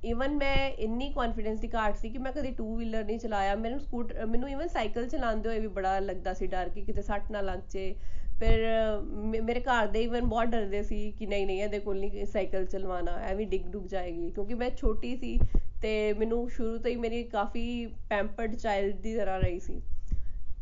ਇਵਨ 0.06 0.36
ਮੈਂ 0.38 0.70
ਇੰਨੀ 0.80 1.10
ਕੌਨਫੀਡੈਂਸ 1.13 1.60
ਦੀ 1.60 1.70
ਘਾਟ 1.74 1.98
ਸੀ 1.98 2.10
ਕਿ 2.10 2.18
ਮੈਂ 2.18 2.32
ਕਦੇ 2.32 2.52
ਟੂ 2.58 2.76
ਵੀਲਰ 2.76 3.04
ਨਹੀਂ 3.04 3.18
ਚਲਾਇਆ। 3.20 3.56
ਮੈਨੂੰ 3.56 3.80
ਸਕੂਟਰ 3.80 4.26
ਮੈਨੂੰ 4.26 4.50
ਇਵਨ 4.50 4.68
ਸਾਈਕਲ 4.68 5.08
ਚਲਾਉਂਦੇ 5.10 5.50
ਹੋਏ 5.50 5.60
ਵੀ 5.60 5.68
ਬੜਾ 5.68 5.98
ਲੱਗਦਾ 6.00 6.34
ਸੀ 6.34 6.48
ਡਰ 6.48 6.70
ਕਿ 6.70 6.82
ਕਿਤੇ 6.82 7.02
ਸੱਟ 7.02 7.32
ਨਾ 7.32 7.42
ਲੱਗ 7.42 7.60
ਜੇ। 7.72 7.94
ਫਿਰ 8.39 8.65
ਮੇਰੇ 9.44 9.60
ਘਰ 9.62 9.88
ਦੇ 9.88 10.02
ਇਵਨ 10.04 10.26
ਬਹੁਤ 10.26 10.48
ਡਰਦੇ 10.48 10.82
ਸੀ 10.84 11.12
ਕਿ 11.12 11.26
ਨਹੀਂ 11.26 11.46
ਨਹੀਂ, 11.46 11.62
ਇਹਦੇ 11.62 11.80
ਕੋਲ 11.80 12.00
ਨਹੀਂ 12.00 12.26
ਸਾਈਕਲ 12.26 12.65
ਚਲਵਾਉਣਾ। 12.65 13.20
ਐਵੇਂ 13.30 13.48
ਡਿੱਗ 13.48 13.65
ਡੁੱਗ 13.72 13.86
ਜਾਏਗੀ। 13.88 14.30
ਕਿਉਂਕਿ 14.32 14.54
ਮੈਂ 14.54 14.70
ਛੋਟੀ 14.78 15.15
ਸੀ 15.18 15.38
ਤੇ 15.82 15.92
ਮੈਨੂੰ 16.13 16.50
ਸ਼ੁਰੂ 16.50 16.78
ਤੋਂ 16.78 16.92
ਹੀ 16.92 16.96
ਮੇਰੀ 16.96 17.24
ਕਾਫੀ 17.24 17.86
ਪੈਂਪਰਡ 18.10 18.56
ਚਾਈਲਡ 18.56 18.96
ਦੀ 18.96 19.15
ਤਰ੍ਹਾਂ 19.15 19.39
ਰਹੀ 19.39 19.60
ਸੀ। 19.60 19.82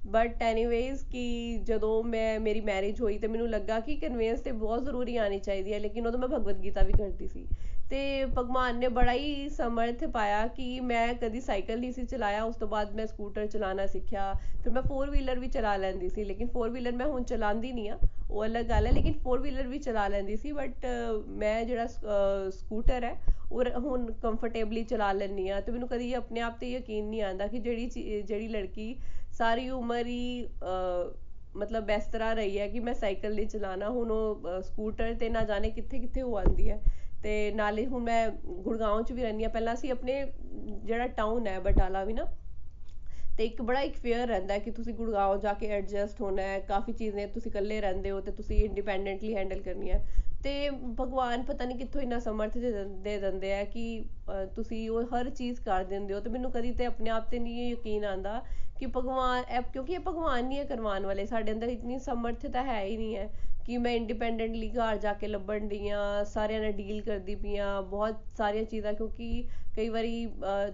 ਬਟ 0.06 0.44
ਐਨੀਵੇਜ਼ 0.44 1.04
ਕਿ 1.12 1.58
ਜਦੋਂ 1.64 2.04
ਮੈਂ, 2.04 2.40
ਮੇਰੀ 2.40 2.62
ਮੈਰਿਜ 2.62 3.02
ਹੋਈ 3.02 3.18
ਤੇ 3.18 3.28
ਮੈਨੂੰ 3.28 3.50
ਲੱਗਾ 3.50 3.80
ਕਿ 3.80 3.96
ਕਨਵੈਂਸ 3.96 4.42
ਤੇ 4.42 4.52
ਬਹੁਤ 4.52 4.84
ਜ਼ਰੂਰੀ 4.84 5.16
ਆਣੀ 5.18 5.40
ਚਾਹੀਦੀ 5.40 5.74
ਹੈ, 5.74 5.80
ਲੇਕਿਨ 5.80 6.08
ਉਦੋਂ 6.08 6.20
ਮੈਂ 6.20 6.28
ਭਗਵਦ 6.28 6.64
ਗੀਤਾ 6.64 6.82
ਵੀ 6.82 6.94
ਕਰਦੀ 6.94 7.28
ਸੀ। 7.28 7.46
ਤੇ 7.90 8.26
ਭਗਵਾਨ 8.38 8.78
ਨੇ 8.78 8.88
ਬੜਾ 8.88 9.14
ਹੀ 9.14 9.48
ਸਮਰਥ 9.50 10.04
ਪਾਇਆ 10.06 10.48
ਕਿ 10.48 10.80
ਮੈਂ 10.80 11.14
ਕਦੀ 11.14 11.42
ਸਾਈਕਲ 11.42 11.80
ਨਹੀਂ 11.80 11.92
ਸੀ 11.92 12.04
ਚਲਾਇਆ, 12.06 12.44
ਉਸ 12.44 12.56
ਤੋਂ 12.56 12.68
ਬਾਅਦ 12.68 12.96
ਮੈਂ 12.96 13.06
ਸਕੂਟਰ 13.08 13.46
ਚਲਾਉਣਾ 13.48 13.86
ਸਿੱਖਿਆ। 13.86 14.34
ਫਿਰ 14.64 14.74
ਮੈਂ 14.74 14.82
4 14.84 15.10
ਵੀਲਰ 15.12 15.40
ਵੀ 15.40 15.48
ਚਲਾ 15.48 15.76
ਲੈਂਦੀ 15.78 16.10
ਸੀ, 16.10 16.24
ਲੇਕਿਨ 16.24 16.48
4 16.48 16.70
ਵੀਲਰ 16.70 16.92
ਮੈਂ 16.92 17.08
ਹੁਣ 17.08 17.24
ਚਲਾਉਂਦੀ 17.24 17.72
ਨਹੀਂ 17.72 17.90
ਆ 17.90 17.98
ਉਹ 18.30 18.46
ਅਲੱਗ 18.46 18.66
ਗੱਲ 18.66 18.88
ਹੈ, 18.88 18.92
ਲੇਕਿਨ 18.92 19.14
4 19.24 19.40
ਵੀਲਰ 19.42 19.68
ਵੀ 19.68 19.80
ਚਲਾ 19.80 20.08
ਲੈਂਦੀ 20.08 20.36
ਸੀ 20.36 20.52
ਬਟ 20.52 20.86
ਮੈਂ 21.38 21.64
ਜਿਹੜਾ 21.66 21.88
ਸਕੂਟਰ 22.52 23.04
ਹੈ, 23.04 23.16
ਉਹ 23.52 23.64
ਹੁਣ 23.80 24.12
ਕੰਫਰਟੇਬਲੀ 24.22 24.84
ਚਲਾ 24.84 25.12
ਲੈਂਦੀ 25.12 25.48
ਆ 25.50 25.60
ਤੇ 25.62 25.72
ਮੈਨੂੰ 25.72 25.88
ਕਦੀ 25.88 26.14
ਆਪਣੇ 26.14 26.40
ਆਪ 26.40 26.58
ਤੇ 26.60 26.72
ਯਕੀਨ 26.72 27.06
ਨਹੀਂ 27.06 27.22
ਆਉਂਦਾ 27.22 27.48
ਕਿ 27.48 27.60
ਜਿਹੜੀ 27.60 27.86
ਜਿਹੜੀ 28.22 28.48
ਲੜਕੀ 28.48 28.96
ਸਾਰੀ 29.38 29.70
ਉਮਰ 29.70 30.06
ਹੀ 30.06 30.48
ਮਤਲਬ 31.58 31.90
ਇਸ 31.90 32.06
ਤਰ੍ਹਾਂ 32.06 32.36
ਰਹੀ 32.36 32.60
ਹੈ 32.60 32.68
ਕਿ 32.68 32.80
ਮੈਂ 32.80 32.94
ਸਾਈਕਲ 32.94 33.36
ਨਹੀਂ 33.36 33.48
ਚਲਾਣਾ 33.48 33.90
ਹੁਣ 33.90 34.12
ਉਹ 34.12 34.62
ਸਕੂਟਰ 34.62 35.14
ਤੇ 35.14 35.30
ਨਾ 35.30 35.44
ਜਾਣੇ 35.44 35.70
ਕਿੱਥੇ 35.70 36.00
ਕਿੱਥੇ 36.00 36.22
ਹੋ 36.22 36.36
ਆਉਂਦੀ 36.38 36.70
ਹੈ। 36.70 36.80
ਤੇ 37.24 37.52
ਨਾਲੇ 37.52 37.86
ਹੁਣ 37.86 38.04
ਮੈਂ 38.04 38.28
ਗੁੜਗਾਉਂ 38.46 39.02
'ਚ 39.04 39.12
ਵੀ 39.12 39.22
ਰਹਿੰਦੀ 39.22 39.44
ਹਾਂ। 39.44 39.50
ਪਹਿਲਾਂ 39.52 39.74
ਅਸੀਂ 39.74 39.92
ਆਪਣੇ 39.92 40.26
ਜਿਹੜਾ 40.84 41.08
ਟਾਊਨ 41.08 41.48
ਹੈ, 41.48 41.60
ਬਟਾਲਾ 41.60 42.04
ਵੀ 42.04 42.14
ਨਾ, 42.14 42.26
ਤੇ 43.38 43.46
ਇੱਕ 43.46 43.62
ਬੜਾ 43.62 43.82
ਇੱਕ 43.82 43.96
ਫੇਅਰ 43.96 44.28
ਰਹਿੰਦਾ 44.28 44.58
ਕਿ 44.58 44.72
ਤੁਸੀਂ 44.72 44.94
ਗੁੜਗਾਉਂ 44.94 45.38
ਜਾ 45.38 45.54
ਕੇ 45.54 45.68
ਐਡਜਸਟ 45.70 46.22
ਹੋਣਾ 46.22 46.42
ਹੈ। 46.42 46.60
ਕਾਫੀ 46.60 46.94
ਚੀਜ਼ਾਂ 46.94 47.28
ਤੁਸੀਂ 47.28 47.52
ਇਕੱਲੇ 47.52 47.80
ਰਹਿੰਦੇ 47.82 48.12
ਹੋ 48.12 48.22
ਤੇ 48.22 48.32
ਤੁਸੀਂ 48.32 48.64
ਇੰਡੀਪੈਂਡੈਂਟਲੀ 48.66 49.36
ਹੈਂਡਲ 49.36 49.62
ਕਰਨੀ 49.62 49.90
ਹੈ। 49.92 50.06
ਤੇ 50.44 50.70
ਭਗਵਾਨ 51.00 51.44
ਪਤਾ 51.44 51.66
ਨਹੀਂ 51.66 51.78
ਕਿੱਥੋਂ 51.78 52.02
ਇੰਨਾ 52.02 52.20
ਸਮਰਥ 52.20 52.58
ਦੇ 52.58 53.18
ਦਿੰਦੇ 53.20 53.54
ਆ 53.54 53.64
ਕਿ 53.66 54.04
ਤੁਸੀਂ 54.56 54.90
ਉਹ 54.90 55.04
ਹਰ 55.14 55.30
ਚੀਜ਼ 55.30 55.60
ਕਰ 55.62 55.84
ਦਿੰਦੇ 55.84 56.14
ਹੋ। 56.14 56.20
ਤੇ 56.20 56.30
ਮੈਨੂੰ 56.30 56.52
ਕਦੀ 56.52 56.72
ਤੇ 56.72 56.86
ਆਪਣੇ 56.86 57.10
ਆਪ 57.10 57.30
ਤੇ 57.32 57.40
ਨਹੀਂ 57.40 57.72
ਯਕੀਨ 57.72 58.06
ਆਂਦਾ 58.06 58.42
ਕਿ 58.80 58.88
ਭਗਵਾਨ 58.96 59.44
ਕਿਉਂਕਿ 59.74 59.94
ਇਹ 59.94 60.00
ਭਗਵਾਨ 60.00 60.46
ਨਹੀਂ 60.46 60.60
ਹੈ 60.60 60.64
ਕਰਵਾਉਣ 60.66 61.06
ਵਾਲੇ, 61.06 61.26
ਸਾਡੇ 61.26 61.52
ਅੰਦਰ 61.52 61.70
ਇਤਨੀ 61.70 62.00
ਸਮਰਥਤਾ 62.00 62.64
ਹੈ 62.64 62.84
ਹੀ 62.84 62.98
ਨਹੀਂ 62.98 63.16
ਹੈ 63.16 63.30
ਕਿ 63.66 63.78
ਮੈਂ 63.78 63.92
ਇੰਡੀਪੈਂਡੈਂਟਲੀ 63.92 64.70
ਘਰ 64.72 64.98
ਜਾ 64.98 65.14
ਕੇ 65.14 65.28
ਲੱਭਣ 65.28 65.68
ਦੀ 65.68 65.90
ਆ 65.90 66.24
ਸਾਰਿਆਂ 66.24 66.62
ਨਾਲ 66.62 66.72
ਡੀਲ 66.72 67.02
ਕਰਦੀ 67.02 67.36
ਪਈ 67.36 67.56
ਆ 67.58 67.80
ਬਹੁਤ 67.82 68.20
ਸਾਰੀਆਂ 68.38 68.64
ਚੀਜ਼ਾਂ, 68.64 68.94
ਕਿਉਂਕਿ 68.94 69.48
ਕਈ 69.76 69.90
ਵਾਰੀ 69.90 70.26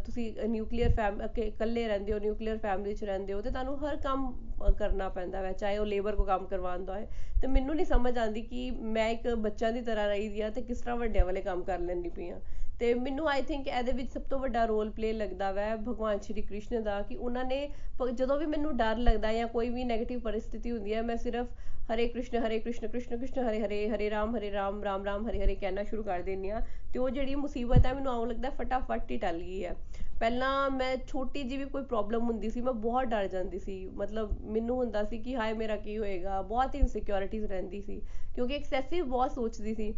ਤੁਸੀਂ 0.05 0.31
ਨਿਊਕਲੀਅਰ 0.47 0.91
ਫੈਮ 0.97 1.21
ਇਕੱਲੇ 1.37 1.87
ਰਹਿੰਦੇ 1.87 2.13
ਹੋ 2.13 2.19
ਨਿਊਕਲੀਅਰ 2.19 2.57
ਫੈਮਿਲੀ 2.57 2.93
'ਚ 2.95 3.03
ਰਹਿੰਦੇ 3.03 3.33
ਹੋ, 3.33 3.41
ਤੇ 3.41 3.49
ਤੁਹਾਨੂੰ 3.49 3.77
ਹਰ 3.79 3.95
ਕੰਮ 3.95 4.31
ਕਰਨਾ 4.79 5.09
ਪੈਂਦਾ 5.09 5.45
ਹੈ 5.45 5.51
ਚਾਹੇ 5.53 5.77
ਉਹ 5.77 5.85
ਲੇਬਰ 5.85 6.15
ਕੋ 6.15 6.23
ਕੰਮ 6.23 6.45
ਕਰਵਾਉਂਦਾ 6.47 6.99
ਹੈ 6.99 7.07
ਤੇ 7.41 7.47
ਮੈਨੂੰ 7.47 7.75
ਨਹੀਂ 7.75 7.85
ਸਮਝ 7.85 8.17
ਆਉਂਦੀ 8.17 8.41
ਕਿ 8.41 8.69
ਮੈਂ 8.71 9.09
ਇੱਕ 9.09 9.27
ਬੱਚਾ 9.37 9.71
ਦੀ 9.71 9.81
ਤਰ੍ਹਾਂ 9.81 10.07
ਰਹੀ 10.07 10.27
ਦੀ 10.29 10.41
ਆ 10.41 10.49
ਤੇ 10.49 10.61
ਕਿਸ 10.61 10.81
ਤਰ੍ਹਾਂ 10.81 10.97
ਵੱਡਿਆਂ 10.97 11.25
ਵਾਲੇ 11.25 11.41
ਕੰਮ 11.41 11.63
ਕਰ 11.63 11.79
ਲੈਂਦੀ 11.79 12.09
ਪਈ 12.09 12.29
ਆ 12.29 12.39
ਤੇ 12.79 12.93
ਮੈਨੂੰ 12.93 13.27
ਆਈ 13.29 13.41
ਥਿੰਕ 13.41 13.67
ਇਹਦੇ 13.67 13.91
ਵਿੱਚ 13.91 14.11
ਸਭ 14.13 14.21
ਤੋਂ 14.21 14.39
ਵੱਡਾ 14.39 14.65
ਰੋਲ 14.65 14.89
ਪਲੇ 14.91 15.11
ਲੱਗਦਾ 15.13 15.51
ਵੈ 15.51 15.75
ਭਗਵਾਨ 15.77 16.19
ਸ਼੍ਰੀ 16.19 16.41
ਕ੍ਰਿਸ਼ਨ 16.41 16.83
ਦਾ 16.83 17.01
ਕਿ 17.01 17.15
ਉਹਨਾਂ 17.15 17.43
ਨੇ 17.45 17.67
ਜਦੋਂ 18.13 18.37
ਵੀ 18.37 18.45
ਮੈਨੂੰ 18.45 18.75
ਡਰ 18.77 18.97
ਲੱਗਦਾ 18.97 19.33
ਜਾਂ 19.33 19.47
ਕੋਈ 19.47 19.69
ਵੀ 19.69 19.83
네ਗੇਟਿਵ 19.83 20.19
ਪਰਿਸਥਿਤੀ 20.19 20.71
ਹੁੰਦੀ 20.71 20.93
ਹੈ, 20.93 21.01
ਮੈਂ 21.01 21.17
ਸਿਰਫ 21.17 21.47
ਹਰੇ 21.91 22.07
ਕ੍ਰਿਸ਼ਨ 22.07 22.45
ਹਰੇ 22.45 22.59
ਕ੍ਰਿਸ਼ਨ 22.59 22.87
ਕ੍ਰਿਸ਼ਨ 22.87 23.17
ਕ੍ਰਿਸ਼ਨ, 23.17 23.47
ਹਰੇ 23.49 23.59
ਹਰੇ 23.61 23.89
ਹਰੇ 23.89 24.09
ਰਾਮ 24.09 24.35
ਹਰੇ 24.37 24.51
ਰਾਮ 24.51 24.83
ਰਾਮ 24.83 25.03
ਰਾਮ, 25.05 25.27
ਹਰੇ 25.29 25.43
ਹਰੇ 25.43 25.55
ਕਹਿਣਾ 25.55 25.83
ਸ਼ੁਰੂ 25.83 26.03
ਕਰ 26.03 26.21
ਦਿੰਦੀ 26.21 26.49
ਆ 26.49 26.61
ਤੇ 26.93 26.99
ਉਹ 26.99 27.09
ਜਿਹੜੀ 27.09 27.35
ਮੁਸੀਬਤ 27.35 27.85
ਹੈ 27.85 27.93
ਮੈਨੂੰ 27.93 28.11
ਆਉਂ 28.11 28.25
ਲੱਗਦਾ 28.27 28.49
ਫਟਾਫਟ 28.51 29.11
ਹੀ 29.11 29.17
ਟਲ 29.17 29.37
ਗਈ 29.39 29.63
ਹੈ। 29.65 29.75
ਪਹਿਲਾਂ 30.19 30.69
ਮੈਂ 30.71 30.95
ਛੋਟੀ 31.07 31.43
ਜਿਹੀ 31.43 31.57
ਵੀ 31.57 31.69
ਕੋਈ 31.69 31.83
ਪ੍ਰੋਬਲਮ 31.83 32.23
ਹੁੰਦੀ 32.23 32.49
ਸੀ, 32.49 32.61
ਮੈਂ 32.61 32.73
ਬਹੁਤ 32.73 33.05
ਡਰ 33.05 33.27
ਜਾਂਦੀ 33.27 33.59
ਸੀ। 33.59 33.85
ਮਤਲਬ 33.93 34.31
ਮੈਨੂੰ 34.45 34.77
ਹੁੰਦਾ 34.77 35.03
ਸੀ 35.03 35.17
ਕਿ 35.17 35.35
ਹਾਏ 35.35 35.53
ਮੇਰਾ 35.53 35.75
ਕੀ 35.77 35.97
ਹੋਏਗਾ, 35.97 36.41
ਬਹੁਤ 36.41 36.75
ਇਨਸਿਕਿਉਰਿਟੀਜ਼ 36.75 37.45
ਰਹਿੰਦੀ 37.45 37.81
ਸੀ 37.81 38.01
ਕਿਉਂਕਿ 38.35 38.55
ਐਕਸੈਸਿਵ 38.55 39.05
ਬਹੁਤ 39.05 39.31
ਸੋਚਦੀ 39.31 39.73
ਸੀ। 39.75 39.93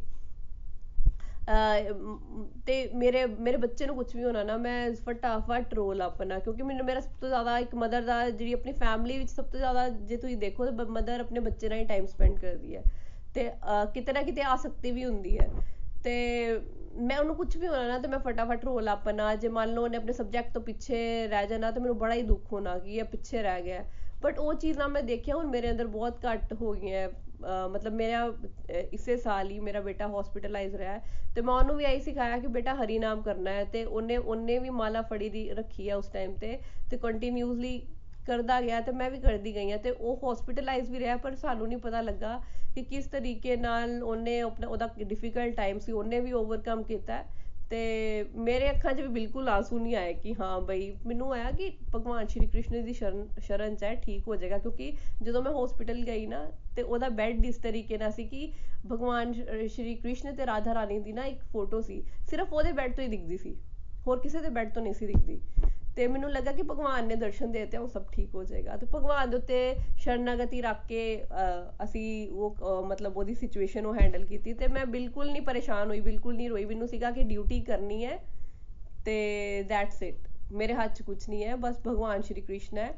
ਤੇ 2.65 2.75
ਮੇਰੇ 2.95 3.25
ਮੇਰੇ 3.27 3.57
ਬੱਚੇ 3.57 3.85
ਨੂੰ 3.85 3.95
ਕੁਝ 3.95 4.05
ਵੀ 4.15 4.23
ਹੋਣਾ 4.23 4.43
ਨਾ, 4.43 4.55
ਮੈਂ 4.57 4.91
ਫਟਾਫਟ 5.05 5.73
ਰੋਲ 5.73 6.01
ਆਪਣਾ, 6.01 6.39
ਕਿਉਂਕਿ 6.39 6.63
ਮੈਨੂੰ, 6.63 6.85
ਮੇਰਾ 6.85 6.99
ਸਭ 6.99 7.11
ਤੋਂ 7.21 7.29
ਜ਼ਿਆਦਾ 7.29 7.57
ਇੱਕ 7.59 7.75
ਮਦਰ 7.75 8.01
ਦਾ, 8.01 8.29
ਜਿਹੜੀ 8.29 8.53
ਆਪਣੀ 8.53 8.71
ਫੈਮਿਲੀ 8.79 9.17
ਵਿੱਚ 9.17 9.29
ਸਭ 9.31 9.45
ਤੋਂ 9.45 9.59
ਜ਼ਿਆਦਾ 9.59 9.87
ਜੇ 9.89 10.17
ਤੁਸੀਂ 10.17 10.37
ਦੇਖੋ, 10.37 10.65
ਤਾਂ 10.67 10.85
ਮਦਰ 10.91 11.19
ਆਪਣੇ 11.19 11.39
ਬੱਚੇ 11.39 11.69
ਨਾਲ 11.69 11.79
ਹੀ 11.79 11.85
ਟਾਈਮ 11.85 12.05
ਸਪੈਂਡ 12.05 12.39
ਕਰਦੀ 12.39 12.75
ਹੈ। 12.75 12.83
ਤੇ 13.35 13.49
ਕਿਤੇ 13.93 14.13
ਨਾ 14.13 14.21
ਕਿਤੇ 14.21 14.41
ਆਸਕਤੀ 14.43 14.91
ਵੀ 14.91 15.05
ਹੁੰਦੀ 15.05 15.37
ਹੈ। 15.39 15.49
ਤੇ 16.03 16.13
ਮੈਂ 16.99 17.17
ਉਹਨੂੰ 17.19 17.35
ਕੁਝ 17.35 17.55
ਵੀ 17.57 17.67
ਹੋਣਾ 17.67 17.87
ਨਾ, 17.87 17.97
ਤੇ 17.99 18.07
ਮੈਂ 18.07 18.19
ਫਟਾਫਟ 18.19 18.65
ਰੋਲ 18.65 18.89
ਆਪਣਾ, 18.89 19.33
ਜੇ 19.35 19.47
ਮੰਨ 19.49 19.73
ਲਓ 19.73 19.83
ਉਹਨੇ 19.83 19.97
ਆਪਣੇ 19.97 20.13
ਸਬਜੈਕਟ 20.13 20.53
ਤੋਂ 20.53 20.61
ਪਿੱਛੇ 20.61 21.27
ਰਹਿ 21.27 21.47
ਜਾਣਾ, 21.47 21.71
ਤੇ 21.71 21.79
ਮੈਨੂੰ 21.79 21.97
ਬੜਾ 21.97 22.13
ਹੀ 22.13 22.21
ਦੁੱਖ 22.23 22.51
ਹੋਣਾ 22.53 22.77
ਕਿ 22.79 22.95
ਇਹ 22.95 23.03
ਪਿੱਛੇ 23.03 23.41
ਰਹਿ 23.41 23.61
ਗਿਆ। 23.61 23.83
ਬਟ 24.21 24.39
ਉਹ 24.39 24.53
ਚੀਜ਼ਾਂ 24.53 24.87
ਮੈਂ 24.89 25.01
ਦੇਖਿਆ, 25.03 25.35
ਹੁਣ 25.35 25.47
ਮੇਰੇ 25.47 25.71
ਅੰਦਰ 25.71 25.87
ਬਹੁਤ 25.87 26.25
ਘੱਟ 26.25 26.53
ਹੋ 26.53 26.71
ਗਈਆਂ। 26.73 27.07
ਮਤਲਬ 27.41 27.93
ਮੇਰਾ 27.93 28.25
ਇਸੇ 28.91 29.15
ਸਾਲ 29.17 29.49
ਹੀ 29.51 29.59
ਮੇਰਾ 29.59 29.79
ਬੇਟਾ 29.81 30.07
ਹਸਪੀਟਲਾਈਜ਼ 30.09 30.75
ਰਿਹਾ 30.75 30.99
ਤੇ 31.35 31.41
ਮੈਂ 31.41 31.53
ਉਹਨੂੰ 31.53 31.75
ਵੀ 31.75 31.85
ਆਈ 31.85 31.99
ਸਿਖਾਇਆ 32.01 32.37
ਕਿ 32.39 32.47
ਬੇਟਾ 32.47 32.75
ਹਰੀ 32.75 32.97
ਨਾਮ 32.99 33.21
ਕਰਨਾ 33.21 33.51
ਹੈ 33.51 33.63
ਤੇ 33.73 33.83
ਉਹਨੇ 33.85 34.17
ਉਹਨੇ 34.17 34.57
ਵੀ 34.59 34.69
ਮਾਲਾ 34.71 35.01
ਫੜੀ 35.09 35.29
ਦੀ 35.29 35.49
ਰੱਖੀ 35.53 35.89
ਹੈ 35.89 35.95
ਉਸ 35.95 36.07
ਟਾਈਮ 36.09 36.33
ਤੇ 36.35 36.57
ਤੇ 36.91 36.97
ਕੰਟੀਨਿਊਸਲੀ 36.97 37.79
ਕਰਦਾ 38.27 38.59
ਗਿਆ 38.61 38.79
ਤੇ 38.81 38.91
ਮੈਂ 38.91 39.09
ਵੀ 39.11 39.19
ਕਰਦੀ 39.19 39.53
ਗਈ 39.55 39.71
ਆ 39.71 39.77
ਤੇ 39.77 39.89
ਉਹ 39.91 40.19
ਹਸਪੀਟਲਾਈਜ਼ 40.23 40.89
ਵੀ 40.91 40.99
ਰਿਹਾ, 40.99 41.15
ਪਰ 41.17 41.35
ਸਾਨੂੰ 41.35 41.67
ਨਹੀਂ 41.67 41.77
ਪਤਾ 41.79 42.01
ਲੱਗਾ 42.01 42.39
ਕਿ 42.75 42.83
ਕਿਸ 42.83 43.07
ਤਰੀਕੇ 43.07 43.55
ਨਾਲ 43.57 44.01
ਉਹਨੇ 44.03 44.39
ਆਪਣਾ, 44.41 44.67
ਉਹਦਾ 44.67 44.89
ਡਿਫਿਕਲਟ 44.99 45.55
ਟਾਈਮ 45.55 45.79
ਸੀ, 45.79 45.91
ਉਹਨੇ 45.91 46.19
ਵੀ 46.19 46.31
ਓਵਰਕਮ 46.33 46.83
ਕੀਤਾ। 46.83 47.23
ਤੇ 47.69 47.77
ਮੇਰੇ 48.35 48.69
ਅੱਖਾਂ 48.69 48.93
'ਚ 48.93 49.01
ਵੀ 49.01 49.07
ਬਿਲਕੁਲ 49.07 49.49
ਆਂਸੂ 49.49 49.79
ਨਹੀਂ 49.79 49.95
ਆਏ 49.95 50.13
ਕਿ 50.13 50.33
ਹਾਂ 50.39 50.59
ਬਈ 50.61 50.91
ਮੈਨੂੰ 51.05 51.31
ਆਇਆ 51.33 51.51
ਕਿ 51.51 51.69
ਭਗਵਾਨ 51.95 52.27
ਸ਼੍ਰੀ 52.27 52.47
ਕ੍ਰਿਸ਼ਨ 52.47 52.83
ਦੀ 52.85 52.93
ਸ਼ਰਨ 52.93 53.27
ਸ਼ਰਨ 53.39 53.75
'ਚ 53.75 53.83
ਹੈ, 53.83 53.93
ਠੀਕ 53.95 54.27
ਹੋ 54.27 54.35
ਜਾਏਗਾ। 54.35 54.57
ਕਿਉਂਕਿ 54.57 54.91
ਜਦੋਂ 55.23 55.41
ਮੈਂ 55.41 55.51
ਹਸਪੀਟਲ 55.53 56.03
ਗਈ 56.05 56.25
ਨਾ 56.25 56.45
ਤੇ 56.75 56.81
ਉਹਦਾ 56.81 57.09
ਬੈੱਡ 57.09 57.45
ਇਸ 57.45 57.57
ਤਰੀਕੇ 57.57 57.97
ਨਾਲ 57.97 58.11
ਸੀ 58.11 58.23
ਕਿ 58.23 58.51
ਭਗਵਾਨ 58.91 59.33
ਸ਼੍ਰੀ 59.67 59.95
ਕ੍ਰਿਸ਼ਨ 59.95 60.35
ਤੇ 60.35 60.45
ਰਾਧਾ 60.45 60.73
ਰਾਣੀ 60.73 60.99
ਦੀ 60.99 61.13
ਨਾ 61.13 61.25
ਇੱਕ 61.25 61.39
ਫੋਟੋ 61.53 61.81
ਸੀ। 61.81 62.03
ਸਿਰਫ 62.29 62.53
ਉਹਦੇ 62.53 62.71
ਬੈੱਡ 62.71 62.95
ਤੋਂ 62.95 63.03
ਹੀ 63.03 63.09
ਦਿਖਦੀ 63.09 63.37
ਸੀ। 63.37 63.55
ਹੋਰ 64.07 64.19
ਕਿਸੇ 64.19 64.41
ਦੇ 64.41 64.49
ਬੈੱਡ 64.49 64.73
ਤੋਂ 64.73 64.81
ਨਹੀਂ 64.81 64.93
ਸੀ 64.93 65.05
ਦਿਖਦੀ। 65.07 65.39
ਤੇ 65.95 66.07
ਮੈਨੂੰ 66.07 66.31
ਲੱਗਾ 66.31 66.51
ਕਿ 66.51 66.63
ਭਗਵਾਨ 66.63 67.07
ਨੇ 67.07 67.15
ਦਰਸ਼ਨ 67.15 67.51
ਦੇ 67.51 67.59
ਦਿੱਤੇ 67.59 67.77
ਉਹ 67.77 67.87
ਸਭ 67.87 68.05
ਠੀਕ 68.11 68.33
ਹੋ 68.35 68.43
ਜਾਏਗਾ। 68.43 68.75
ਤੇ 68.77 68.85
ਭਗਵਾਨ 68.95 69.29
ਦੇ 69.29 69.37
ਉੱਤੇ 69.37 69.75
ਸ਼ਰਨਾਗਤੀ 69.97 70.61
ਰੱਖ 70.61 70.85
ਕੇ 70.87 71.01
ਅਸੀਂ 71.83 72.29
ਉਹ 72.29 72.83
ਮਤਲਬ 72.85 73.17
ਉਹਦੀ 73.17 73.33
ਸਿਚੁਏਸ਼ਨ 73.35 73.83
ਨੂੰ 73.83 73.95
ਹੈਂਡਲ 73.95 74.25
ਕੀਤੀ 74.25 74.53
ਤੇ 74.53 74.67
ਮੈਂ 74.67 74.85
ਬਿਲਕੁਲ 74.85 75.31
ਨਹੀਂ 75.31 75.41
ਪਰੇਸ਼ਾਨ 75.41 75.87
ਹੋਈ, 75.87 75.99
ਬਿਲਕੁਲ 76.01 76.35
ਨਹੀਂ 76.35 76.49
ਰੋਈ। 76.49 76.65
ਮੈਨੂੰ 76.65 76.87
ਸੀਗਾ 76.87 77.11
ਕਿ 77.11 77.23
ਡਿਊਟੀ 77.23 77.59
ਕਰਨੀ 77.61 78.03
ਹੈ 78.05 78.19
ਤੇ 79.05 79.63
ਦੈਟਸ 79.69 80.01
ਇਟ 80.03 80.27
ਮੇਰੇ 80.53 80.73
ਹੱਥ 80.73 80.95
'ਚ 80.95 81.01
ਕੁਝ 81.01 81.17
ਨਹੀਂ 81.29 81.43
ਹੈ, 81.45 81.55
ਬਸ 81.55 81.79
ਭਗਵਾਨ 81.87 82.21
ਸ਼੍ਰੀ 82.21 82.41
ਕ੍ਰਿਸ਼ਨ 82.41 82.77
ਹੈ। 82.77 82.93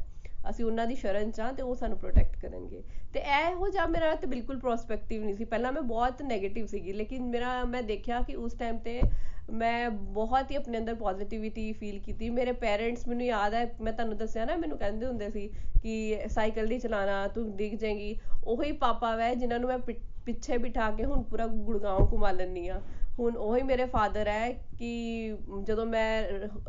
ਅਸੀਂ 0.50 0.66
ਉਹਨਾਂ 0.66 0.86
ਦੀ 0.88 0.96
ਸ਼ਰਨ 0.96 1.32
ਚ 1.32 1.42
ਤੇ 1.58 1.64
ਉਹ 1.64 1.76
ਸਾਨੂੰ 1.76 1.98
ਪ੍ਰੋਟੈਕਟ 1.98 2.36
ਕਰਨਗੇ। 2.42 2.82
ਤੇ 3.14 3.20
ਇਹੋ 3.20 3.68
ਜਿਹਾ 3.70 3.86
ਮੇਰਾ 3.88 4.14
ਤੇ 4.16 4.28
ਬਿਲਕੁਲ 4.28 4.60
ਪ੍ਰੋਸਪੈਕਟਿਵ 4.60 5.24
ਨਹੀਂ 5.24 5.36
ਸੀ। 5.36 5.46
ਪਹਿਲਾਂ 5.46 5.72
ਮੈਂ 5.72 5.82
ਬਹੁਤ 5.84 6.22
네ਗੇਟਿਵ 6.24 6.66
ਸੀਗੀ, 6.66 6.94
ਲੇਕਿਨ 6.94 7.24
ਮੇਰਾ, 7.26 7.64
ਮੈਂ 7.66 7.82
ਦੇਖਿਆ 7.84 8.22
ਕਿ 8.22 8.36
ਉਸ 8.36 8.54
ਟਾਈਮ 8.60 8.78
ਤੇ 8.80 9.02
ਮੈਂ 9.50 9.90
ਬਹੁਤ 9.90 10.52
ਹੀ 10.52 10.56
ਆਪਣੇ 10.56 10.78
ਅੰਦਰ 10.78 10.96
ਪੋਜ਼ਿਟਿਵਿਟੀ 10.96 11.72
ਫੀਲ 11.74 12.00
ਕੀਤੀ। 12.00 12.30
ਮੇਰੇ 12.30 12.52
ਪੇਰੈਂਟਸ 12.54 13.08
ਮੈਨੂੰ 13.08 13.26
ਯਾਦ 13.26 13.54
ਹੈ, 13.54 13.66
ਮੈਂ 13.82 13.94
ਤੁਹਾਨੂੰ 13.94 14.18
ਦੱਸਿਆ 14.18 14.46
ਨਾ, 14.46 14.56
ਮੈਨੂੰ 14.56 14.78
ਕਹਿੰਦੇ 14.78 15.06
ਹੁੰਦੇ 15.06 15.30
ਸੀ 15.30 15.48
ਕਿ 15.84 16.28
ਸਾਈਕਲ 16.30 16.68
ਨਹੀਂ 16.68 16.80
ਚਲਾਣਾ, 16.80 17.28
ਤੂੰ 17.28 17.56
ਡਿੱਗ 17.58 17.74
ਜਾਏਗੀ। 17.76 18.16
ਉਹੀ 18.46 18.72
ਪਾਪਾ 18.78 19.16
ਵੈ, 19.16 19.34
ਜਿਨ੍ਹਾਂ 19.36 19.60
ਨੂੰ 19.60 19.70
ਮੈਂ 19.70 19.78
ਪਿੱਛੇ 20.26 20.58
ਬਿਠਾ 20.58 20.90
ਕੇ 20.92 21.04
ਹੁਣ 21.06 21.22
ਪੂਰਾ 21.24 21.46
ਗੁੜਗਾਉਂ 21.48 22.08
ਘੁਮਾ 22.12 22.32
ਲੈਂਦੀ 22.32 22.68
ਆ 22.68 22.82
ਹੁਣ 23.20 23.36
ਉਹੀ 23.36 23.62
ਮੇਰੇ 23.64 23.86
ਫਾਦਰ 23.86 24.28
ਹੈ 24.28 24.52
ਕਿ 24.80 25.36
ਜਦੋਂ 25.64 25.86
ਮੈਂ 25.86 26.24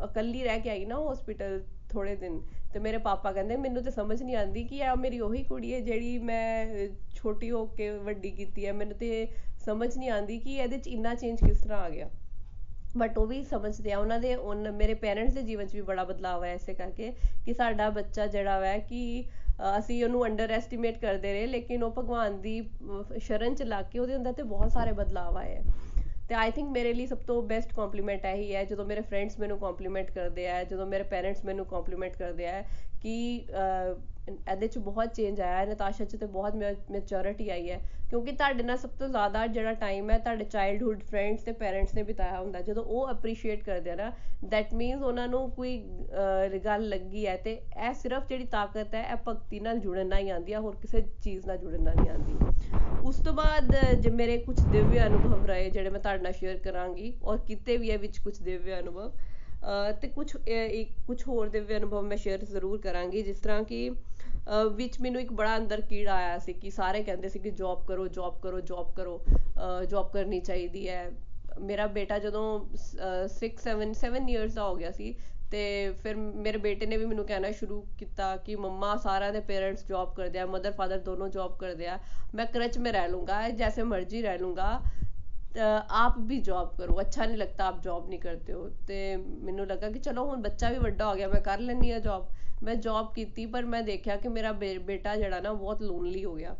ਇਕੱਲੀ 0.05 0.43
ਰਹਿ 0.43 0.59
ਕੇ 0.59 0.69
ਆਈ 0.69 0.85
ਨਾ 0.85 0.95
ਹਸਪੀਟਲ 1.11 1.61
ਥੋੜੇ 1.89 2.15
ਦਿਨ, 2.15 2.39
ਤੇ 2.73 2.79
ਮੇਰੇ 2.79 2.97
ਪਾਪਾ 2.97 3.31
ਕਹਿੰਦੇ, 3.31 3.55
ਮੈਨੂੰ 3.55 3.83
ਤੇ 3.83 3.91
ਸਮਝ 3.91 4.21
ਨਹੀਂ 4.23 4.35
ਆਉਂਦੀ 4.35 4.63
ਕਿ 4.63 4.81
ਆ 4.83 4.95
ਮੇਰੀ 4.95 5.19
ਉਹੀ 5.19 5.43
ਕੁੜੀ 5.43 5.73
ਹੈ 5.73 5.79
ਜਿਹੜੀ 5.79 6.17
ਮੈਂ 6.19 6.87
ਛੋਟੀ 7.15 7.51
ਹੋ 7.51 7.65
ਕੇ 7.67 7.89
ਵੱਡੀ 7.89 8.31
ਕੀਤੀ 8.31 8.65
ਹੈ। 8.65 8.73
ਮੈਨੂੰ 8.73 8.97
ਤੇ 8.97 9.27
ਸਮਝ 9.65 9.97
ਨਹੀਂ 9.97 10.09
ਆਉਂਦੀ 10.09 10.39
ਕਿ 10.39 10.55
ਇਹਦੇ 10.55 10.77
'ਚ 10.77 10.87
ਇੰਨਾ 10.87 11.13
ਚੇਂਜ 11.15 11.39
ਕਿਸ 11.39 11.61
ਤਰ੍ਹਾਂ 11.61 11.79
ਆ 11.79 11.89
ਗਿਆ? 11.89 12.09
ਬਟ 12.97 13.17
ਉਹ 13.17 13.25
ਵੀ 13.27 13.43
ਸਮਝਦੇ 13.43 13.91
ਆ, 13.91 13.97
ਉਹਨਾਂ 13.97 14.19
ਦੇ 14.19 14.35
ਮੇਰੇ 14.71 14.93
ਪੇਰੈਂਟਸ 14.95 15.33
ਦੇ 15.33 15.41
ਜੀਵਨ 15.43 15.67
'ਚ 15.67 15.75
ਵੀ 15.75 15.81
ਬੜਾ 15.81 16.03
ਬਦਲਾਅ 16.03 16.41
ਆਇਆ 16.41 16.53
ਇਸੇ 16.53 16.73
ਕਰਕੇ 16.73 17.11
ਕਿ 17.45 17.53
ਸਾਡਾ 17.53 17.89
ਬੱਚਾ 17.89 18.25
ਜਿਹੜਾ 18.27 18.59
ਵੈ 18.59 18.77
ਕਿ 18.79 19.23
ਅਸੀਂ 19.77 20.03
ਉਹਨੂੰ 20.03 20.25
ਅੰਡਰ 20.25 20.51
ਐਸਟੀਮੇਟ 20.51 20.97
ਕਰਦੇ 20.97 21.33
ਰਹੇ, 21.33 21.47
ਲੇਕਿਨ 21.47 21.83
ਉਹ 21.83 21.91
ਭਗਵਾਨ 21.91 22.39
ਦੀ 22.41 22.61
ਸ਼ਰਨ 23.19 23.55
'ਚ 23.55 23.63
ਲੱਗ 23.63 23.85
ਕੇ 23.91 23.99
ਉਹਦੇ 23.99 24.15
ਅੰਦਰ 24.15 24.33
ਤੇ 24.33 24.43
ਬਹੁਤ 24.45 24.71
ਸਾਰੇ 24.71 24.91
ਬਦਲਾਅ 24.91 25.37
ਆਏ 25.37 25.55
ਆ। 25.57 25.61
ਤੇ 26.29 26.35
ਆਈ 26.35 26.51
ਥਿੰਕ 26.51 26.69
ਮੇਰੇ 26.71 26.93
ਲਈ 26.93 27.05
ਸਭ 27.07 27.17
ਤੋਂ 27.27 27.41
ਬੈਸਟ 27.43 27.73
ਕੰਪਲੀਮੈਂਟ 27.75 28.25
ਇਹੀ 28.25 28.53
ਹੈ, 28.55 28.63
ਜਦੋਂ 28.65 28.85
ਮੇਰੇ 28.85 29.01
ਫਰੈਂਡਸ 29.01 29.39
ਮੈਨੂੰ 29.39 29.57
ਕੰਪਲੀਮੈਂਟ 29.59 30.11
ਕਰਦੇ 30.11 30.47
ਆ, 30.49 30.63
ਜਦੋਂ 30.63 30.85
ਮੇਰੇ 30.87 31.03
ਪੇਰੈਂਟਸ 31.05 31.45
ਮੈਨੂੰ 31.45 31.65
ਕੰਪਲੀਮੈਂਟ 31.65 32.15
ਕਰਦੇ 32.17 32.47
ਆ 32.47 32.61
ਕਿ 33.01 33.13
ਇਹਦੇ 33.35 34.67
'ਚ 34.67 34.77
ਬਹੁਤ 34.79 35.13
ਚੇਂਜ 35.15 35.41
ਆਇਆ 35.41 35.57
ਹੈ 35.57 35.65
ਨਤਾਸ਼ਾ 35.65 36.05
'ਚ 36.05 36.15
ਤੇ 36.15 36.25
ਬਹੁਤ 36.27 36.55
ਮੈਚੁਰਿਟੀ 36.91 37.49
ਆਈ 37.49 37.69
ਹੈ। 37.69 37.79
ਕਿਉਂਕਿ 38.09 38.31
ਤੁਹਾਡੇ 38.31 38.63
ਨਾਲ 38.63 38.77
ਸਭ 38.77 38.89
ਤੋਂ 38.99 39.07
ਜ਼ਿਆਦਾ 39.07 39.45
ਜਿਹੜਾ 39.47 39.73
ਟਾਈਮ 39.81 40.09
ਹੈ 40.09 40.17
ਤੁਹਾਡੇ 40.19 40.45
ਚਾਈਲਡਹੁੱਡ 40.45 41.01
ਫਰੈਂਡਸ 41.09 41.43
ਤੇ 41.43 41.51
ਪੇਰੈਂਟਸ 41.53 41.93
ਨੇ 41.95 42.03
ਬਿਤਾਇਆ 42.03 42.39
ਹੁੰਦਾ, 42.39 42.61
ਜਦੋਂ 42.61 42.83
ਉਹ 42.83 43.11
ਅਪਰੀਸ਼ੀਏਟ 43.11 43.63
ਕਰਦੇ 43.63 43.91
ਆ 43.91 43.95
ਨਾ 43.95 44.11
ਦੈਟ 44.45 44.73
ਮੀਨਸ 44.73 45.01
ਉਹਨਾਂ 45.01 45.27
ਨੂੰ 45.27 45.49
ਕੋਈ 45.51 45.77
ਗੱਲ 46.65 46.87
ਲੱਗੀ 46.89 47.25
ਹੈ 47.27 47.35
ਤੇ 47.37 47.53
ਇਹ 47.53 47.93
ਸਿਰਫ 47.93 48.27
ਜਿਹੜੀ 48.29 48.45
ਤਾਕਤ 48.47 48.95
ਹੈ, 48.95 49.01
ਇਹ 49.03 49.17
ਭਗਤੀ 49.27 49.59
ਨਾਲ 49.59 49.79
ਜੁੜਨ 49.79 50.07
ਨਾਲ 50.07 50.19
ਹੀ 50.19 50.29
ਆਉਂਦੀ 50.29 50.53
ਹੈ 50.53 50.59
ਹੋਰ 50.59 50.75
ਕਿਸੇ 50.81 51.01
ਚੀਜ਼ 51.23 51.47
ਨਾਲ 51.47 51.57
ਜੁੜਨ 51.57 51.83
ਨਾਲ 51.83 51.95
ਨਹੀਂ 51.95 52.09
ਆਉਂਦੀ। 52.09 53.07
ਉਸ 53.07 53.19
ਤੋਂ 53.25 53.33
ਬਾਅਦ 53.33 53.75
ਜੇ 54.01 54.09
ਮੇਰੇ 54.11 54.37
ਕੁਝ 54.37 54.59
ਦਿਵਯ 54.61 55.05
ਅਨੁਭਵ 55.05 55.45
ਰਹੇ, 55.45 55.69
ਜਿਹੜੇ 55.69 55.89
ਮੈਂ 55.89 55.99
ਤੁਹਾਡੇ 55.99 56.23
ਨਾਲ 56.23 56.33
ਸ਼ੇਅਰ 56.33 56.57
ਕਰਾਂਗੀ, 56.63 57.13
ਔਰ 57.23 57.37
ਕਿਤੇ 57.47 57.77
ਵੀ 57.77 57.89
ਇਹ 57.89 57.99
ਵਿੱਚ 57.99 58.17
ਕੁਝ 58.19 58.37
ਦਿਵਯ 58.39 58.79
ਅਨੁਭਵ 58.79 59.11
ਤੇ 60.01 60.07
ਕੁਝ 60.07 60.35
ਇੱਕ 60.47 60.91
ਕੁਝ 61.07 61.23
ਹੋਰ 61.27 61.47
ਦਿਵਯ 61.49 61.77
ਅਨੁਭਵ 61.77 62.01
ਮੈਂ 62.03 62.17
ਸ਼ੇਅਰ 62.17 62.45
ਜ਼ਰੂਰ 62.45 62.77
ਕਰਾਂਗੀ, 62.81 63.21
ਜਿਸ 63.21 63.39
ਤਰ੍ਹਾਂ 63.39 63.63
ਕਿ 63.63 63.89
ਵਿੱਚ 64.75 64.99
ਮੈਨੂੰ 65.01 65.21
ਇੱਕ 65.21 65.31
ਬੜਾ 65.33 65.55
ਅੰਦਰ 65.57 65.81
ਕੀੜਾ 65.81 66.13
ਆਇਆ 66.13 66.37
ਸੀ 66.39 66.53
ਕਿ 66.53 66.69
ਸਾਰੇ 66.71 67.03
ਕਹਿੰਦੇ 67.03 67.29
ਸੀ 67.29 67.39
ਕਿ 67.39 67.51
ਜੌਬ 67.51 67.85
ਕਰੋ 67.87 68.07
ਜੌਬ 68.07 68.39
ਕਰੋ 68.41 68.59
ਜੌਬ 68.61 68.93
ਕਰੋ 68.95 69.23
ਜੌਬ 69.89 70.11
ਕਰਨੀ 70.11 70.39
ਚਾਹੀਦੀ 70.39 70.87
ਹੈ। 70.89 71.09
ਮੇਰਾ 71.61 71.87
ਬੇਟਾ 71.87 72.19
ਜਦੋਂ 72.19 72.45
6 73.35 73.49
7 73.63 73.93
7 74.01 74.29
ਇਅਰਸ 74.29 74.53
ਦਾ 74.53 74.63
ਹੋ 74.63 74.75
ਗਿਆ 74.75 74.91
ਸੀ 74.91 75.13
ਤੇ 75.51 75.61
ਫਿਰ 75.93 76.15
ਮੇਰੇ 76.15 76.57
ਬੇਟੇ 76.57 76.85
ਨੇ 76.85 76.97
ਵੀ 76.97 77.05
ਮੈਨੂੰ 77.05 77.25
ਕਹਿਣਾ 77.25 77.51
ਸ਼ੁਰੂ 77.51 77.81
ਕੀਤਾ 77.99 78.35
ਕਿ 78.37 78.55
ਮੰਮਾ 78.55 78.95
ਸਾਰਿਆਂ 78.95 79.33
ਦੇ 79.33 79.39
ਪੇਰੈਂਟਸ 79.47 79.85
ਜੌਬ 79.87 80.13
ਕਰਦੇ 80.15 80.39
ਆ 80.39 80.45
ਮਦਰ 80.45 80.71
ਫਾਦਰ 80.71 80.99
ਦੋਨੋਂ 80.99 81.29
ਜੌਬ 81.29 81.57
ਕਰਦੇ 81.57 81.87
ਆ। 81.87 81.97
ਮੈਂ 82.35 82.45
ਕਰਚ 82.45 82.77
ਮੇ 82.77 82.91
ਰਹਿ 82.91 83.09
ਲੂੰਗਾ 83.09 83.49
ਜੈਸੇ 83.49 83.83
ਮਰਜ਼ੀ 83.83 84.21
ਰਹਿ 84.21 84.37
ਲੂੰਗਾ। 84.37 84.79
ਆਪ 85.57 86.17
ਵੀ 86.19 86.39
ਜੌਬ 86.39 86.75
ਕਰੋ। 86.77 86.99
ਅੱਛਾ 87.01 87.25
ਨਹੀਂ 87.25 87.37
ਲੱਗਦਾ 87.37 87.65
ਆਪ 87.67 87.81
ਜੌਬ 87.83 88.07
ਨਹੀਂ 88.09 88.19
ਕਰਦੇ 88.19 88.53
ਹੋ। 88.53 88.69
ਤੇ 88.87 89.15
ਮੈਨੂੰ 89.17 89.67
ਲੱਗਾ 89.67 89.89
ਕਿ 89.91 89.99
ਚਲੋ 89.99 90.25
ਹੁਣ 90.25 90.41
ਬੱਚਾ 90.41 90.69
ਵੀ 90.69 90.77
ਵੱਡਾ 90.77 91.09
ਹੋ 91.09 91.15
ਗਿਆ, 91.15 91.27
ਮੈਂ 91.27 91.41
ਕਰ 91.41 91.59
ਲੈਣੀ 91.59 91.91
ਆ 91.91 91.99
ਜੌਬ 91.99 92.27
ਮੈਂ 92.63 92.75
ਜੌਬ 92.75 93.13
ਕੀਤੀ, 93.13 93.45
ਪਰ 93.45 93.65
ਮੈਂ 93.65 93.81
ਦੇਖਿਆ 93.81 94.15
ਕਿ 94.17 94.27
ਮੇਰਾ 94.27 94.51
ਬੇਟਾ 94.51 95.15
ਜਿਹੜਾ 95.15 95.39
ਨਾ 95.39 95.53
ਬਹੁਤ 95.53 95.81
ਲੋਨਲੀ 95.81 96.23
ਹੋ 96.25 96.35
ਗਿਆ। 96.35 96.55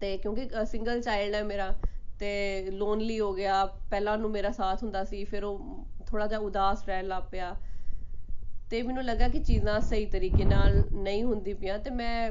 ਤੇ 0.00 0.16
ਕਿਉਂਕਿ 0.18 0.48
ਸਿੰਗਲ 0.66 1.00
ਚਾਈਲਡ 1.00 1.34
ਹੈ 1.34 1.42
ਮੇਰਾ, 1.44 1.72
ਤੇ 2.18 2.70
ਲੋਨਲੀ 2.70 3.20
ਹੋ 3.20 3.32
ਗਿਆ। 3.32 3.64
ਪਹਿਲਾਂ 3.90 4.12
ਉਹਨੂੰ 4.12 4.30
ਮੇਰਾ 4.30 4.50
ਸਾਥ 4.50 4.82
ਹੁੰਦਾ 4.82 5.04
ਸੀ, 5.04 5.24
ਫਿਰ 5.24 5.44
ਉਹ 5.44 5.86
ਥੋੜਾ 6.06 6.26
ਜਿਹਾ 6.26 6.40
ਉਦਾਸ 6.40 6.84
ਰਹਿਣ 6.86 7.06
ਲੱਗ 7.06 7.22
ਪਿਆ। 7.22 7.54
ਤੇ 8.70 8.82
ਮੈਨੂੰ 8.82 9.04
ਲੱਗਾ 9.04 9.28
ਕਿ 9.28 9.38
ਚੀਜ਼ਾਂ 9.38 9.80
ਸਹੀ 9.80 10.06
ਤਰੀਕੇ 10.06 10.44
ਨਾਲ 10.44 10.82
ਨਹੀਂ 10.92 11.22
ਹੁੰਦੀ 11.24 11.52
ਪਈਆਂ। 11.54 11.78
ਤੇ 11.78 11.90
ਮੈਂ 11.90 12.30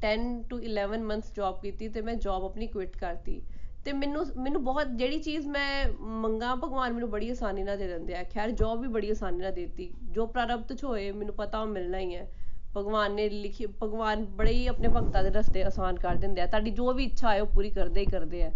10 0.00 0.24
ਟੂ 0.50 0.58
11 0.60 1.02
ਮੰਥਸ 1.02 1.32
ਜੌਬ 1.34 1.60
ਕੀਤੀ 1.60 1.88
ਤੇ 1.88 2.00
ਮੈਂ 2.00 2.14
ਜੌਬ 2.14 2.44
ਆਪਣੀ 2.44 2.66
ਕੁਇਟ 2.66 2.96
ਕਰਤੀ। 2.96 3.40
ਤੇ 3.86 3.92
ਮੈਨੂੰ 3.92 4.24
ਮੈਨੂੰ 4.36 4.64
ਬਹੁਤ, 4.64 4.86
ਜਿਹੜੀ 4.86 5.18
ਚੀਜ਼ 5.18 5.46
ਮੈਂ 5.48 5.86
ਮੰਗਾ, 6.00 6.54
ਭਗਵਾਨ 6.54 6.92
ਮੈਨੂੰ 6.92 7.10
ਬੜੀ 7.10 7.30
ਆਸਾਨੀ 7.30 7.62
ਨਾਲ 7.62 7.78
ਦੇ 7.78 7.86
ਦਿੰਦੇ 7.86 8.14
ਆ। 8.14 8.22
ਖੈਰ, 8.22 8.50
ਜੌਬ 8.50 8.80
ਵੀ 8.80 8.88
ਬੜੀ 8.88 9.10
ਆਸਾਨੀ 9.10 9.38
ਨਾਲ 9.38 9.52
ਦੇਤੀ। 9.52 9.94
ਜੋ 10.10 10.26
ਪ੍ਰਾਰਬਧ 10.26 10.72
ਚ 10.72 10.84
ਹੋਏ, 10.84 11.12
ਮੈਨੂੰ 11.12 11.34
ਪਤਾ 11.34 11.60
ਉਹ 11.60 11.66
ਮਿਲਣਾ 11.66 11.98
ਹੀ 11.98 12.14
ਹੈ। 12.14 12.28
ਭਗਵਾਨ 12.76 13.14
ਨੇ 13.14 13.28
ਲਿਖੀ, 13.28 13.66
ਭਗਵਾਨ 13.66 14.24
ਬੜੇ 14.24 14.52
ਹੀ 14.52 14.66
ਆਪਣੇ 14.66 14.88
ਭਗਤਾਂ 14.88 15.22
ਦੇ 15.22 15.30
ਰਸਤੇ 15.30 15.62
ਆਸਾਨ 15.64 15.96
ਕਰ 15.96 16.14
ਦਿੰਦੇ 16.14 16.40
ਆ। 16.40 16.46
ਤੁਹਾਡੀ 16.46 16.70
ਜੋ 16.70 16.92
ਵੀ 16.92 17.04
ਇੱਛਾ 17.04 17.34
ਹੈ, 17.34 17.42
ਉਹ 17.42 17.46
ਪੂਰੀ 17.46 17.70
ਕਰਦੇ 17.70 18.00
ਹੀ 18.00 18.06
ਕਰਦੇ 18.06 18.42
ਆ। 18.42 18.52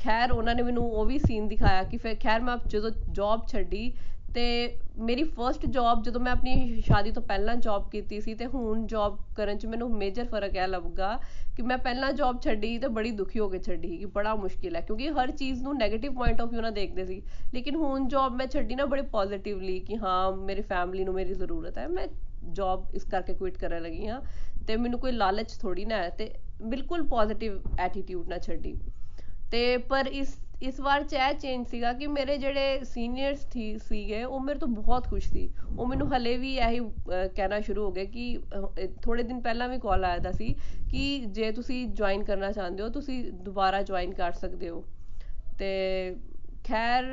ਖੈਰ, 0.00 0.32
ਉਹਨਾਂ 0.32 0.54
ਨੇ 0.54 0.62
ਮੈਨੂੰ 0.62 0.92
ਉਹ 0.92 1.04
ਵੀ 1.06 1.18
ਸੀਨ 1.18 1.48
ਦਿਖਾਇਆ 1.48 1.82
ਕਿ 1.82 1.96
ਫਿਰ, 1.96 2.16
ਖੈਰ, 2.22 2.40
ਮੈਂ 2.40 2.56
ਜਦੋਂ 2.66 2.90
ਜੌਬ 3.12 3.46
ਛੱਡੀ 3.46 3.92
ਤੇ 4.34 4.42
ਮੇਰੀ 4.98 5.22
ਫਰਸਟ 5.24 5.66
ਜੌਬ 5.66 6.02
ਜਦੋਂ 6.02 6.20
ਮੈਂ 6.20 6.32
ਆਪਣੀ 6.32 6.80
ਸ਼ਾਦੀ 6.80 7.10
ਤੋਂ 7.10 7.22
ਪਹਿਲਾਂ 7.22 7.56
ਜੌਬ 7.56 7.88
ਕੀਤੀ 7.90 8.20
ਸੀ 8.20 8.34
ਤੇ 8.34 8.46
ਹੁਣ 8.46 8.86
ਜੌਬ 8.86 9.18
ਕਰਨ 9.36 9.58
'ਚ 9.58 9.66
ਮੈਨੂੰ 9.66 9.90
ਮੇਜਰ 9.90 10.24
ਫ਼ਰਕ 10.24 10.56
ਇਹ 10.56 10.68
ਲੱਗਾ 10.68 11.18
ਕਿ 11.56 11.62
ਮੈਂ 11.62 11.78
ਪਹਿਲਾਂ 11.78 12.12
ਜੌਬ 12.12 12.40
ਛੱਡੀ 12.40 12.76
ਤੇ 12.78 12.88
ਬੜੀ 12.88 13.10
ਦੁਖੀ 13.10 13.38
ਹੋ 13.38 13.48
ਕੇ 13.48 13.58
ਛੱਡੀ 13.58 13.96
ਕਿ 13.96 14.06
ਬੜਾ 14.06 14.34
ਮੁਸ਼ਕਿਲ 14.34 14.76
ਹੈ, 14.76 14.80
ਕਿਉਂਕਿ 14.80 15.10
ਹਰ 15.10 15.30
ਚੀਜ਼ 15.30 15.62
ਨੂੰ 15.62 15.74
네ਗੇਟਿਵ 15.74 16.14
ਪੁਆਇੰਟ 16.14 16.40
ਆਫ 16.40 16.48
View 16.48 16.62
ਨਾਲ 16.62 16.72
ਦੇਖਦੇ 16.72 17.04
ਸੀ। 17.06 17.20
ਲੇਕਿਨ 17.54 17.76
ਹੁਣ 17.76 18.08
ਜੌਬ 18.08 18.34
ਮੈਂ 18.34 18.46
ਛੱਡੀ 18.46 18.74
ਨਾ 18.74 18.84
ਬੜੇ 18.84 19.02
ਪੋਜ਼ਿਟਿਵਲੀ 19.02 19.78
ਕਿ 19.80 19.96
ਹਾਂ, 19.96 20.32
ਮੇਰੀ 20.36 20.62
ਫੈਮਿਲੀ 20.62 21.04
ਨੂੰ 21.04 21.14
ਮੇਰੀ 21.14 21.34
ਜ਼ਰੂਰਤ 21.34 21.78
ਹੈ, 21.78 21.88
ਮੈਂ 21.88 22.06
ਜੌਬ 22.52 22.94
ਇਸ 22.94 23.04
ਕਰਕੇ 23.04 23.34
ਕੁਇਟ 23.34 23.58
ਕਰਨ 23.58 23.82
ਲੱਗੀ 23.82 24.06
ਹਾਂ 24.06 24.20
ਤੇ 24.66 24.76
ਮੈਨੂੰ 24.76 24.98
ਕੋਈ 25.00 25.12
ਲਾਲਚ 25.12 25.52
ਥੋੜੀ 25.60 25.84
ਨਾ 25.84 25.96
ਹੈ 25.96 26.08
ਤੇ 26.08 26.30
ਬਿਲਕੁਲ 26.62 27.06
ਪੋਜ਼ਿਟਿਵ 27.08 27.60
ਐਟੀਟਿਊਡ 27.78 28.28
ਨਾਲ 28.28 28.38
ਛੱਡੀ। 28.38 28.74
ਤੇ 29.50 29.76
ਪਰ 29.76 30.06
ਇਸ 30.06 30.36
ਇਸ 30.62 30.78
ਵਾਰ 30.80 31.02
ਚ 31.02 31.14
ਇਹ 31.14 31.32
ਚੇਂਜ 31.34 31.66
ਸੀਗਾ 31.68 31.92
ਕਿ 31.92 32.06
ਮੇਰੇ 32.06 32.36
ਜਿਹੜੇ 32.38 32.84
ਸੀਨੀਅਰਸ 32.84 33.40
ਸੀ 33.52 33.78
ਸੀਗੇ, 33.78 34.22
ਉਹ 34.24 34.40
ਮੇਰੇ 34.40 34.58
ਤੋਂ 34.58 34.68
ਬਹੁਤ 34.68 35.08
ਖੁਸ਼ 35.08 35.28
ਸੀ। 35.28 35.48
ਉਹ 35.78 35.86
ਮੈਨੂੰ 35.86 36.06
ਹਲੇ 36.16 36.36
ਵੀ 36.36 36.54
ਇਹੀ 36.56 36.80
ਕਹਿਣਾ 37.36 37.60
ਸ਼ੁਰੂ 37.60 37.84
ਹੋ 37.84 37.90
ਗਏ 37.92 38.04
ਕਿ 38.06 38.38
ਥੋੜੇ 39.02 39.22
ਦਿਨ 39.22 39.40
ਪਹਿਲਾਂ 39.40 39.68
ਵੀ 39.68 39.78
ਕਾਲ 39.78 40.04
ਆਇਆ 40.04 40.18
ਦਾ 40.18 40.32
ਸੀ 40.32 40.54
ਕਿ 40.90 41.18
ਜੇ 41.28 41.50
ਤੁਸੀਂ 41.52 41.86
ਜੁਆਇਨ 41.88 42.24
ਕਰਨਾ 42.24 42.52
ਚਾਹੁੰਦੇ 42.52 42.82
ਹੋ, 42.82 42.88
ਤੁਸੀਂ 42.88 43.22
ਦੁਬਾਰਾ 43.32 43.82
ਜੁਆਇਨ 43.82 44.14
ਕਰ 44.14 44.32
ਸਕਦੇ 44.32 44.68
ਹੋ। 44.68 44.84
ਤੇ 45.58 45.70
ਖੈਰ 46.64 47.04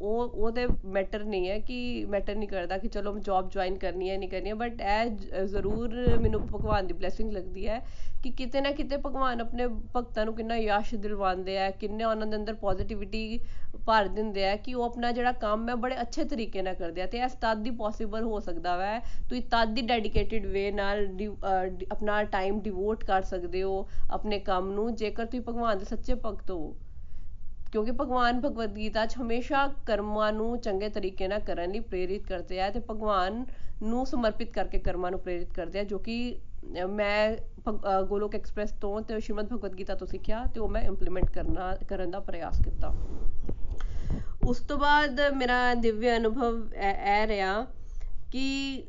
ਉਹ 0.00 0.28
ਉਹ 0.34 0.50
ਤੇ 0.50 0.66
ਮੈਟਰ 0.88 1.24
ਨਹੀਂ 1.24 1.48
ਹੈ 1.48 1.58
ਕਿ 1.58 2.04
ਮੈਟਰ 2.08 2.34
ਨਹੀਂ 2.34 2.48
ਕਰਦਾ 2.48 2.78
ਕਿ 2.78 2.88
ਚਲੋ 2.88 3.18
ਜੌਬ 3.18 3.48
ਜੁਆਇਨ 3.50 3.76
ਕਰਨੀ 3.78 4.10
ਹੈ, 4.10 4.16
ਨਹੀਂ 4.18 4.28
ਕਰਨੀ 4.28 4.48
ਹੈ 4.50 4.54
ਬਟ 4.54 4.80
ਇਹ 4.80 5.44
ਜ਼ਰੂਰ 5.46 5.94
ਮੈਨੂੰ 6.20 6.40
ਭਗਵਾਨ 6.46 6.86
ਦੀ 6.86 6.94
ਬਲੇਸਿੰਗ 6.94 7.32
ਲੱਗਦੀ 7.32 7.66
ਹੈ 7.68 7.80
ਕਿ 8.22 8.30
ਕਿਤੇ 8.30 8.60
ਨਾ 8.60 8.70
ਕਿਤੇ 8.70 8.96
ਭਗਵਾਨ 8.96 9.40
ਆਪਣੇ 9.40 9.66
ਭਗਤਾਂ 9.96 10.24
ਨੂੰ 10.26 10.34
ਕਿੰਨਾ 10.34 10.56
ਯਸ਼ 10.56 10.94
ਦਿਲਵਾਉਂਦੇ 10.94 11.58
ਆ, 11.58 11.70
ਕਿੰਨੇ 11.70 12.04
ਉਹਨਾਂ 12.04 12.26
ਦੇ 12.26 12.36
ਅੰਦਰ 12.36 12.54
ਪੋਜ਼ਿਟਿਵਿਟੀ 12.54 13.38
ਭਰ 13.86 14.08
ਦਿੰਦੇ 14.08 14.48
ਆ 14.48 14.56
ਕਿ 14.56 14.74
ਉਹ 14.74 14.84
ਆਪਣਾ 14.84 15.12
ਜਿਹੜਾ 15.12 15.32
ਕੰਮ 15.32 15.68
ਹੈ 15.68 15.74
ਬੜੇ 15.84 16.00
ਅੱਛੇ 16.00 16.24
ਤਰੀਕੇ 16.24 16.62
ਨਾਲ 16.62 16.74
ਕਰਦੇ 16.74 17.02
ਆ 17.02 17.06
ਤੇ 17.06 17.18
ਇਸ 17.24 17.32
ਤਦ 17.42 17.62
ਦੀ 17.62 17.70
ਪੋਸੀਬਲ 17.76 18.24
ਹੋ 18.24 18.40
ਸਕਦਾ 18.40 18.76
ਵੈ। 18.76 18.98
ਤੁਸੀਂ 19.28 19.42
ਤਦ 19.52 19.74
ਦੀ 19.74 19.82
ਡੈਡੀਕੇਟਿਡ 19.86 20.46
ਵੇ 20.46 20.70
ਨਾਲ 20.72 21.06
ਆਪਣਾ 21.92 22.22
ਟਾਈਮ 22.32 22.60
ਡਿਵੋਟ 22.60 23.04
ਕਰ 23.04 23.22
ਸਕਦੇ 23.22 23.62
ਹੋ 23.62 23.86
ਆਪਣੇ 24.10 24.38
ਕੰਮ 24.40 24.70
ਨੂੰ, 24.72 24.94
ਜੇਕਰ 24.94 25.26
ਤੁਸੀਂ 25.26 25.40
ਭਗਵਾਨ 25.48 25.78
ਦੇ 25.78 25.84
ਸੱਚੇ 25.84 26.14
ਭਗਤ 26.26 26.50
ਹੋ। 26.50 26.74
ਕਿਉਂਕਿ 27.72 27.92
ਭਗਵਾਨ 27.92 28.40
ਭਗਵਦ 28.40 28.76
ਗੀਤਾ 28.76 29.04
'ਚ 29.06 29.16
ਹਮੇਸ਼ਾ 29.16 29.66
ਕਰਮਾਂ 29.86 30.32
ਨੂੰ 30.32 30.58
ਚੰਗੇ 30.60 30.88
ਤਰੀਕੇ 30.88 31.28
ਨਾਲ 31.28 31.40
ਕਰਨ 31.40 31.70
ਲਈ 31.72 31.80
ਪ੍ਰੇਰਿਤ 31.80 32.26
ਕਰਦੇ 32.26 32.60
ਆ 32.60 32.70
ਤੇ 32.70 32.80
ਭਗਵਾਨ 32.90 33.44
ਨੂੰ 33.82 34.04
ਸਮਰਪਿਤ 34.06 34.50
ਕਰਕੇ 34.52 34.78
ਕਰਮਾਂ 34.78 35.10
ਨੂੰ 35.10 35.20
ਪ੍ਰੇਰਿਤ 35.20 35.52
ਕਰਦੇ 35.54 35.78
ਆ, 35.78 35.84
ਜੋ 35.84 35.98
ਕਿ 35.98 36.38
ਮੈਂ 36.88 37.36
ਗੋਲੋਕ 38.08 38.34
ਐਕਸਪ੍ਰੈਸ 38.34 38.72
ਤੋਂ 38.80 39.00
ਤੇ 39.00 39.20
ਸ਼੍ਰੀਮਦ 39.20 39.52
ਭਗਵਦ 39.52 39.74
ਗੀਤਾ 39.78 39.94
ਤੋਂ 39.94 40.06
ਸਿੱਖਿਆ 40.06 40.44
ਤੇ 40.54 40.60
ਉਹ 40.60 40.68
ਮੈਂ 40.68 40.82
ਇੰਪਲੀਮੈਂਟ 40.82 41.30
ਕਰਨਾ, 41.30 41.74
ਕਰਨ 41.88 42.10
ਦਾ 42.10 42.20
ਪ੍ਰਯਾਸ 42.20 42.60
ਕੀਤਾ। 42.64 42.94
ਉਸ 44.48 44.60
ਤੋਂ 44.68 44.78
ਬਾਅਦ 44.78 45.20
ਮੇਰਾ 45.36 45.74
ਦਿਵਯ 45.74 46.16
ਅਨੁਭਵ 46.16 46.74
ਇਹ 46.74 47.26
ਰਿਹਾ 47.26 47.66
ਕਿ 48.32 48.84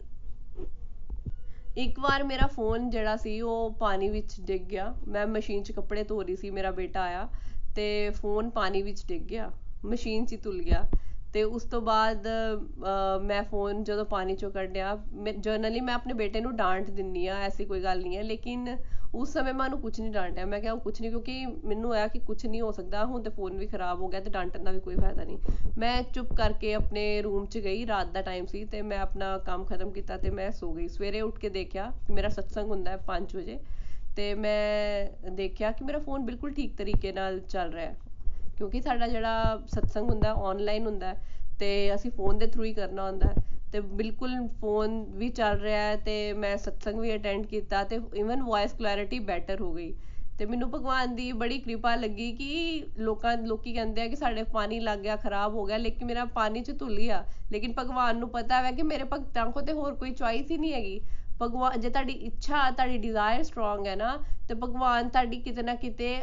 ਇੱਕ 1.77 1.99
ਵਾਰ 1.99 2.23
ਮੇਰਾ 2.23 2.47
ਫੋਨ 2.47 2.89
ਜਿਹੜਾ 2.89 3.15
ਸੀ 3.17 3.39
ਉਹ 3.41 3.73
ਪਾਣੀ 3.79 4.09
ਵਿੱਚ 4.09 4.39
ਡਿੱਗ 4.41 4.61
ਗਿਆ। 4.69 4.93
ਮੈਂ 5.07 5.25
ਮਸ਼ੀਨ 5.27 5.63
'ਚ 5.63 5.71
ਕੱਪੜੇ 5.71 6.03
ਧੋ 6.03 6.21
ਰਹੀ 6.21 6.35
ਸੀ, 6.35 6.49
ਮੇਰਾ 6.49 6.71
ਬੇਟਾ 6.71 7.01
ਆਇਆ। 7.01 7.27
ਤੇ 7.75 8.09
ਫੋਨ 8.11 8.49
ਪਾਣੀ 8.49 8.81
ਵਿੱਚ 8.81 9.05
ਡਿੱਗ 9.07 9.21
ਗਿਆ, 9.21 9.51
ਮਸ਼ੀਨ 9.85 10.25
'ਚ 10.25 10.31
ਹੀ 10.31 10.37
ਧੁੱਲ 10.37 10.61
ਗਿਆ 10.61 10.85
ਤੇ 11.33 11.43
ਉਸ 11.43 11.63
ਤੋਂ 11.63 11.81
ਬਾਅਦ 11.81 12.27
ਮੈਂ 13.23 13.41
ਫੋਨ 13.43 13.83
ਜਦੋਂ 13.83 14.05
ਪਾਣੀ 14.05 14.35
ਚੋਂ 14.35 14.49
ਕੱਢਿਆ 14.51 14.97
ਜਨਰਲੀ 15.37 15.79
ਮੈਂ 15.81 15.93
ਆਪਣੇ 15.93 16.13
ਬੇਟੇ 16.13 16.39
ਨੂੰ 16.41 16.55
ਡਾਂਟ 16.55 16.89
ਦਿੰਨੀ 16.89 17.27
ਆ 17.27 17.37
ਐਸੀ 17.41 17.65
ਕੋਈ 17.65 17.83
ਗੱਲ 17.83 18.01
ਨਹੀਂ 18.01 18.17
ਹੈ, 18.17 18.23
ਲੇਕਿਨ 18.23 18.77
ਉਸ 19.13 19.31
ਸਮੇਂ 19.33 19.53
ਮੈਂ 19.53 19.65
ਉਹਨੂੰ 19.65 19.79
ਕੁਝ 19.79 19.99
ਨਹੀਂ 19.99 20.11
ਡਾਂਟਿਆ, 20.11 20.45
ਮੈਂ 20.45 20.59
ਕਿਹਾ 20.59 20.73
ਉਹ 20.73 20.79
ਕੁਝ 20.79 20.99
ਨਹੀਂ 20.99 21.09
ਕਿਉਂਕਿ 21.11 21.45
ਮੈਨੂੰ 21.65 21.93
ਆਇਆ 21.93 22.07
ਕਿ 22.07 22.19
ਕੁਝ 22.19 22.45
ਨਹੀਂ 22.45 22.61
ਹੋ 22.61 22.71
ਸਕਦਾ, 22.71 23.03
ਹੁਣ 23.05 23.23
ਤੇ 23.23 23.29
ਫੋਨ 23.29 23.57
ਵੀ 23.57 23.67
ਖਰਾਬ 23.67 24.01
ਹੋ 24.01 24.07
ਗਿਆ 24.07 24.19
ਤੇ 24.19 24.29
ਡਾਂਟਣ 24.29 24.63
ਦਾ 24.63 24.71
ਵੀ 24.71 24.79
ਕੋਈ 24.79 24.95
ਫਾਇਦਾ 24.95 25.23
ਨਹੀਂ। 25.23 25.37
ਮੈਂ 25.77 26.01
ਚੁੱਪ 26.05 26.33
ਕਰਕੇ 26.35 26.73
ਆਪਣੇ 26.73 27.21
ਰੂਮ 27.21 27.45
'ਚ 27.45 27.57
ਗਈ, 27.57 27.85
ਰਾਤ 27.87 28.11
ਦਾ 28.13 28.21
ਟਾਈਮ 28.21 28.45
ਸੀ 28.45 28.63
ਤੇ 28.65 28.81
ਮੈਂ 28.81 28.99
ਆਪਣਾ 28.99 29.37
ਕੰਮ 29.45 29.63
ਖਤਮ 29.65 29.91
ਕੀਤਾ 29.91 30.17
ਤੇ 30.17 30.29
ਮੈਂ 30.29 30.49
ਸੋ 30.51 30.73
ਗਈ। 30.73 30.87
ਸਵੇਰੇ 30.87 31.21
ਉੱਠ 31.21 31.39
ਕੇ 31.39 31.49
ਦੇਖਿਆ 31.49 31.91
ਕਿ 32.07 32.13
ਮੇਰਾ 32.13 32.29
ਸਤਸੰਗ 32.29 32.69
ਹੁੰਦਾ 32.69 32.91
ਹੈ 32.91 32.97
5 33.07 33.35
ਵਜੇ 33.35 33.59
ਤੇ 34.15 34.33
ਮੈਂ 34.33 35.31
ਦੇਖਿਆ 35.31 35.71
ਕਿ 35.71 35.85
ਮੇਰਾ 35.85 35.99
ਫੋਨ 35.99 36.25
ਬਿਲਕੁਲ 36.25 36.53
ਠੀਕ 36.53 36.75
ਤਰੀਕੇ 36.77 37.11
ਨਾਲ 37.11 37.39
ਚੱਲ 37.39 37.71
ਰਿਹਾ 37.71 37.93
ਕਿਉਂਕਿ 38.57 38.81
ਸਾਡਾ 38.81 39.07
ਜਿਹੜਾ 39.07 39.61
ਸਤਸੰਗ 39.67 40.09
ਹੁੰਦਾ 40.09 40.31
ਆਨਲਾਈਨ 40.31 40.85
ਹੁੰਦਾ 40.85 41.15
ਤੇ 41.59 41.69
ਅਸੀਂ 41.95 42.11
ਫੋਨ 42.11 42.37
ਦੇ 42.37 42.47
ਥਰੂ 42.47 42.63
ਹੀ 42.63 42.73
ਕਰਨਾ 42.73 43.09
ਹੁੰਦਾ 43.09 43.33
ਤੇ 43.71 43.79
ਬਿਲਕੁਲ 43.79 44.31
ਫੋਨ 44.61 45.03
ਵੀ 45.09 45.29
ਚੱਲ 45.29 45.59
ਰਿਹਾ 45.59 45.81
ਹੈ 45.81 45.95
ਤੇ 45.95 46.33
ਮੈਂ 46.33 46.55
ਸਤਸੰਗ 46.57 46.99
ਵੀ 46.99 47.15
ਅਟੈਂਡ 47.15 47.45
ਕੀਤਾ 47.45 47.83
ਤੇ 47.83 47.99
ਇਵਨ 48.15 48.41
ਵੌਇਸ 48.43 48.73
ਕਲੈਰਿਟੀ 48.73 49.19
ਬੈਟਰ 49.19 49.61
ਹੋ 49.61 49.73
ਗਈ। 49.73 49.93
ਤੇ 50.37 50.45
ਮੈਨੂੰ 50.45 50.69
ਭਗਵਾਨ 50.71 51.15
ਦੀ 51.15 51.31
ਬੜੀ 51.31 51.57
ਕਿਰਪਾ 51.59 51.95
ਲੱਗੀ 51.95 52.31
ਕਿ 52.31 52.83
ਲੋਕਾਂ, 52.97 53.35
ਲੋਕੀ 53.37 53.73
ਕਹਿੰਦੇ 53.73 54.01
ਆ 54.01 54.07
ਕਿ 54.07 54.15
ਸਾਡੇ 54.15 54.43
ਪਾਣੀ 54.43 54.79
ਲੱਗ 54.79 54.99
ਗਿਆ, 54.99 55.15
ਖਰਾਬ 55.15 55.53
ਹੋ 55.53 55.65
ਗਿਆ, 55.65 55.77
ਲੇਕਿਨ 55.77 56.07
ਮੇਰਾ 56.07 56.25
ਪਾਣੀ 56.25 56.61
ਚ 56.61 56.71
ਧੁੱਲ 56.71 56.97
ਗਿਆ 56.97 57.23
ਲੇਕਿਨ 57.51 57.73
ਭਗਵਾਨ 57.79 58.17
ਨੂੰ 58.17 58.29
ਪਤਾ 58.29 58.61
ਹੈ 58.63 58.71
ਕਿ 58.71 58.83
ਮੇਰੇ 58.83 59.03
ਭਗਤਾਂ 59.03 59.45
ਕੋ 59.51 59.61
ਤੇ 59.61 59.73
ਹੋਰ 59.73 59.95
ਕੋਈ 59.95 60.11
ਚੋਇਸ 60.11 60.51
ਹੀ 60.51 60.57
ਨਹੀਂ 60.57 60.73
ਹੈਗੀ। 60.73 61.01
ਭਗਵਾਨ, 61.41 61.79
ਜੇ 61.79 61.89
ਤੁਹਾਡੀ 61.89 62.13
ਇੱਛਾ, 62.13 62.69
ਤੁਹਾਡੀ 62.71 62.97
ਡਿਜ਼ਾਇਰ 62.97 63.43
ਸਟਰੋਂਗ 63.43 63.87
ਹੈ 63.87 63.95
ਨਾ, 63.95 64.17
ਤੇ 64.47 64.53
ਭਗਵਾਨ 64.55 65.09
ਤੁਹਾਡੀ 65.09 65.37
ਕਿਤੇ 65.41 65.63
ਨਾ 65.63 65.75
ਕਿਤੇ 65.75 66.15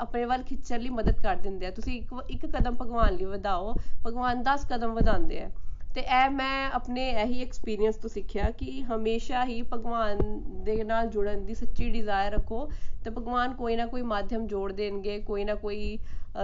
ਆਪਣੇ 0.00 0.24
ਵੱਲ 0.24 0.42
ਖਿੱਚਣ 0.42 0.80
ਲਈ 0.80 0.88
ਮਦਦ 0.90 1.20
ਕਰ 1.22 1.36
ਦਿੰਦੇ 1.36 1.66
ਆ। 1.66 1.70
ਤੁਸੀਂ 1.70 2.00
ਇੱਕ 2.00 2.30
ਇੱਕ 2.30 2.46
ਕਦਮ 2.46 2.76
ਭਗਵਾਨ 2.76 3.14
ਲਈ 3.14 3.24
ਵਧਾਓ, 3.24 3.74
ਭਗਵਾਨ 4.06 4.42
10 4.42 4.66
ਕਦਮ 4.70 4.94
ਵਧਾਉਂਦੇ 4.94 5.40
ਆ। 5.42 5.50
ਤੇ 5.94 6.00
ਇਹ 6.00 6.30
ਮੈਂ 6.30 6.70
ਆਪਣੇ 6.74 7.08
ਇਹੀ 7.22 7.42
ਐਕਸਪੀਰੀਅੰਸ 7.42 7.96
ਤੋਂ 7.96 8.10
ਸਿੱਖਿਆ 8.10 8.50
ਕਿ 8.50 8.82
ਹਮੇਸ਼ਾ 8.82 9.44
ਹੀ 9.46 9.60
ਭਗਵਾਨ 9.72 10.18
ਦੇ 10.64 10.84
ਨਾਲ 10.84 11.08
ਜੁੜਨ 11.08 11.44
ਦੀ 11.46 11.54
ਸੱਚੀ 11.54 11.90
ਡਿਜ਼ਾਇਰ 11.90 12.32
ਰੱਖੋ 12.32 12.64
ਤੇ 13.04 13.10
ਭਗਵਾਨ 13.10 13.54
ਕੋਈ 13.54 13.76
ਨਾ 13.76 13.86
ਕੋਈ 13.86 14.02
ਮਾਧਿਅਮ 14.02 14.46
ਜੋੜ 14.46 14.72
ਦੇਣਗੇ, 14.72 15.18
ਕੋਈ 15.20 15.44
ਨਾ 15.44 15.54
ਕੋਈ 15.54 15.98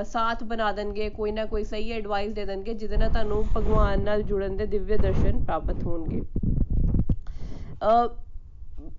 ਸਾਥ 0.04 0.44
ਬਣਾ 0.44 0.70
ਦੇਣਗੇ, 0.72 1.08
ਕੋਈ 1.10 1.32
ਨਾ 1.32 1.44
ਕੋਈ 1.44 1.64
ਸਹੀ 1.64 1.92
ਐਡਵਾਈਸ 1.92 2.32
ਦੇ 2.32 2.44
ਦੇਣਗੇ, 2.44 2.74
ਜਿਹਦੇ 2.74 2.96
ਨਾਲ 2.96 3.10
ਤੁਹਾਨੂੰ 3.10 3.44
ਭਗਵਾਨ 3.56 4.02
ਨਾਲ 4.04 4.22
ਜੁੜਨ 4.22 4.56
ਦੇ 4.56 4.66
ਦਿਵਯ 4.66 4.96
ਦਰਸ਼ਨ 4.96 5.44
ਪ੍ਰਾਪਤ 5.44 5.82
ਹੋਣਗੇ। 5.84 6.22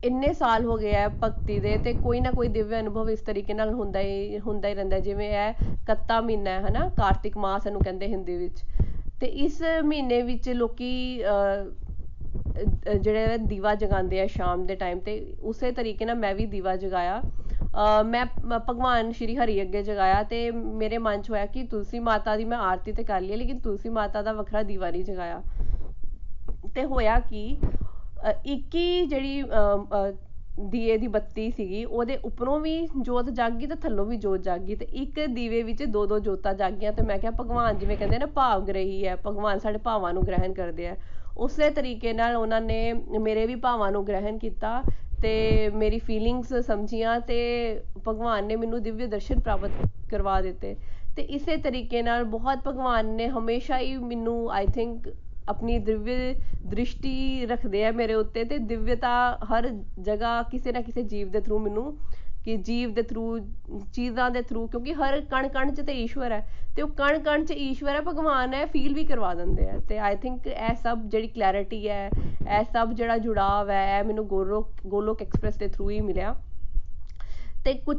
ਇੰਨੇ 0.03 0.31
ਸਾਲ 0.33 0.65
ਹੋ 0.65 0.75
ਗਏ 0.77 0.93
ਆ 0.95 1.07
ਭਗਤੀ 1.23 1.59
ਦੇ 1.59 1.75
ਤੇ 1.83 1.93
ਕੋਈ 1.93 2.19
ਨਾ 2.21 2.31
ਕੋਈ 2.31 2.47
ਦਿਵਯ 2.47 2.79
ਅਨੁਭਵ 2.79 3.09
ਇਸ 3.09 3.19
ਤਰੀਕੇ 3.27 3.53
ਨਾਲ 3.53 3.73
ਹੁੰਦਾ 3.73 3.99
ਹੀ 3.99 4.39
ਹੁੰਦਾ 4.39 4.69
ਹੀ 4.69 4.73
ਰਹਿੰਦਾ 4.75 4.99
ਜਿਵੇਂ 4.99 5.29
ਇਹ 5.31 5.53
ਕੱਤਾ 5.87 6.19
ਮਹੀਨਾ 6.21 6.51
ਹੈ, 6.51 6.61
ਹਨਾ? 6.67 6.89
ਕਾਰਤਿਕ 6.97 7.37
ਮਾਸ 7.37 7.67
ਇਹਨੂੰ 7.67 7.81
ਕਹਿੰਦੇ 7.81 8.07
ਹਿੰਦੀ 8.07 8.37
ਵਿੱਚ। 8.37 8.63
ਤੇ 9.19 9.27
ਇਸ 9.45 9.61
ਮਹੀਨੇ 9.83 10.21
ਵਿੱਚ 10.21 10.49
ਲੋਕੀ 10.49 11.21
ਜਿਹੜੇ 13.01 13.37
ਦੀਵਾ 13.37 13.73
ਜਗਾਉਂਦੇ 13.75 14.21
ਆ 14.21 14.25
ਸ਼ਾਮ 14.27 14.65
ਦੇ 14.65 14.75
ਟਾਈਮ 14.75 14.99
ਤੇ, 14.99 15.19
ਉਸੇ 15.41 15.71
ਤਰੀਕੇ 15.71 16.05
ਨਾਲ 16.05 16.15
ਮੈਂ 16.15 16.33
ਵੀ 16.35 16.45
ਦੀਵਾ 16.45 16.75
ਜਗਾਇਆ। 16.75 17.21
ਮੈਂ 18.05 18.25
ਭਗਵਾਨ 18.59 19.11
ਸ਼੍ਰੀ 19.11 19.35
ਹਰੀ 19.37 19.61
ਅੱਗੇ 19.61 19.81
ਜਗਾਇਆ 19.83 20.23
ਤੇ 20.29 20.49
ਮੇਰੇ 20.51 20.97
ਮਨ 20.97 21.21
'ਚ 21.21 21.29
ਹੋਇਆ 21.29 21.45
ਕਿ 21.45 21.63
ਤੁਲਸੀ 21.63 21.99
ਮਾਤਾ 21.99 22.35
ਦੀ 22.37 22.45
ਮੈਂ 22.45 22.57
ਆਰਤੀ 22.57 22.91
ਤੇ 22.91 23.03
ਕਰ 23.03 23.21
ਲਈ 23.21 23.35
ਲੇਕਿਨ 23.35 23.59
ਤੁਲਸੀ 23.59 23.89
ਮਾਤਾ 23.89 24.21
ਦਾ 24.21 24.33
ਵੱਖਰਾ 24.33 24.63
ਦੀਵਾ 24.63 24.89
ਨਹੀਂ 24.91 25.03
ਜਗਾਇਆ। 25.03 25.41
ਤੇ 26.75 26.85
ਹੋਇਆ 26.85 27.19
ਕਿ 27.19 27.57
ਇੱਕ 28.45 28.75
ਹੀ 28.75 29.05
ਜਿਹੜੀ 29.05 29.43
ਦੀਏ 30.61 30.97
ਦੀ 30.97 31.07
ਬੱਤੀ 31.07 31.49
ਸੀਗੀ, 31.51 31.83
ਉਹਦੇ 31.85 32.17
ਉੱਪਰੋਂ 32.23 32.59
ਵੀ 32.59 32.87
ਜੋਤ 32.97 33.29
ਜਗ 33.29 33.51
ਗਈ 33.59 33.67
ਤੇ 33.67 33.75
ਥੱਲੋਂ 33.81 34.05
ਵੀ 34.05 34.17
ਜੋਤ 34.17 34.41
ਜਗ 34.43 34.61
ਗਈ 34.61 34.75
ਤੇ 34.75 34.85
ਇੱਕ 34.93 35.19
ਦੀਵੇ 35.35 35.61
ਵਿੱਚ 35.63 35.83
ਦੋ 35.85 36.05
ਦੋ 36.05 36.17
ਜੋਤਾਂ 36.19 36.53
ਜਗ 36.53 36.73
ਗਈਆਂ 36.79 36.91
ਤੇ 36.93 37.01
ਮੈਂ 37.01 37.17
ਕਿਹਾ, 37.19 37.31
ਭਗਵਾਨ 37.39 37.77
ਜਿਵੇਂ 37.79 37.97
ਕਹਿੰਦੇ 37.97 38.17
ਨਾ 38.19 38.25
ਭਾਵ 38.25 38.65
ਗ੍ਰਹੀ 38.67 39.05
ਹੈ, 39.07 39.15
ਭਗਵਾਨ 39.27 39.59
ਸਾਡੇ 39.59 39.77
ਭਾਵਾਂ 39.83 40.13
ਨੂੰ 40.13 40.23
ਗ੍ਰਹਿਣ 40.23 40.53
ਕਰਦੇ 40.53 40.87
ਆ। 40.87 40.95
ਉਸੇ 41.37 41.69
ਤਰੀਕੇ 41.69 42.13
ਨਾਲ 42.13 42.35
ਉਹਨਾਂ 42.35 42.61
ਨੇ 42.61 42.93
ਮੇਰੇ 43.19 43.45
ਵੀ 43.47 43.55
ਭਾਵਾਂ 43.55 43.91
ਨੂੰ 43.91 44.05
ਗ੍ਰਹਿਣ 44.07 44.37
ਕੀਤਾ 44.37 44.81
ਤੇ 45.21 45.69
ਮੇਰੀ 45.75 45.99
ਫੀਲਿੰਗਸ 45.99 46.53
ਸਮਝੀਆਂ 46.65 47.19
ਤੇ 47.21 47.39
ਭਗਵਾਨ 48.07 48.45
ਨੇ 48.45 48.55
ਮੈਨੂੰ 48.55 48.81
ਦਿਵਯ 48.83 49.07
ਦਰਸ਼ਨ 49.07 49.39
ਪ੍ਰਾਪਤ 49.39 49.71
ਕਰਵਾ 50.11 50.39
ਦਿੱਤੇ। 50.41 50.75
ਤੇ 51.15 51.21
ਇਸੇ 51.35 51.55
ਤਰੀਕੇ 51.57 52.01
ਨਾਲ 52.01 52.23
ਬਹੁਤ 52.25 52.67
ਭਗਵਾਨ 52.67 53.05
ਨੇ 53.15 53.27
ਹਮੇਸ਼ਾ 53.29 53.77
ਹੀ 53.79 53.97
ਮੈਨੂੰ 53.97 54.51
ਆਈ 54.51 54.67
ਥਿੰਕ 54.67 55.07
ਆਪਣੀ 55.49 55.77
ਦਿਵਯ 55.79 56.33
ਦ੍ਰਿਸ਼ਟੀ 56.65 57.45
ਰੱਖਦੇ 57.45 57.85
ਆ 57.85 57.91
ਮੇਰੇ 57.91 58.13
ਉੱਤੇ 58.13 58.43
ਤੇ 58.43 58.57
ਦਿਵਯਤਾ 58.57 59.11
ਹਰ 59.51 59.69
ਜਗ੍ਹਾ 60.01 60.41
ਕਿਸੇ 60.43 60.71
ਨਾ 60.71 60.81
ਕਿਸੇ 60.81 61.03
ਜੀਵ 61.03 61.29
ਦੇ 61.31 61.41
ਥਰੂ 61.41 61.59
ਮੈਨੂੰ 61.59 61.97
ਕਿ 62.45 62.55
ਜੀਵ 62.57 62.93
ਦੇ 62.93 63.01
ਥਰੂ 63.01 63.39
ਚੀਜ਼ਾਂ 63.93 64.29
ਦੇ 64.31 64.41
ਥਰੂ 64.41 64.67
ਕਿਉਂਕਿ 64.67 64.93
ਹਰ 64.93 65.19
ਕਣ 65.21 65.47
ਕਣ 65.47 65.73
'ਚ 65.73 65.81
ਤੇ 65.81 65.93
ਈਸ਼ਵਰ 65.93 66.31
ਹੈ 66.31 66.45
ਤੇ 66.75 66.81
ਉਹ 66.81 66.87
ਕਣ 66.87 67.19
ਕਣ 67.19 67.45
'ਚ 67.45 67.51
ਈਸ਼ਵਰ 67.51 67.95
ਹੈ, 67.95 68.01
ਭਗਵਾਨ 68.01 68.53
ਹੈ 68.53 68.65
ਫੀਲ 68.65 68.93
ਵੀ 68.93 69.03
ਕਰਵਾ 69.05 69.33
ਦਿੰਦੇ 69.33 69.69
ਆ 69.69 69.79
ਤੇ 69.79 69.97
ਆਈ 69.99 70.15
ਥਿੰਕ 70.15 70.47
ਇਹ 70.47 70.75
ਸਭ 70.75 70.99
ਜਿਹੜੀ 70.99 71.27
ਕਲੈਰਿਟੀ 71.27 71.87
ਹੈ, 71.89 72.09
ਇਹ 72.09 72.63
ਸਭ 72.73 72.93
ਜਿਹੜਾ 72.93 73.17
ਜੁੜਾਵ 73.17 73.69
ਹੈ, 73.69 73.99
ਇਹ 73.99 74.03
ਮੈਨੂੰ 74.03 74.27
ਗੋਲੋਕ 74.27 74.69
ਗੋਲੋਕ 74.87 75.21
ਐਕਸਪ੍ਰੈਸ 75.21 75.57
ਦੇ 75.57 75.67
ਥਰੂ 75.67 75.89
ਹੀ 75.89 75.99
ਮਿਲਿਆ। 76.01 76.35
ਤੇ 77.65 77.73
ਕੁਝ 77.73 77.97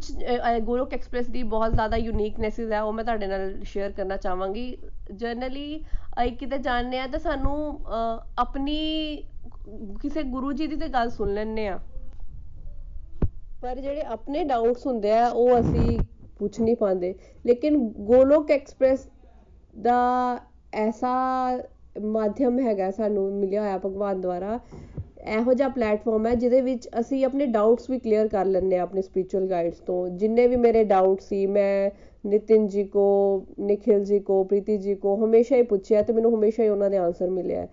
ਗੋਲੋਕ 0.60 0.94
ਐਕਸਪ੍ਰੈਸ 0.94 1.26
ਦੀ 1.26 1.42
ਬਹੁਤ 1.42 1.74
ਜ਼ਿਆਦਾ 1.74 1.96
ਯੂਨੀਕਨੈਸਸ 1.96 2.72
ਹੈ, 2.72 2.80
ਉਹ 2.82 2.92
ਮੈਂ 2.92 3.04
ਤੁਹਾਡੇ 3.04 3.26
ਨਾਲ 3.26 3.62
ਸ਼ੇਅਰ 3.64 3.92
ਕਰਨਾ 3.92 4.16
ਚਾਹਾਂਗੀ। 4.16 4.76
ਜਨਰਲੀ 5.12 5.76
ਅਸੀਂ 5.76 5.99
ਕਿਤੇ 6.30 6.58
ਜਾਂਦੇ 6.58 6.98
ਆ 6.98 7.06
ਤਾਂ 7.06 7.18
ਸਾਨੂੰ 7.20 7.80
ਆਪਣੀ 8.38 8.76
ਕਿਸੇ 10.02 10.22
ਗੁਰੂ 10.22 10.52
ਜੀ 10.52 10.66
ਦੀ 10.66 10.76
ਤੇ 10.76 10.88
ਗੱਲ 10.88 11.10
ਸੁਣ 11.10 11.32
ਲੈਂਦੇ 11.34 11.66
ਆ 11.68 11.78
ਪਰ 13.62 13.80
ਜਿਹੜੇ 13.80 14.02
ਆਪਣੇ 14.02 14.44
ਡਾਊਟਸ 14.44 14.86
ਹੁੰਦੇ 14.86 15.12
ਆ, 15.12 15.28
ਉਹ 15.28 15.58
ਅਸੀਂ 15.60 15.98
ਪੁੱਛ 16.38 16.60
ਨਹੀਂ 16.60 16.76
ਪਾਉਂਦੇ। 16.76 17.14
ਲੇਕਿਨ 17.46 17.76
ਗੋਲੋਕ 18.06 18.50
ਐਕਸਪ੍ਰੈਸ 18.50 19.06
ਦਾ 19.74 19.96
ਐਸਾ 20.72 21.10
ਮਾਧਿਅਮ 22.02 22.58
ਹੈਗਾ 22.58 22.90
ਸਾਨੂੰ, 22.90 23.30
ਮਿਲਿਆ 23.32 23.62
ਹੋਇਆ 23.62 23.78
ਭਗਵਾਨ 23.78 24.20
ਦੁਆਰਾ, 24.20 24.58
ਇਹੋ 25.28 25.52
ਜਿਹਾ 25.54 25.68
ਪਲੇਟਫਾਰਮ 25.68 26.26
ਹੈ 26.26 26.34
ਜਿਹਦੇ 26.34 26.60
ਵਿੱਚ 26.60 26.88
ਅਸੀਂ 27.00 27.24
ਆਪਣੇ 27.24 27.46
ਡਾਊਟਸ 27.46 27.90
ਵੀ 27.90 27.98
ਕਲੀਅਰ 27.98 28.28
ਕਰ 28.28 28.44
ਲੈਂਦੇ 28.44 28.78
ਆ 28.78 28.82
ਆਪਣੇ 28.82 29.02
ਸਪਿਰਚੁਅਲ 29.02 29.46
ਗਾਈਡਸ 29.48 29.78
ਤੋਂ। 29.86 30.08
ਜਿੰਨੇ 30.10 30.46
ਵੀ 30.46 30.56
ਮੇਰੇ 30.56 30.84
ਡਾਊਟ 30.84 31.20
ਸੀ, 31.20 31.46
ਮੈਂ 31.46 31.90
ਨਿਤਿਨ 32.24 32.66
ਜੀ 32.68 32.84
ਕੋ 32.84 33.04
ਨਿਖਿਲ 33.60 34.04
ਜੀ 34.04 34.18
ਕੋ, 34.20 34.42
ਪ੍ਰੀਤੀ 34.44 34.76
ਜੀ 34.78 34.94
ਕੋ 34.94 35.16
ਹਮੇਸ਼ਾ 35.24 35.56
ਹੀ 35.56 35.62
ਪੁੱਛਿਆ 35.64 36.02
ਤੇ 36.02 36.12
ਮੈਨੂੰ 36.12 36.34
ਹਮੇਸ਼ਾ 36.34 36.62
ਹੀ 36.64 36.68
ਉਹਨਾਂ 36.68 36.90
ਦੇ 36.90 36.96
ਆਨਸਰ 36.96 37.30
ਮਿਲਿਆ। 37.30 37.66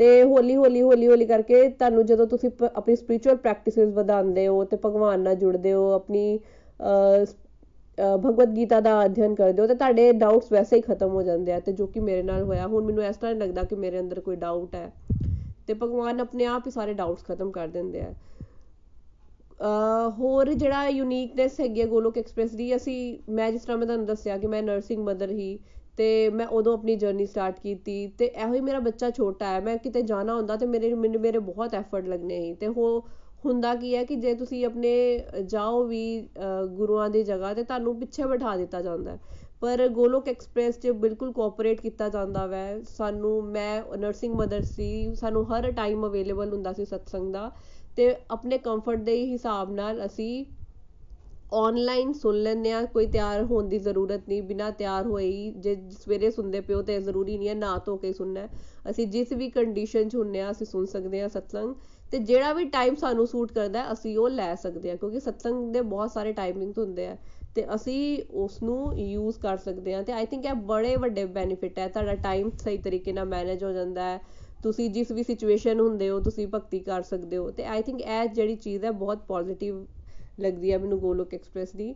ਤੇ 0.00 0.22
ਹੌਲੀ 0.22 0.56
ਹੌਲੀ 0.56 0.82
ਹੌਲੀ 0.82 1.06
ਹੌਲੀ 1.08 1.26
ਕਰਕੇ 1.26 1.68
ਤੁਹਾਨੂੰ 1.70 2.04
ਜਦੋਂ 2.06 2.26
ਤੁਸੀਂ 2.26 2.50
ਆਪਣੀ 2.66 2.96
ਸਪਿਰਚੁਅਲ 2.96 3.36
ਪ੍ਰੈਕਟਿਸਿਸ 3.36 3.88
ਵਧਾਉਂਦੇ 3.94 4.46
ਹੋ 4.48 4.64
ਤੇ 4.64 4.76
ਭਗਵਾਨ 4.84 5.20
ਨਾਲ 5.20 5.34
ਜੁੜਦੇ 5.36 5.72
ਹੋ, 5.72 5.90
ਆਪਣੀ 5.92 6.38
ਭਗਵਦ 7.98 8.54
ਗੀਤਾ 8.56 8.78
ਦਾ 8.80 9.04
ਅਧਿਐਨ 9.04 9.34
ਕਰਦੇ 9.34 9.62
ਹੋ 9.62 9.66
ਤੇ 9.66 9.74
ਤੁਹਾਡੇ 9.74 10.10
ਡਾਊਟਸ 10.12 10.52
ਵੈਸੇ 10.52 10.76
ਹੀ 10.76 10.80
ਖਤਮ 10.82 11.10
ਹੋ 11.10 11.22
ਜਾਂਦੇ 11.22 11.52
ਆ 11.52 11.58
ਤੇ 11.60 11.72
ਜੋ 11.72 11.86
ਕਿ 11.86 12.00
ਮੇਰੇ 12.00 12.22
ਨਾਲ 12.22 12.42
ਹੋਇਆ। 12.42 12.66
ਹੁਣ 12.66 12.84
ਮੈਨੂੰ 12.84 13.04
ਇਸ 13.04 13.16
ਤਰ੍ਹਾਂ 13.16 13.34
ਲੱਗਦਾ 13.34 13.62
ਕਿ 13.62 13.76
ਮੇਰੇ 13.76 14.00
ਅੰਦਰ 14.00 14.20
ਕੋਈ 14.20 14.36
ਡਾਊਟ 14.36 14.74
ਹੈ। 14.74 14.90
ਤੇ 15.66 15.74
ਭਗਵਾਨ 15.74 16.20
ਆਪਣੇ 16.20 16.44
ਆਪ 16.46 16.66
ਹੀ 16.66 16.70
ਸਾਰੇ 16.70 16.94
ਡਾਊਟਸ 16.94 17.24
ਖਤਮ 17.24 17.50
ਕਰ 17.50 17.68
ਦਿੰਦੇ 17.68 18.00
ਆ। 18.00 18.12
ਹੋਰ 20.18 20.52
ਜਿਹੜਾ 20.52 20.88
ਯੂਨੀਕਨੈਸ 20.88 21.60
ਹੈਗੀ 21.60 21.80
ਹੈ 21.80 21.86
ਗੋਲੋਕ 21.86 22.18
ਐਕਸਪ੍ਰੈਸ 22.18 22.50
ਦੀ, 22.50 22.74
ਅਸੀਂ, 22.76 23.18
ਮੈਂ 23.30 23.50
ਜਿਸ 23.52 23.62
ਤਰ੍ਹਾਂ 23.62 23.78
ਮੈਂ 23.78 23.86
ਤੁਹਾਨੂੰ 23.86 24.06
ਦੱਸਿਆ 24.06 24.36
ਕਿ 24.38 24.46
ਮੈਂ 24.46 24.62
ਨਰਸਿੰਗ 24.62 25.04
ਮਦਰ 25.04 25.30
ਹੀ 25.30 25.58
ਤੇ 25.98 26.28
ਮੈਂ 26.30 26.46
ਉਦੋਂ 26.48 26.72
ਆਪਣੀ 26.74 26.94
ਜਰਨੀ 26.96 27.26
ਸਟਾਰਟ 27.26 27.58
ਕੀਤੀ 27.60 28.06
ਤੇ 28.18 28.26
ਇਹੋ 28.26 28.54
ਹੀ 28.54 28.60
ਮੇਰਾ 28.60 28.78
ਬੱਚਾ 28.80 29.10
ਛੋਟਾ 29.10 29.46
ਹੈ, 29.46 29.60
ਮੈਂ 29.60 29.76
ਕਿਤੇ 29.78 30.02
ਜਾਣਾ 30.02 30.34
ਹੁੰਦਾ 30.34 30.56
ਤੇ 30.56 30.66
ਮੇਰੇ, 30.66 30.94
ਮੈਨੂੰ, 30.94 31.20
ਮੇਰੇ 31.20 31.38
ਬਹੁਤ 31.40 31.74
ਐਫਰਟ 31.74 32.08
ਲੱਗਨੇ 32.08 32.40
ਸੀ 32.42 32.54
ਤੇ 32.54 32.66
ਉਹ 32.66 33.06
ਹੁੰਦਾ 33.44 33.74
ਕੀ 33.74 33.94
ਹੈ 33.94 34.02
ਕਿ 34.04 34.16
ਜੇ 34.16 34.34
ਤੁਸੀਂ 34.34 34.64
ਆਪਣੇ 34.66 34.92
ਜਾਓ 35.46 35.82
ਵੀ 35.84 36.28
ਗੁਰੂਆਂ 36.76 37.08
ਦੀ 37.10 37.22
ਜਗ੍ਹਾ 37.22 37.52
ਤੇ 37.54 37.62
ਤੁਹਾਨੂੰ 37.62 37.98
ਪਿੱਛੇ 38.00 38.26
ਬਿਠਾ 38.26 38.56
ਦਿੱਤਾ 38.56 38.80
ਜਾਂਦਾ 38.82 39.18
ਪਰ 39.62 39.86
ਗੋਲੋਕ 39.88 40.28
ਐਕਸਪ੍ਰੈਸ 40.28 40.78
'ਚ 40.78 40.90
ਬਿਲਕੁਲ 41.02 41.32
ਕੋਆਪਰੇਟ 41.32 41.80
ਕੀਤਾ 41.80 42.08
ਜਾਂਦਾ 42.08 42.46
ਵੈ। 42.46 42.80
ਸਾਨੂੰ, 42.88 43.42
ਮੈਂ 43.44 43.82
ਨਰਸਿੰਗ 43.98 44.34
ਮਦਰ 44.34 44.62
ਸੀ, 44.62 45.14
ਸਾਨੂੰ 45.14 45.44
ਹਰ 45.46 45.70
ਟਾਈਮ 45.72 46.06
ਅਵੇਲੇਬਲ 46.06 46.52
ਹੁੰਦਾ 46.52 46.72
ਸੀ 46.72 46.84
ਸਤਸੰਗ 46.84 47.32
ਦਾ। 47.32 47.50
ਤੇ 47.96 48.14
ਆਪਣੇ 48.30 48.58
ਕੰਫਰਟ 48.58 48.98
ਦੇ 49.00 49.16
ਹਿਸਾਬ 49.26 49.70
ਨਾਲ 49.72 50.04
ਅਸੀਂ 50.06 50.44
ਆਨਲਾਈਨ 51.52 52.12
ਸੁਣ 52.12 52.36
ਲੈਂਦੇ 52.36 52.70
ਆ 52.72 52.82
ਕੋਈ 52.84 53.06
ਤਿਆਰ 53.06 53.42
ਹੋਣ 53.44 53.68
ਦੀ 53.68 53.78
ਜ਼ਰੂਰਤ 53.78 54.28
ਨਹੀਂ, 54.28 54.42
ਬਿਨਾ 54.42 54.70
ਤਿਆਰ 54.70 55.06
ਹੋਏ 55.06 55.26
ਹੀ 55.26 55.50
ਜੇ 55.56 55.76
ਸਵੇਰੇ 55.98 56.30
ਸੁਣਦੇ 56.30 56.60
ਪਿਓ 56.60 56.80
ਤੇ 56.82 56.98
ਜ਼ਰੂਰੀ 57.00 57.36
ਨਹੀਂ 57.38 57.48
ਹੈ 57.48 57.54
ਨਾ 57.54 57.76
ਧੋ 57.86 57.96
ਕੇ 57.96 58.12
ਸੁਣਨਾ 58.12 58.46
ਅਸੀਂ 58.90 59.06
ਜਿਸ 59.06 59.32
ਵੀ 59.32 59.48
ਕੰਡੀਸ਼ਨ 59.50 60.08
'ਚ 60.08 60.16
ਹੁੰਨੇ 60.16 60.40
ਆ 60.40 60.50
ਅਸੀਂ 60.50 60.66
ਸੁਣ 60.66 60.84
ਸਕਦੇ 60.86 61.20
ਆ 61.22 61.28
ਸਤਸੰਗ 61.28 61.74
ਤੇ 62.12 62.18
ਜਿਹੜਾ 62.20 62.52
ਵੀ 62.52 62.64
ਟਾਈਮ 62.70 62.94
ਸਾਨੂੰ 62.94 63.26
ਸੂਟ 63.26 63.52
ਕਰਦਾ 63.52 63.84
ਅਸੀਂ 63.92 64.16
ਉਹ 64.18 64.28
ਲੈ 64.30 64.54
ਸਕਦੇ 64.54 64.90
ਆ 64.90 64.96
ਕਿਉਂਕਿ 64.96 65.20
ਸਤਸੰਗ 65.20 65.72
ਦੇ 65.72 65.80
ਬਹੁਤ 65.82 66.10
ਸਾਰੇ 66.10 66.32
ਟਾਈਮਿੰਗਸ 66.32 66.78
ਹੁੰਦੇ 66.78 67.06
ਆ 67.06 67.16
ਤੇ 67.56 67.64
ਅਸੀਂ 67.74 68.18
ਉਸ 68.34 68.62
ਨੂੰ 68.62 68.92
ਯੂਜ਼ 68.98 69.38
ਕਰ 69.38 69.56
ਸਕਦੇ 69.56 69.94
ਆ 69.94 70.02
ਤੇ 70.02 70.12
ਆਈ 70.12 70.26
ਥਿੰਕ 70.26 70.44
ਇਹ 70.46 70.54
ਬੜੇ 70.66 70.94
ਵੱਡੇ 70.96 71.24
ਬੈਨੀਫਿਟ 71.26 71.78
ਹੈ, 71.78 71.88
ਤੁਹਾਡਾ 71.88 72.14
ਟਾਈਮ 72.14 72.50
ਸਹੀ 72.64 72.78
ਤਰੀਕੇ 72.78 73.12
ਨਾਲ 73.12 73.26
ਮੈਨੇਜ 73.26 73.64
ਹੋ 73.64 73.72
ਜਾਂਦਾ 73.72 74.02
ਹੈ 74.04 74.20
ਤੁਸੀਂ 74.64 74.88
ਜਿਸ 74.90 75.12
ਵੀ 75.12 75.22
ਸਿਚੁਏਸ਼ਨ 75.22 75.80
ਹੁੰਦੇ 75.80 76.10
ਹੋ, 76.10 76.20
ਤੁਸੀਂ 76.20 76.46
ਭਗਤੀ 76.48 76.78
ਕਰ 76.80 77.02
ਸਕਦੇ 77.02 77.36
ਹੋ। 77.36 77.48
ਅਤੇ 77.48 77.64
ਆਈ 77.66 77.82
ਥਿੰਕ 77.82 78.00
ਇਹ 78.00 78.28
ਜਿਹੜੀ 78.28 78.56
ਚੀਜ਼ 78.56 78.84
ਹੈ, 78.84 78.90
ਬਹੁਤ 78.92 79.26
ਪੋਜ਼ੀਟਿਵ 79.28 79.84
ਲੱਗਦੀ 80.40 80.72
ਹੈ 80.72 80.78
ਮੈਨੂੰ 80.78 80.98
ਗੋਲੋਕ 81.00 81.34
ਐਕਸਪ੍ਰੈਸ 81.34 81.74
ਦੀ। 81.76 81.94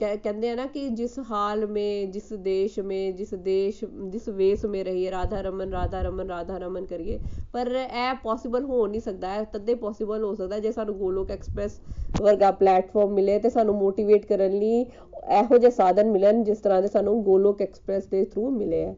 ਕਹਿ, 0.00 0.16
ਕਹਿੰਦੇ 0.16 0.48
ਆ 0.50 0.54
ਨਾ 0.54 0.64
ਕਿ 0.66 0.88
ਜਿਸ 0.90 1.18
ਹਾਲ 1.30 1.66
ਮੇਂ, 1.66 2.06
ਜਿਸ 2.12 2.32
ਦੇਸ਼ 2.42 2.78
ਮੇਂ, 2.80 3.12
ਜਿਸ 3.12 3.34
ਦੇਸ਼, 3.34 3.84
ਜਿਸ 3.84 4.28
ਵੇਸ 4.28 4.64
ਮੇਂ 4.66 4.84
ਰਹੀਏ, 4.84 5.10
ਰਾਧਾ 5.10 5.40
ਰਮਨ 5.40 5.72
ਰਾਧਾ 5.72 6.00
ਰਮਨ 6.02 6.28
ਰਾਧਾ 6.28 6.56
ਰਮਨ 6.58 6.86
ਕਰੀਏ। 6.86 7.18
ਪਰ 7.52 7.70
ਇਹ 7.74 8.14
ਪੋਸੀਬਲ 8.22 8.64
ਹੋ 8.64 8.86
ਨਹੀਂ 8.86 9.00
ਸਕਦਾ, 9.00 9.34
ਇਹ 9.36 9.44
ਤਦੇ 9.52 9.74
ਪੋਸੀਬਲ 9.74 10.24
ਹੋ 10.24 10.34
ਸਕਦਾ 10.34 10.58
ਜੇ 10.58 10.72
ਸਾਨੂੰ 10.72 10.96
ਗੋਲੋਕ 10.98 11.30
ਐਕਸਪ੍ਰੈਸ 11.30 11.80
ਵਰਗਾ 12.22 12.50
ਪਲੇਟਫਾਰਮ 12.50 13.12
ਮਿਲੇ 13.14 13.38
ਤੇ 13.38 13.50
ਸਾਨੂੰ 13.50 13.74
ਮੋਟੀਵੇਟ 13.74 14.26
ਕਰਨ 14.26 14.58
ਲਈ 14.58 14.80
ਇਹੋ 14.80 15.58
ਜਿਹੇ 15.58 15.70
ਸਾਧਨ 15.70 16.10
ਮਿਲਣ 16.10 16.42
ਜਿਸ 16.44 16.58
ਤਰ੍ਹਾਂ 16.58 16.82
ਦੇ 16.82 16.88
ਸਾਨੂੰ 16.88 17.22
ਗੋਲੋਕ 17.24 17.62
ਐਕਸਪ੍ਰੈਸ 17.62 18.06
ਦੇ 18.06 18.24
ਥਰੂ 18.24 18.50
ਮਿਲੇ 18.50 18.84
ਆ। 18.84 18.94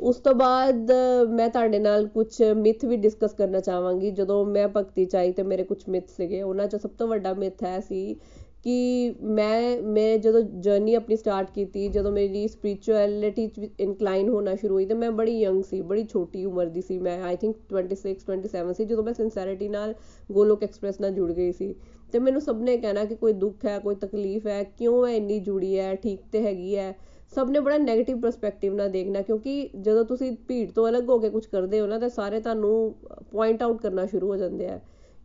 ਉਸ 0.00 0.16
ਤੋਂ 0.16 0.34
ਬਾਅਦ 0.34 0.90
ਮੈਂ 1.28 1.48
ਤੁਹਾਡੇ 1.48 1.78
ਨਾਲ 1.78 2.06
ਕੁਝ 2.06 2.42
ਮਿਥ 2.56 2.84
ਵੀ 2.84 2.96
ਡਿਸਕਸ 2.96 3.32
ਕਰਨਾ 3.34 3.60
ਚਾਹਾਂਗੀ। 3.60 4.10
ਜਦੋਂ 4.10 4.44
ਮੈਂ 4.44 4.66
ਭਗਤੀ 4.68 5.04
ਚ 5.04 5.16
ਆਈ 5.16 5.32
ਤੇ 5.32 5.42
ਮੇਰੇ 5.42 5.62
ਕੁਝ 5.62 5.82
ਮਿਥ 5.88 6.08
ਸੀਗੇ, 6.08 6.42
ਉਹਨਾਂ 6.42 6.66
ਚੋਂ 6.66 6.78
ਸਭ 6.78 6.90
ਤੋਂ 6.98 7.08
ਵੱਡਾ 7.08 7.32
ਮਿਥ 7.34 7.62
ਹੈ 7.64 7.78
ਸੀ 7.80 8.16
ਕਿ 8.62 9.14
ਮੈਂ 9.22 9.82
ਮੈਂ 9.82 10.16
ਜਦੋਂ 10.18 10.40
ਜਰਨੀ 10.60 10.94
ਆਪਣੀ 10.94 11.16
ਸਟਾਰਟ 11.16 11.50
ਕੀਤੀ, 11.50 11.88
ਜਦੋਂ 11.88 12.12
ਮੇਰੀ 12.12 12.46
ਸਪਿਰਚੁਅਲਿਟੀ 12.48 13.46
ਚ 13.48 13.68
ਇਨਕਲਾਈਨ 13.80 14.28
ਹੋਣਾ 14.28 14.54
ਸ਼ੁਰੂ 14.54 14.74
ਹੋਈ 14.74 14.86
ਤੇ 14.86 14.94
ਮੈਂ 14.94 15.10
ਬੜੀ 15.10 15.38
ਯੰਗ 15.40 15.62
ਸੀ, 15.62 15.80
ਬੜੀ 15.80 16.04
ਛੋਟੀ 16.04 16.44
ਉਮਰ 16.44 16.66
ਦੀ 16.66 16.80
ਸੀ। 16.80 16.98
ਮੈਂ 16.98 17.22
ਆਈ 17.22 17.36
ਥਿੰਕ 17.36 17.56
26 17.68 18.14
27 18.24 18.72
ਸੀ, 18.72 18.84
ਜਦੋਂ 18.84 19.04
ਮੈਂ 19.04 19.14
ਸਿੰਸੈਰਿਟੀ 19.14 19.68
ਨਾਲ 19.68 19.94
ਗੋਲੋਕ 20.32 20.62
ਐਕਸਪ੍ਰੈਸ 20.62 21.00
ਨਾਲ 21.00 21.10
ਜੁੜ 21.10 21.32
ਗਈ 21.32 21.52
ਸੀ। 21.52 21.74
ਤੇ 22.12 22.18
ਮੈਨੂੰ 22.18 22.40
ਸਭ 22.40 22.60
ਨੇ 22.62 22.76
ਕਹਿਣਾ 22.76 23.04
ਕਿ 23.04 23.14
ਕੋਈ 23.14 23.32
ਦੁੱਖ 23.32 23.66
ਹੈ, 23.66 23.78
ਕੋਈ 23.78 23.94
ਤਕਲੀਫ 23.94 24.46
ਹੈ, 24.46 24.62
ਕਿਉਂ 24.78 25.06
ਹੈ 25.06 25.14
ਇੰਨੀ 25.14 25.38
ਜੁੜੀ 25.40 25.78
ਹੈ, 25.78 25.94
ਠੀਕ 25.94 26.20
ਤੇ 26.32 26.42
ਹੈਗੀ 26.42 26.76
ਹੈ? 26.76 26.94
ਸਭ 27.32 27.50
ਨੇ 27.50 27.60
ਬੜਾ 27.60 27.76
네ਗੇਟਿਵ 27.76 28.20
ਪਰਸਪੈਕਟਿਵ 28.20 28.74
ਨਾਲ 28.74 28.90
ਦੇਖਣਾ, 28.90 29.22
ਕਿਉਂਕਿ 29.22 29.70
ਜਦੋਂ 29.76 30.04
ਤੁਸੀਂ 30.04 30.30
ਭੀੜ 30.48 30.70
ਤੋਂ 30.70 30.88
ਅਲੱਗ 30.88 31.08
ਹੋ 31.10 31.18
ਕੇ 31.18 31.30
ਕੁਝ 31.30 31.46
ਕਰਦੇ 31.46 31.80
ਹੋ 31.80 31.86
ਨਾ, 31.86 31.98
ਤਾਂ 31.98 32.08
ਸਾਰੇ 32.08 32.40
ਤੁਹਾਨੂੰ 32.40 32.94
ਪੁਆਇੰਟ 33.30 33.62
ਆਊਟ 33.62 33.80
ਕਰਨਾ 33.82 34.06
ਸ਼ੁਰੂ 34.06 34.28
ਹੋ 34.28 34.36
ਜਾਂਦੇ 34.36 34.68
ਆ। 34.68 34.78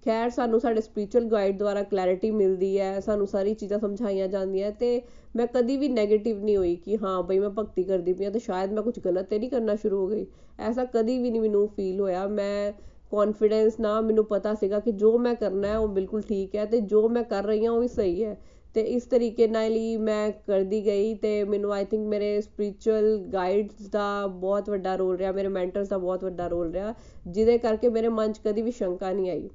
ਖੈਰ, 0.05 0.29
ਸਾਨੂੰ 0.29 0.59
ਸਾਡੇ 0.59 0.81
ਸਪਿਰਚੁਅਲ 0.81 1.25
ਗਾਈਡ 1.25 1.57
ਦੁਆਰਾ 1.57 1.83
ਕਲੈਰਿਟੀ 1.83 2.31
ਮਿਲਦੀ 2.31 2.79
ਹੈ, 2.79 2.99
ਸਾਨੂੰ 2.99 3.27
ਸਾਰੀ 3.27 3.53
ਚੀਜ਼ਾਂ 3.53 3.79
ਸਮਝਾਈਆਂ 3.79 4.27
ਜਾਂਦੀਆਂ 4.27 4.71
ਤੇ 4.71 5.01
ਮੈਂ 5.35 5.47
ਕਦੀ 5.47 5.77
ਵੀ 5.77 5.89
네ਗੇਟਿਵ 5.89 6.43
ਨਹੀਂ 6.43 6.57
ਹੋਈ 6.57 6.75
ਕਿ 6.75 6.97
ਹਾਂ 6.97 7.21
ਬਈ 7.23 7.39
ਮੈਂ 7.39 7.49
ਭਗਤੀ 7.49 7.83
ਕਰਦੀ 7.83 8.13
ਪਈ 8.13 8.25
ਆ 8.25 8.29
ਤੇ 8.29 8.39
ਸ਼ਾਇਦ 8.39 8.71
ਮੈਂ 8.73 8.83
ਕੁਝ 8.83 8.99
ਗਲਤ 8.99 9.27
ਤੇ 9.29 9.39
ਨਹੀਂ 9.39 9.49
ਕਰਨਾ 9.49 9.75
ਸ਼ੁਰੂ 9.75 9.97
ਹੋ 9.97 10.07
ਗਈ। 10.07 10.25
ਐਸਾ 10.59 10.85
ਕਦੀ 10.85 11.17
ਵੀ 11.19 11.29
ਨਹੀਂ 11.31 11.41
ਮੈਨੂੰ 11.41 11.67
ਫੀਲ 11.67 11.99
ਹੋਇਆ। 12.01 12.27
ਮੈਂ 12.27 12.71
ਕੌਨਫੀਡੈਂਸ 13.11 13.79
ਨਾਲ 13.79 14.01
ਮੈਨੂੰ 14.03 14.25
ਪਤਾ 14.25 14.53
ਸੀਗਾ 14.53 14.79
ਕਿ 14.79 14.91
ਜੋ 14.91 15.17
ਮੈਂ 15.17 15.35
ਕਰਨਾ 15.35 15.67
ਹੈ 15.67 15.77
ਉਹ 15.77 15.87
ਬਿਲਕੁਲ 15.87 16.21
ਠੀਕ 16.21 16.55
ਹੈ 16.55 16.65
ਤੇ 16.65 16.79
ਜੋ 16.81 17.07
ਮੈਂ 17.09 17.23
ਕਰ 17.23 17.43
ਰਹੀ 17.43 17.65
ਹਾਂ 17.65 17.71
ਉਹ 17.73 17.81
ਵੀ 17.81 17.87
ਸਹੀ 17.87 18.23
ਹੈ। 18.23 18.37
ਤੇ 18.73 18.81
ਇਸ 18.81 19.03
ਤਰੀਕੇ 19.03 19.47
ਨਾਲ 19.47 19.71
ਹੀ 19.71 19.97
ਮੈਂ 19.97 20.31
ਕਰਦੀ 20.31 20.85
ਗਈ 20.85 21.13
ਤੇ 21.15 21.43
ਮੈਨੂੰ 21.43 21.73
ਆਈ 21.73 21.85
ਥਿੰਕ 21.85 22.07
ਮੇਰੇ 22.07 22.41
ਸਪਿਰਚੁਅਲ 22.41 23.17
ਗਾਈਡਸ 23.17 23.87
ਦਾ 23.87 24.27
ਬਹੁਤ 24.27 24.69
ਵੱਡਾ 24.69 24.95
ਰੋਲ 24.95 25.17
ਰਿਹਾ, 25.17 25.31
ਮੇਰੇ 25.31 25.47
ਮੈਂਟਰਸ 25.47 25.87
ਦਾ 25.87 25.97
ਬਹੁਤ 25.97 26.23
ਵੱਡਾ 26.23 26.47
ਰੋਲ 26.47 26.71
ਰਿਹਾ, 26.71 26.93
ਜਿਹਦੇ 27.27 27.57
ਕਰਕੇ 27.57 27.89
ਮੇਰੇ 27.89 28.07
ਮਨ 28.07 28.33
'ਚ 28.33 28.39
ਕਦੀ 28.45 28.61
ਵੀ 28.61 28.71
ਸ਼ੰਕਾ 28.71 29.11
ਨਹੀਂ 29.11 29.29
ਆਈ। 29.29 29.49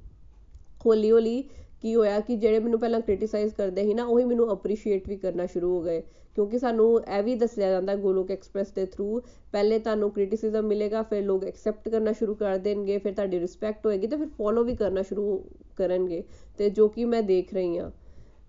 ਹੌਲੀ 0.85 1.11
ਹੌਲੀ 1.11 1.43
ਕੀ 1.81 1.95
ਹੋਇਆ 1.95 2.19
ਕਿ 2.19 2.35
ਜਿਹੜੇ 2.35 2.59
ਮੈਨੂੰ 2.59 2.79
ਪਹਿਲਾਂ 2.79 3.01
ਕ੍ਰਿਟਿਸਾਈਜ਼ 3.01 3.53
ਕਰਦੇ 3.53 3.83
ਸੀ 3.83 3.93
ਨਾ, 3.93 4.05
ਉਹੀ 4.05 4.25
ਮੈਨੂੰ 4.25 4.53
ਅਪਰੀਸ਼ੀਏਟ 4.53 5.09
ਵੀ 5.09 5.17
ਕਰਨਾ 5.17 5.45
ਸ਼ੁਰੂ 5.45 5.75
ਹੋ 5.75 5.81
ਗਏ। 5.81 6.03
ਕਿਉਂਕਿ 6.35 6.59
ਸਾਨੂੰ 6.59 7.01
ਇਹ 7.17 7.23
ਵੀ 7.23 7.35
ਦੱਸਿਆ 7.35 7.69
ਜਾਂਦਾ 7.69 7.95
ਗੋਲੋਕ 7.95 8.31
ਐਕਸਪ੍ਰੈਸ 8.31 8.71
ਦੇ 8.71 8.85
ਥਰੂ 8.85 9.21
ਪਹਿਲੇ 9.51 9.79
ਤੁਹਾਨੂੰ 9.79 10.11
ਕ੍ਰਿਟਿਸਿਜ਼ਮ 10.11 10.65
ਮਿਲੇਗਾ, 10.65 11.03
ਫਿਰ 11.03 11.23
ਲੋਕ 11.23 11.43
ਐਕਸੈਪਟ 11.43 11.89
ਕਰਨਾ 11.89 12.11
ਸ਼ੁਰੂ 12.11 12.35
ਕਰ 12.35 12.57
ਦੇਣਗੇ, 12.57 12.97
ਫਿਰ 12.97 13.13
ਤੁਹਾਡੀ 13.13 13.39
ਰਿਸਪੈਕਟ 13.39 13.85
ਹੋਏਗੀ, 13.85 14.07
ਤੇ 14.07 14.17
ਫਿਰ 14.17 14.27
ਫੋਲੋ 14.27 14.63
ਵੀ 14.63 14.75
ਕਰਨਾ 14.75 15.01
ਸ਼ੁਰੂ 15.01 15.45
ਕਰਨਗੇ, 15.77 16.23
ਤੇ 16.57 16.69
ਜੋ 16.69 16.87
ਕਿ 16.87 17.05
ਮੈਂ 17.05 17.23
ਦੇਖ 17.23 17.53
ਰਹੀ 17.53 17.77
ਹਾਂ। 17.77 17.91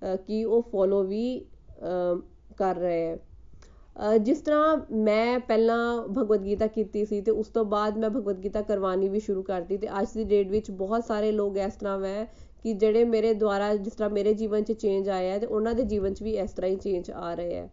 ਕਿ 0.03 0.45
ਉਹ 0.45 0.63
ਫੋਲੋ 0.63 1.03
ਵੀ 1.03 1.45
ਕਰ 2.59 2.77
ਰਹੇ 2.77 3.07
ਹੈ। 3.07 4.19
ਜਿਸ 4.19 4.41
ਤਰ੍ਹਾਂ 4.41 4.77
ਮੈਂ 4.97 5.39
ਪਹਿਲਾਂ 5.39 6.03
ਭਗਵਦ 6.09 6.45
ਗੀਤਾ 6.45 6.67
ਕੀਤੀ 6.67 7.05
ਸੀ 7.05 7.21
ਤੇ 7.21 7.31
ਉਸ 7.31 7.49
ਤੋਂ 7.49 7.65
ਬਾਅਦ 7.65 7.99
ਮੈਂ 7.99 8.11
ਭਗਵਦ 8.11 8.43
ਗੀਤਾ 8.45 8.63
ਕਰਵਾਉਣੀ 8.63 9.09
ਵੀ 9.09 9.21
ਸ਼ੁਰੂ 9.21 9.43
ਕਰਤੀ 9.43 9.77
ਤੇ 9.77 9.89
ਅੱਜ 10.01 10.13
ਦੀ 10.15 10.25
ਡੇਟ 10.25 10.51
ਵਿੱਚ 10.51 10.71
ਬਹੁਤ 10.71 11.05
ਸਾਰੇ 11.05 11.33
ਲੋਕ 11.33 11.57
ਇਸ 11.57 11.75
ਤਰ੍ਹਾਂ 11.75 11.99
ਵੈ 11.99 12.25
ਕਿ 12.65 12.73
ਜਿਹੜੇ 12.73 13.05
ਮੇਰੇ 13.05 13.33
ਦੁਆਰਾ 13.35 13.75
ਜਿਸ 13.77 13.93
ਤਰ੍ਹਾਂ 13.93 14.11
ਮੇਰੇ 14.11 14.35
ਜੀਵਨ 14.35 14.63
'ਚ 14.63 14.73
ਚੇਂਜ 14.73 15.09
ਆਇਆ 15.09 15.33
ਹੈ 15.33 15.39
ਤੇ 15.39 15.47
ਉਹਨਾਂ 15.47 15.75
ਦੇ 15.75 15.83
ਜੀਵਨ 15.85 16.15
'ਚ 16.15 16.23
ਵੀ 16.23 16.37
ਇਸ 16.39 16.53
ਤਰ੍ਹਾਂ 16.53 16.71
ਹੀ 16.71 16.77
ਚੇਂਜ 16.77 17.11
ਆ 17.11 17.35
ਰਹੇ 17.35 17.55
ਹੈ। 17.55 17.69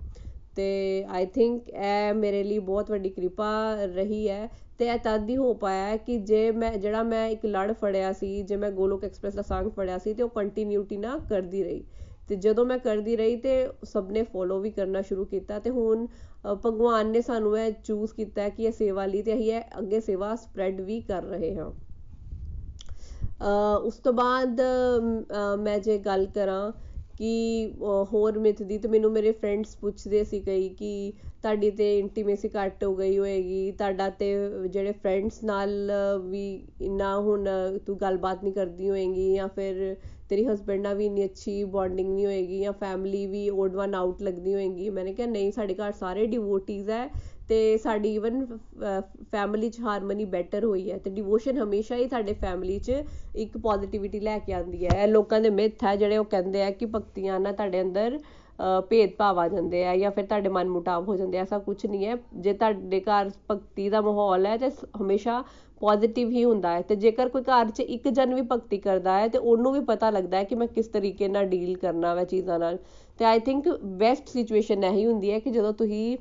ਤੇ 0.56 1.06
ਆਈ 1.10 1.26
ਥਿੰਕ 1.26 1.70
ਇਹ 1.70 2.14
ਮੇਰੇ 2.14 2.44
ਲਈ 2.44 2.60
ਬਹੁਤ 2.60 2.92
ਵੱਡੀ 2.92 3.10
ਕਿਰਪਾ 3.10 3.50
ਰਹੀ 3.86 4.28
ਹੈ 4.30 4.50
ਤੇ 4.80 4.86
ਇਹ 4.86 4.98
ਤਦ 5.04 5.30
ਹੀ 5.30 5.36
ਹੋ 5.38 5.54
ਪਾਇਆ 5.54 5.98
ਕਿ 5.98 6.18
ਜੇ 6.20 6.52
ਮੈਂ, 6.52 6.72
ਜਿਹੜਾ 6.74 7.04
ਮੈਂ 7.04 7.28
ਇੱਕ 7.30 7.46
ਲੜ 7.46 7.72
ਫੜਿਆ 7.72 8.12
ਸੀ, 8.14 8.42
ਜੇ 8.42 8.56
ਮੈਂ 8.56 8.72
ਗੋਲੋਕ 8.72 9.04
ਐਕਸਪ੍ਰੈਸ 9.04 9.36
ਦਾ 9.36 9.42
ਸੰਗ 9.42 9.70
ਫੜਿਆ 9.72 9.98
ਸੀ 9.98 10.14
ਤੇ 10.14 10.24
ਉਹ 10.24 10.30
ਕੰਟੀਨਿਊਟੀ 10.30 10.98
ਨਾ 10.98 11.18
ਕਰਦੀ 11.30 11.64
ਰਹੀ। 11.64 11.84
ਤੇ 12.30 12.36
ਜਦੋਂ 12.36 12.66
ਮੈਂ 12.66 12.78
ਕਰਦੀ 12.80 13.16
ਰਹੀ 13.16 13.36
ਤੇ 13.38 13.68
ਸਭ 13.84 14.12
ਨੇ 14.12 14.24
ਫੋਲੋ 14.24 14.60
ਵੀ 14.60 14.70
ਕਰਨਾ 14.72 15.02
ਸ਼ੁਰੂ 15.02 15.26
ਕੀਤਾ 15.26 15.60
ਤੇ 15.60 15.70
ਹੁਣ 15.70 16.06
ਭਗਵਾਨ 16.58 17.12
ਨੇ 17.12 17.22
ਸਾਨੂੰ 17.22 17.58
ਇਹ 17.60 17.72
ਚੂਜ਼ 17.84 18.14
ਕੀਤਾ 18.14 18.48
ਕਿ 18.50 18.64
ਇਹ 18.64 18.72
ਸੇਵਾ 18.72 19.06
ਲਈ 19.06 19.22
ਤੇ 19.22 19.34
ਅਸੀਂ 19.34 19.52
ਇਹ 19.54 19.78
ਅੱਗੇ 19.80 20.00
ਸੇਵਾ 20.02 20.36
ਸਪਰੈਡ 20.36 20.82
ਵੀ 20.82 21.00
ਕਰ 21.02 21.24
ਰਹੇ 21.24 21.56
ਹਾਂ। 21.56 21.72
ਉਸ 23.78 23.96
ਤੋਂ 23.98 24.14
ਬਾਅਦ 24.14 24.62
ਮੈਂ 25.60 25.78
ਜੇ 25.80 25.98
ਗੱਲ 25.98 26.26
ਕਰਾਂ 26.36 26.72
ਕਿ 27.18 27.74
ਹੋਰ 28.12 28.38
ਮਿਥ 28.40 28.62
ਦੀ 28.64 28.78
ਤੇ 28.78 28.88
ਮੈਨੂੰ 28.88 29.12
ਮੇਰੇ 29.12 29.32
ਫਰੈਂਡਸ 29.32 29.76
ਪੁੱਛਦੇ 29.78 30.24
ਸੀ 30.24 30.40
ਕਈ 30.40 30.68
ਕਿ 30.70 31.12
ਤੁਹਾਡੀ 31.44 31.70
ਤੇ 31.72 31.98
ਇੰਟੀਮੇਸੀ 32.00 32.50
ਘੱਟ 32.50 32.84
ਹੋ 32.84 32.96
ਗਈ 32.96 33.18
ਹੋਏਗੀ, 33.18 33.72
ਤੁਹਾਡਾ 33.72 34.10
ਤੇ 34.10 34.34
ਜਿਹੜੇ 34.68 34.92
ਫਰੈਂਡਸ 34.94 35.44
ਨਾਲ 35.44 35.92
ਵੀ 36.22 36.46
ਇੰਨਾ 36.82 37.16
ਹੁਣ 37.20 37.48
ਤੂੰ 37.86 37.98
ਗੱਲਬਾਤ 38.02 38.44
ਨਹੀਂ 38.44 38.54
ਕਰਦੀ 38.54 38.90
ਹੋਏਗੀ 38.90 39.34
ਜਾਂ 39.36 39.48
ਫਿਰ 39.48 39.96
ਤੇਰੀ 40.30 40.46
ਹਸਬੈਂਡ 40.46 40.82
ਨਾਲ 40.82 40.96
ਵੀ 40.96 41.06
ਇੰਨੀ 41.06 41.24
ਅੱਛੀ 41.26 41.64
ਬੌਂਡਿੰਗ 41.66 42.10
ਨਹੀਂ 42.10 42.26
ਹੋਏਗੀ 42.26 42.60
ਜਾਂ 42.60 42.72
ਫੈਮਿਲੀ 42.76 43.26
ਵੀ 43.28 43.50
ਓਡ 43.52 43.76
ਵਨ 43.76 43.96
ਆਊਟ 43.96 44.22
ਲੱਗਦੀ 44.22 44.54
ਹੋਏਗੀ। 44.54 44.90
ਮੈਨੇ 44.90 45.14
ਕਿਹਾ, 45.14 45.28
ਨਹੀਂ, 45.28 45.52
ਸਾਡੇ 45.52 45.74
ਘਰ 45.76 45.92
ਸਾਰੇ 45.94 46.26
ਡਿਵੋਟੀਜ਼ 46.28 46.90
ਹੈ 46.90 47.08
ਤੇ 47.50 47.78
ਸਾਡੀ 47.78 48.14
ਇਵਨ 48.16 48.46
ਫੈਮਿਲੀ 49.32 49.70
'ਚ 49.70 49.80
ਹਾਰਮਨੀ 49.82 50.26
ਬੈਟਰ 50.26 50.66
ਹੋਈ 50.66 50.92
ਹੈ 50.92 50.98
ਤੇ 50.98 51.10
ਡਿਵੋਸ਼ਨ 51.10 51.58
ਹਮੇਸ਼ਾ 51.58 51.96
ਹੀ 51.96 52.08
ਸਾਡੇ 52.08 52.34
ਫੈਮਿਲੀ 52.34 52.78
'ਚ 52.80 53.04
ਇੱਕ 53.36 53.58
ਪੋਜ਼ਿਟਿਵਿਟੀ 53.58 54.20
ਲੈ 54.20 54.38
ਕੇ 54.40 54.54
ਆਉਂਦੀ 54.54 54.86
ਹੈ। 54.86 55.04
ਇਹ 55.04 55.08
ਲੋਕਾਂ 55.08 55.42
ਦੇ 55.42 55.50
ਮਿੱਥ 55.50 55.84
ਹੈ, 55.84 55.96
ਜਿਹੜੇ 55.96 56.18
ਉਹ 56.18 56.26
ਕਹਿੰਦੇ 56.26 56.64
ਆ 56.64 56.70
ਕਿ 56.72 56.86
ਭਗਤੀਆਂ 56.86 57.40
ਨਾਲ 57.40 57.54
ਤੁਹਾਡੇ 57.54 57.82
ਅੰਦਰ 57.82 58.20
ਭੇਦਭਾਵ 58.90 59.40
ਆ 59.40 59.48
ਜਾਂਦੇ 59.48 59.86
ਆ 59.86 59.96
ਜਾਂ 59.98 60.12
ਫਿਰ 60.12 60.26
ਤੁਹਾਡੇ 60.26 60.50
ਮਨ 60.50 60.70
ਮੁਟਾਵ 60.70 61.08
ਹੋ 61.08 61.16
ਜਾਂਦੇ 61.16 61.38
ਆ, 61.38 61.42
ਐਸਾ 61.42 61.58
ਕੁਝ 61.60 61.86
ਨਹੀਂ 61.86 62.06
ਹੈ। 62.06 62.16
ਜੇ 62.34 62.54
ਤੁਹਾਡੇ 62.54 63.00
ਘਰ 63.02 63.30
ਭਗਤੀ 63.52 63.90
ਦਾ 63.90 64.02
ਮਾਹੌਲ 64.02 64.46
ਹੈ 64.46 64.58
ਤੇ 64.58 64.70
ਹਮੇਸ਼ਾ 65.02 65.44
ਪੋਜ਼ਿਟਿਵ 65.82 66.30
ਹੀ 66.30 66.44
ਹੁੰਦਾ 66.44 66.74
ਹੈ 66.74 66.82
ਤੇ 66.82 66.96
ਜੇਕਰ 66.96 67.30
ਕੋਈ 67.30 67.42
ਘਰ 67.44 67.70
'ਚ 67.70 67.80
ਇੱਕ 67.80 68.08
ਜਨ 68.10 68.34
ਵੀ 68.36 68.42
ਭਗਤੀ 68.52 68.78
ਕਰਦਾ 68.80 69.18
ਹੈ 69.20 69.28
ਤੇ 69.28 69.38
ਉਹਨੂੰ 69.38 69.74
ਵੀ 69.74 69.80
ਪਤਾ 69.86 70.10
ਲੱਗਦਾ 70.10 70.38
ਹੈ 70.38 70.44
ਕਿ 70.44 70.56
ਮੈਂ 70.56 70.68
ਕਿਸ 70.68 70.88
ਤਰੀਕੇ 70.88 71.28
ਨਾਲ 71.28 71.46
ਡੀਲ 71.46 71.78
ਕਰਨਾ 71.78 72.14
ਵਾ 72.16 72.24
ਚੀਜ਼ਾਂ 72.24 72.60
ਨਾਲ। 72.60 72.78
ਤੇ 73.20 73.26
ਆਈ 73.26 73.40
ਥਿੰਕ 73.40 73.68
ਬੈਸਟ 74.00 74.30
ਸਿਚੁਏਸ਼ਨ 74.30 74.84
ਇਹੀ 74.84 75.06
ਹੁੰਦੀ 75.06 75.32
ਹੈ 75.32 75.40
ਕਿ 75.40 75.52
ਜਦੋਂ 75.52 75.74
ਤੁਸੀਂ 75.74 76.18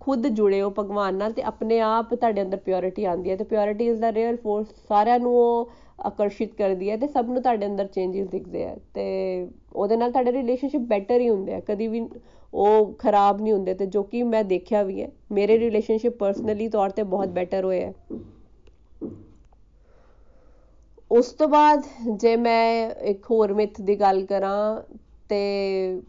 ਖੁਦ 0.00 0.26
ਜੁੜੇ 0.26 0.60
ਹੋ 0.62 0.70
ਭਗਵਾਨ 0.78 1.14
ਨਾਲ 1.14 1.32
ਤੇ 1.32 1.42
ਆਪਣੇ 1.42 1.80
ਆਪ 1.80 2.14
ਤੁਹਾਡੇ 2.14 2.42
ਅੰਦਰ 2.42 2.56
ਪਿਓਰਿਟੀ 2.56 3.04
ਆਉਂਦੀ 3.04 3.30
ਹੈ 3.30 3.36
ਤੇ 3.36 3.44
purity 3.44 3.86
is 3.86 4.00
the 4.00 4.12
real 4.12 4.36
force 4.36 4.66
ਸਾਰਿਆਂ 4.88 5.18
ਨੂੰ 5.18 5.34
ਉਹ 5.36 5.70
ਆਕਰਸ਼ਿਤ 6.04 6.54
ਕਰਦੀ 6.54 6.90
ਹੈ 6.90 6.96
ਤੇ 6.96 7.06
ਸਭ 7.06 7.26
ਨੂੰ 7.26 7.42
ਤੁਹਾਡੇ 7.42 7.66
ਅੰਦਰ 7.66 7.86
ਚੇਂਜਸ 7.86 8.28
ਦਿਖਦੇ 8.28 8.64
ਆ 8.64 8.76
ਤੇ 8.94 9.04
ਉਹਦੇ 9.74 9.96
ਨਾਲ 9.96 10.10
ਤੁਹਾਡੇ 10.10 10.32
ਰਿਲੇਸ਼ਨਸ਼ਿਪ 10.32 10.80
ਬੈਟਰ 10.80 11.20
ਹੀ 11.20 11.28
ਹੁੰਦੇ 11.28 11.54
ਆ 11.54 11.60
ਕਦੀ 11.60 11.88
ਵੀ 11.88 12.08
ਉਹ 12.52 12.92
ਖਰਾਬ 12.98 13.40
ਨਹੀਂ 13.40 13.52
ਹੁੰਦੇ 13.52 13.74
ਤੇ 13.74 13.86
ਜੋ 13.86 14.02
ਕਿ 14.02 14.22
ਮੈਂ 14.22 14.44
ਦੇਖਿਆ 14.44 14.82
ਵੀ 14.82 15.02
ਹੈ, 15.02 15.08
ਮੇਰੇ 15.32 15.58
ਰਿਲੇਸ਼ਨਸ਼ਿਪ 15.58 16.16
ਪਰਸਨਲੀ 16.18 16.68
ਤੌਰ 16.68 16.90
ਤੇ 16.90 17.02
ਬਹੁਤ 17.02 17.28
ਬੈਟਰ 17.28 17.64
ਹੋਏ 17.64 17.80
ਹੈ। 17.80 17.92
ਉਸ 21.10 21.32
ਤੋਂ 21.32 21.48
ਬਾਅਦ 21.48 21.82
ਜੇ 22.16 22.36
ਮੈਂ 22.36 22.90
ਇੱਕ 22.90 23.30
ਹੋਰ 23.30 23.52
ਮਿਥ 23.52 23.80
ਦੀ 23.80 24.00
ਗੱਲ 24.00 24.24
ਕਰਾਂ 24.26 24.82
ਤੇ 25.28 26.00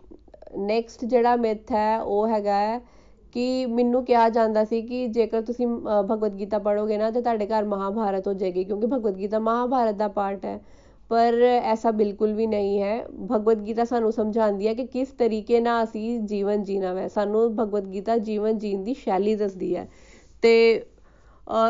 ਨੈਕਸਟ 0.57 1.05
ਜਿਹੜਾ 1.05 1.35
ਮਿਥ 1.35 1.71
ਹੈ, 1.71 1.99
ਉਹ 2.01 2.27
ਹੈਗਾ 2.27 2.79
ਕਿ 3.33 3.65
ਮੈਨੂੰ 3.65 4.03
ਕਿਹਾ 4.05 4.27
ਜਾਂਦਾ 4.29 4.63
ਸੀ 4.65 4.81
ਕਿ 4.81 5.05
ਜੇਕਰ 5.07 5.41
ਤੁਸੀਂ 5.41 5.67
ਭਗਵਦ 5.67 6.37
ਗੀਤਾ 6.39 6.59
ਪੜ੍ਹੋਗੇ 6.59 6.97
ਨਾ, 6.97 7.09
ਤੇ 7.11 7.21
ਤੁਹਾਡੇ 7.21 7.47
ਘਰ 7.47 7.65
ਮਹਾਭਾਰਤ 7.65 8.27
ਹੋ 8.27 8.33
ਜਾਏਗੀ, 8.33 8.63
ਕਿਉਂਕਿ 8.63 8.87
ਭਗਵਦ 8.87 9.17
ਗੀਤਾ 9.19 9.39
ਮਹਾਭਾਰਤ 9.39 9.95
ਦਾ 9.95 10.07
ਪਾਰਟ 10.07 10.45
ਹੈ। 10.45 10.59
ਪਰ 11.11 11.33
ਐਸਾ 11.63 11.91
ਬਿਲਕੁਲ 11.91 12.33
ਵੀ 12.33 12.45
ਨਹੀਂ 12.47 12.81
ਹੈ। 12.81 13.03
ਭਗਵਦ 13.31 13.65
ਗੀਤਾ 13.67 13.83
ਸਾਨੂੰ 13.85 14.11
ਸਮਝਾਉਂਦੀ 14.11 14.67
ਹੈ 14.67 14.73
ਕਿ 14.73 14.85
ਕਿਸ 14.85 15.07
ਤਰੀਕੇ 15.09 15.59
ਨਾਲ 15.59 15.83
ਅਸੀਂ 15.83 16.19
ਜੀਵਨ 16.21 16.63
ਜੀਣਾ 16.63 16.93
ਹੈ। 16.99 17.07
ਸਾਨੂੰ 17.07 17.49
ਭਗਵਦ 17.55 17.87
ਗੀਤਾ 17.93 18.17
ਜੀਵਨ 18.17 18.57
ਜੀਣ 18.57 18.83
ਦੀ 18.83 18.93
ਸ਼ੈਲੀ 18.93 19.35
ਦੱਸਦੀ 19.35 19.75
ਹੈ। 19.75 19.87
ਤੇ 20.41 20.83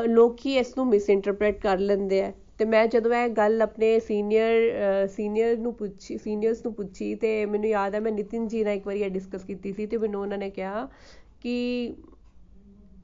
ਲੋਕੀ 0.08 0.56
ਇਸ 0.58 0.74
ਨੂੰ 0.78 0.88
ਮਿਸਇੰਟਰਪ੍ਰੀਟ 0.88 1.62
ਕਰ 1.62 1.80
ਲੈਂਦੇ 1.80 2.22
ਆ 2.24 2.32
ਤੇ 2.60 2.66
ਮੈਂ 2.66 2.86
ਜਦੋਂ 2.88 3.14
ਇਹ 3.14 3.30
ਗੱਲ 3.30 3.62
ਆਪਣੇ 3.62 4.00
ਸੀਨੀਅਰ 4.00 5.08
ਸੀਨੀਅਰ 5.08 5.58
ਨੂੰ 5.58 5.74
ਪੁੱਛੀ 5.74 6.18
ਸੀਨੀਅਰਸ 6.18 6.64
ਨੂੰ 6.66 6.74
ਪੁੱਛੀ 6.74 7.14
ਤੇ 7.16 7.46
ਮੈਨੂੰ 7.46 7.70
ਯਾਦ 7.70 7.96
ਹੈ 7.96 8.00
ਮੈਂ 8.00 8.12
ਨਿਤਿਨ 8.12 8.48
ਜੀ 8.48 8.64
ਨਾਲ 8.64 8.74
ਇੱਕ 8.74 8.88
ਵਾਰੀ 8.88 9.02
ਇਹ 9.02 9.10
ਡਿਸਕਸ 9.10 9.44
ਕੀਤੀ 9.44 9.74
ਸੀ 9.74 9.86
ਤੇ 9.86 9.98
ਮੈਨੂੰ 9.98 10.22
ਉਹਨਾਂ 10.22 10.38
ਨੇ 10.38 10.50
ਕਿਹਾ 10.50 10.88
ਕਿ 11.42 11.56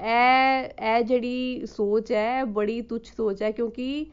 ਇਹ 0.02 0.64
ਇਹ 0.84 1.04
ਜਿਹੜੀ 1.04 1.66
ਸੋਚ 1.66 2.12
ਹੈ 2.12 2.44
ਬੜੀ 2.46 2.82
ਤੁੱਛ 2.82 3.08
ਸੋਚ 3.08 3.44
ਹੈ 3.44 3.52
ਕਿਉਂਕਿ 3.52 4.06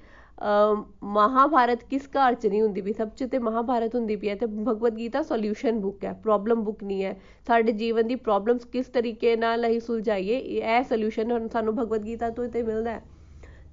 ਮਹਾਭਾਰਤ 1.04 1.82
ਕਿਸ 1.84 2.08
ਘਰ 2.08 2.34
'ਚ 2.34 2.46
ਨਹੀਂ 2.46 2.60
ਹੁੰਦੀ 2.62 2.80
ਵੀ 2.80 2.92
ਸਭ 2.92 3.08
'ਚ 3.16 3.24
ਤੇ 3.24 3.38
ਮਹਾਭਾਰਤ 3.38 3.94
ਹੁੰਦੀ 3.94 4.16
ਪਈ 4.16 4.28
ਹੈ 4.28 4.34
ਤੇ 4.34 4.46
ਭਗਵਦ 4.46 4.96
ਗੀਤਾ 4.96 5.22
ਸੋਲੂਸ਼ਨ 5.22 5.78
ਬੁੱਕ 5.80 6.04
ਹੈ 6.04 6.12
ਪ੍ਰੋਬਲਮ 6.12 6.62
ਬੁੱਕ 6.64 6.84
ਨਹੀਂ 6.84 7.02
ਹੈ। 7.04 7.16
ਸਾਡੇ 7.46 7.72
ਜੀਵਨ 7.72 8.06
ਦੀ 8.06 8.14
ਪ੍ਰੋਬਲਮਸ 8.16 8.64
ਕਿਸ 8.64 8.86
ਤਰੀਕੇ 8.86 9.34
ਨਾਲ 9.36 9.66
ਅਸੀਂ 9.68 9.80
ਸੁਲਝਾਈਏ, 9.80 10.38
ਇਹ 10.38 10.82
ਸੋਲੂਸ਼ਨ 10.84 11.48
ਸਾਨੂੰ 11.48 11.74
ਭਗਵਦ 11.76 12.04
ਗੀਤਾ 12.04 12.30
ਤੋਂ 12.30 12.48
ਤੇ 12.48 12.62
ਮਿਲਦਾ 12.62 12.90
ਹੈ। 12.90 13.02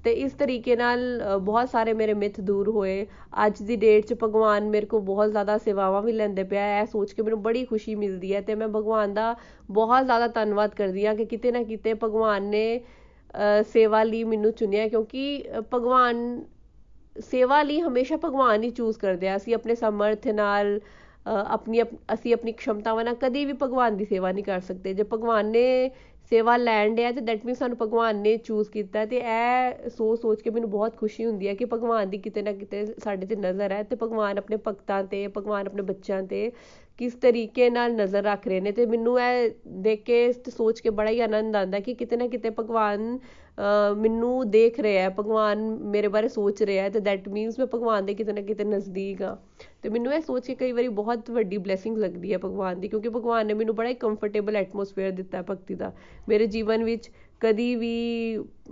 ਤੇ 0.07 0.11
ਇਸ 0.15 0.33
ਤਰੀਕੇ 0.33 0.75
ਨਾਲ 0.75 0.99
ਬਹੁਤ 1.43 1.69
ਸਾਰੇ 1.69 1.93
ਮੇਰੇ 1.93 2.13
ਮਿੱਥ 2.13 2.39
ਦੂਰ 2.41 2.69
ਹੋਏ। 2.69 3.05
ਅੱਜ 3.45 3.61
ਦੀ 3.61 3.75
ਡੇਟ 3.75 4.05
'ਚ 4.05 4.13
ਭਗਵਾਨ 4.23 4.69
ਮੇਰੇ 4.69 4.85
ਕੋਲ 4.85 5.01
ਬਹੁਤ 5.01 5.31
ਜ਼ਿਆਦਾ 5.31 5.57
ਸੇਵਾਵਾਂ 5.57 6.01
ਵੀ 6.01 6.11
ਲੈਂਦੇ 6.11 6.43
ਪਿਆ 6.43 6.79
ਇਹ 6.79 6.85
ਸੋਚ 6.85 7.11
ਕੇ 7.13 7.23
ਮੈਨੂੰ 7.23 7.41
ਬੜੀ 7.43 7.63
ਖੁਸ਼ੀ 7.65 7.95
ਮਿਲਦੀ 7.95 8.33
ਹੈ 8.33 8.41
ਤੇ 8.41 8.55
ਮੈਂ 8.55 8.67
ਭਗਵਾਨ 8.67 9.13
ਦਾ 9.13 9.35
ਬਹੁਤ 9.71 10.05
ਜ਼ਿਆਦਾ 10.05 10.27
ਧੰਨਵਾਦ 10.35 10.75
ਕਰਦੀ 10.75 11.05
ਹਾਂ 11.05 11.15
ਕਿ 11.15 11.25
ਕਿਤੇ 11.25 11.51
ਨਾ 11.51 11.63
ਕਿਤੇ 11.63 11.93
ਭਗਵਾਨ 12.03 12.43
ਨੇ 12.45 12.81
ਸੇਵਾ 13.73 14.03
ਲਈ 14.03 14.23
ਮੈਨੂੰ 14.23 14.51
ਚੁਣਿਆ 14.53 14.87
ਕਿਉਂਕਿ 14.87 15.43
ਭਗਵਾਨ 15.73 16.41
ਸੇਵਾ 17.21 17.61
ਲਈ 17.63 17.79
ਹਮੇਸ਼ਾ 17.81 18.17
ਭਗਵਾਨ 18.25 18.63
ਹੀ 18.63 18.69
ਚੂਜ਼ 18.69 18.97
ਕਰਦੇ 18.99 19.29
ਆ। 19.29 19.35
ਅਸੀਂ 19.35 19.55
ਆਪਣੇ 19.55 19.75
ਸਮਰਥ 19.75 20.27
ਨਾਲ 20.27 20.79
ਆਪਣੀ 21.27 21.81
ਅਸੀਂ 22.13 22.33
ਆਪਣੀ 22.33 22.51
ਖਮਤਾਵਾਂ 22.57 23.03
ਨਾਲ 23.03 23.15
ਕਦੀ 23.21 23.45
ਵੀ 23.45 23.53
ਭਗਵਾਨ 23.61 23.97
ਦੀ 23.97 24.05
ਸੇਵਾ 24.05 24.31
ਨਹੀਂ 24.31 24.43
ਕਰ 24.43 24.59
ਸਕਦੇ। 24.59 24.93
ਜੇ 24.93 25.03
ਭਗਵਾਨ 25.13 25.45
ਨੇ 25.51 25.91
ਸੇਵਾ 26.31 26.55
ਲੈਣ 26.57 26.95
ਡਿਆ 26.95 27.11
ਤੇ 27.11 27.21
ਦੈਟ 27.21 27.45
ਮੀਨਸ 27.45 27.57
ਸਾਨੂੰ 27.59 27.77
ਭਗਵਾਨ 27.81 28.15
ਨੇ 28.15 28.35
ਚੂਜ਼ 28.37 28.69
ਕੀਤਾ 28.71 29.05
ਤੇ 29.05 29.17
ਇਹ 29.17 29.89
ਸੋਚ 29.89 30.19
ਸੋਚ 30.21 30.41
ਕੇ 30.41 30.49
ਮੈਨੂੰ 30.49 30.69
ਬਹੁਤ 30.69 30.95
ਖੁਸ਼ੀ 30.97 31.25
ਹੁੰਦੀ 31.25 31.47
ਹੈ 31.47 31.53
ਕਿ 31.53 31.65
ਭਗਵਾਨ 31.65 32.09
ਦੀ 32.09 32.17
ਕਿਤੇ 32.17 32.41
ਨਾ 32.41 32.51
ਕਿਤੇ 32.53 32.85
ਸਾਡੇ 33.03 33.25
ਤੇ 33.25 33.35
ਨਜ਼ਰ 33.35 33.71
ਹੈ 33.71 33.81
ਤੇ 33.83 33.95
ਭਗਵਾਨ 33.95 34.37
ਆਪਣੇ 34.37 34.57
ਭਗਤਾਂ 34.67 35.03
ਤੇ, 35.03 35.27
ਭਗਵਾਨ 35.27 35.67
ਆਪਣੇ 35.67 35.81
ਬੱਚਿਆਂ 35.83 36.21
ਤੇ 36.23 36.51
ਕਿਸ 36.99 37.13
ਤਰੀਕੇ 37.21 37.69
ਨਾਲ 37.69 37.93
ਨਜ਼ਰ 37.95 38.23
ਰੱਖ 38.23 38.47
ਰਹੇ 38.47 38.59
ਨੇ 38.59 38.71
ਤੇ 38.71 38.85
ਮੈਨੂੰ 38.85 39.19
ਇਹ 39.21 39.49
ਦੇਖ 39.81 40.03
ਕੇ 40.03 40.31
ਤੇ 40.35 40.51
ਸੋਚ 40.51 40.79
ਕੇ 40.81 40.89
ਬੜਾ 40.89 41.09
ਹੀ 41.11 41.19
ਆਨੰਦ 41.19 41.55
ਆਉਂਦਾ 41.55 41.79
ਕਿ 41.79 41.93
ਕਿਤੇ 41.93 42.17
ਨਾ 42.17 42.27
ਕਿਤੇ 42.27 42.49
ਭਗਵਾਨ 42.49 43.17
ਮੈਨੂੰ 43.97 44.49
ਦੇਖ 44.51 44.79
ਰਿਹਾ 44.79 45.03
ਹੈ, 45.03 45.09
ਭਗਵਾਨ 45.09 45.61
ਮੇਰੇ 45.85 46.07
ਬਾਰੇ 46.07 46.27
ਸੋਚ 46.29 46.61
ਰਿਹਾ 46.63 46.83
ਹੈ 46.83 46.89
ਤੇ 46.89 46.99
ਦੈਟ 46.99 47.27
ਮੀਨਸ 47.29 47.59
ਮੈਂ 47.59 47.67
ਭਗਵਾਨ 47.67 48.05
ਦੇ 48.05 48.13
ਕਿਤੇ 48.13 48.33
ਨਾ 48.33 48.41
ਕਿਤੇ 48.41 48.63
ਨਜ਼ਦੀਕ 48.65 49.21
ਆ 49.21 49.37
ਤੇ 49.83 49.89
ਮੈਨੂੰ 49.89 50.13
ਇਹ 50.13 50.21
ਸੋਚ 50.21 50.45
ਕੇ 50.47 50.55
ਕਈ 50.55 50.71
ਵਾਰੀ 50.71 50.87
ਬਹੁਤ 50.97 51.29
ਵੱਡੀ 51.31 51.57
ਬਲੇਸਿੰਗ 51.57 51.97
ਲੱਗਦੀ 51.97 52.33
ਹੈ 52.33 52.37
ਭਗਵਾਨ 52.37 52.79
ਦੀ, 52.79 52.87
ਕਿਉਂਕਿ 52.87 53.09
ਭਗਵਾਨ 53.09 53.47
ਨੇ 53.47 53.53
ਮੈਨੂੰ 53.53 53.75
ਬੜਾ 53.75 53.89
ਹੀ 53.89 53.93
ਕੰਫਰਟੇਬਲ 53.95 54.55
ਐਟਮੋਸਫੇਅਰ 54.55 55.11
ਦਿੱਤਾ 55.11 55.41
ਭਗਤੀ 55.49 55.75
ਦਾ। 55.75 55.91
ਮੇਰੇ 56.29 56.45
ਜੀਵਨ 56.47 56.83
ਵਿੱਚ 56.83 57.09
ਕਦੀ 57.41 57.75
ਵੀ 57.75 57.93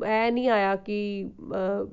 ਐ 0.06 0.30
ਨਹੀਂ 0.32 0.48
ਆਇਆ 0.50 0.76
ਕਿ 0.76 1.30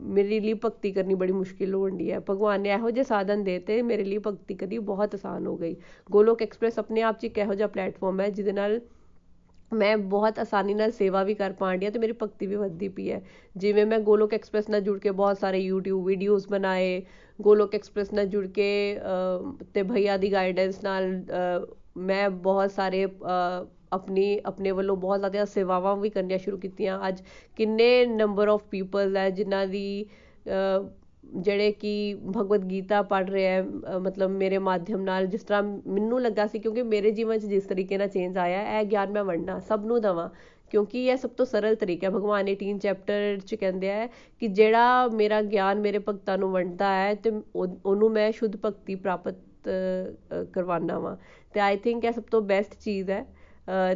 ਮੇਰੇ 0.01 0.41
ਲਈ 0.41 0.55
ਭਗਤੀ 0.65 0.93
ਕਰਨੀ 0.93 1.15
ਬੜੀ 1.15 1.33
ਮੁਸ਼ਕਿਲ 1.33 1.75
ਹੋਣੀ 1.75 2.11
ਹੈ। 2.11 2.21
ਭਗਵਾਨ 2.31 2.61
ਨੇ 2.61 2.71
ਇਹੋ 2.71 2.91
ਜਿਹੇ 2.91 3.05
ਸਾਧਨ 3.05 3.45
ਦੇਤੇ 3.45 3.81
ਮੇਰੇ 3.83 4.05
ਲਈ 4.05 4.19
ਭਗਤੀ 4.27 4.55
ਕਰਨੀ 4.55 4.79
ਬਹੁਤ 4.91 5.15
ਆਸਾਨ 5.15 5.47
ਹੋ 5.47 5.57
ਗਈ। 5.57 5.77
ਗੋਲੋਕ 6.11 6.43
ਐਕਸਪ੍ਰੈਸ 6.43 6.79
ਆਪਣੇ 6.79 7.03
ਆਪ 7.03 7.19
'ਚ 7.19 7.25
ਇੱਕ 7.25 7.39
ਇਹੋ 7.39 7.55
ਜਿਹਾ 7.55 7.69
ਪਲੇਟਫਾਰਮ 7.69 8.21
ਹੈ 8.21 8.29
ਜਿਹਦੇ 8.31 8.53
ਨਾਲ 8.53 8.81
ਮੈਂ 9.75 9.97
ਬਹੁਤ 9.99 10.39
ਆਸਾਨੀ 10.39 10.75
ਨਾਲ 10.75 10.91
ਸੇਵਾ 10.93 11.23
ਵੀ 11.25 11.35
ਕਰ 11.35 11.53
ਪਾਉਂਦੀ 11.53 11.87
ਹਾਂ 11.87 11.93
ਤੇ 11.93 11.99
ਮੇਰੀ 11.99 12.13
ਭਗਤੀ 12.23 12.47
ਵੀ 12.47 12.57
ਵੱਧਦੀ 12.57 12.89
ਪਈ 12.89 13.11
ਹੈ। 13.11 13.21
ਜਿਵੇਂ 13.57 13.87
ਮੈਂ 13.87 13.99
ਗੋਲੋਕ 14.01 14.35
ਐਕਸਪ੍ਰੈਸ 14.35 14.69
ਨਾਲ 14.71 14.81
ਜੁੜ 14.81 14.99
ਕੇ 14.99 15.11
ਬਹੁਤ 15.13 15.39
ਸਾਰੇ 15.39 15.61
YouTube 15.69 16.05
ਵੀਡੀਓਜ਼ 16.07 16.47
ਬਣਾਏ, 16.49 17.03
ਗੋਲੋਕ 17.39 17.75
ਐਕਸਪ੍ਰੈਸ 17.75 18.13
ਨਾਲ 18.13 18.27
ਜੁੜ 18.27 18.47
ਕੇ 18.49 18.99
ਤੇ 19.75 19.83
ਭਈਆ 19.83 20.17
ਦੀ 20.17 20.33
ਗਾਈਡੈਂਸ 20.33 20.83
ਨਾਲ 20.85 21.11
ਮੈਂ 21.99 22.29
ਬਹੁਤ 22.31 22.71
ਸਾਰੇ 22.71 23.07
ਆਪਣੀ, 23.93 24.41
ਆਪਣੇ 24.47 24.71
ਵੱਲੋਂ 24.71 24.97
ਬਹੁਤ 24.97 25.19
ਜ਼ਿਆਦਾ 25.21 25.45
ਸੇਵਾਵਾਂ 25.45 25.97
ਵੀ 25.97 26.11
ਕਰਨੀਆਂ 26.11 26.39
ਸ਼ੁਰੂ 26.39 26.59
ਕੀਤੀਆਂ। 26.59 26.99
ਅੱਜ 27.09 27.23
ਕਿੰਨੇ 27.57 28.05
ਨੰਬਰ 28.07 28.49
ਆਫ 28.49 28.63
ਪੀਪਲ 28.71 29.17
ਹੈ 29.17 29.29
ਜਿਨ੍ਹਾਂ 29.31 29.67
ਦੀ 29.67 30.07
ਜਿਹੜੇ 31.35 31.71
ਕਿ 31.73 32.15
ਭਗਵਦ 32.29 32.65
ਗੀਤਾ 32.71 33.01
ਪੜ੍ਹ 33.03 33.31
ਰਹੇ 33.31 33.47
ਹੈ 33.47 33.99
ਮਤਲਬ 33.99 34.31
ਮੇਰੇ 34.31 34.59
ਮਾਧਿਅਮ 34.59 35.03
ਨਾਲ, 35.03 35.27
ਜਿਸ 35.27 35.43
ਤਰ੍ਹਾਂ 35.43 35.63
ਮੈਨੂੰ 35.63 36.21
ਲੱਗਾ 36.23 36.47
ਸੀ 36.47 36.59
ਕਿਉਂਕਿ 36.59 36.83
ਮੇਰੇ 36.85 37.11
ਜੀਵਨ 37.11 37.39
'ਚ 37.39 37.45
ਜਿਸ 37.47 37.65
ਤਰੀਕੇ 37.67 37.99
ਨਾਲ 37.99 38.09
ਚੇਂਜ 38.09 38.39
ਆਇਆ, 38.39 38.81
ਇਹ 38.81 38.85
ਗਿਆਨ 38.87 39.13
ਮੈਂ 39.13 39.25
ਵੰਡਣਾ 39.25 39.59
ਸਭ 39.61 39.85
ਨੂੰ 39.87 40.01
ਦਵਾਂ, 40.01 40.29
ਕਿਉਂਕਿ 40.71 41.05
ਇਹ 41.07 41.17
ਸਭ 41.17 41.31
ਤੋਂ 41.37 41.47
ਸਰਲ 41.47 41.75
ਤਰੀਕਾ 41.75 42.07
ਹੈ। 42.07 42.13
ਭਗਵਾਨ 42.13 42.49
18 42.49 42.79
ਚੈਪਟਰ 42.79 43.39
'ਚ 43.47 43.55
ਕਹਿੰਦੇ 43.55 43.91
ਆ 43.93 44.07
ਕਿ 44.43 44.49
ਜਿਹੜਾ 44.51 45.09
ਮੇਰਾ 45.15 45.41
ਗਿਆਨ 45.43 45.81
ਮੇਰੇ 45.81 45.99
ਭਗਤਾਂ 45.99 46.39
ਨੂੰ 46.39 46.51
ਵੰਡਦਾ 46.53 46.93
ਹੈ, 46.95 47.15
ਤੇ 47.15 47.33
ਉਹਨੂੰ 47.55 48.11
ਮੈਂ 48.13 48.31
ਸ਼ੁੱਧ 48.33 48.57
ਭਗਤੀ 48.65 48.95
ਪ੍ਰਾਪਤ 48.97 49.69
ਕਰਵਾਉਣਾ 50.53 50.99
ਵਾ। 50.99 51.17
ਤੇ 51.55 51.61
ਆਈ 51.61 51.77
ਥਿੰਕ 51.77 52.05
ਇਹ 52.05 52.13
ਸਭ 52.13 52.23
ਤੋਂ 52.31 52.41
ਬੈਸਟ 52.43 52.75
ਚੀਜ਼ 52.81 53.11
ਹੈ 53.11 53.25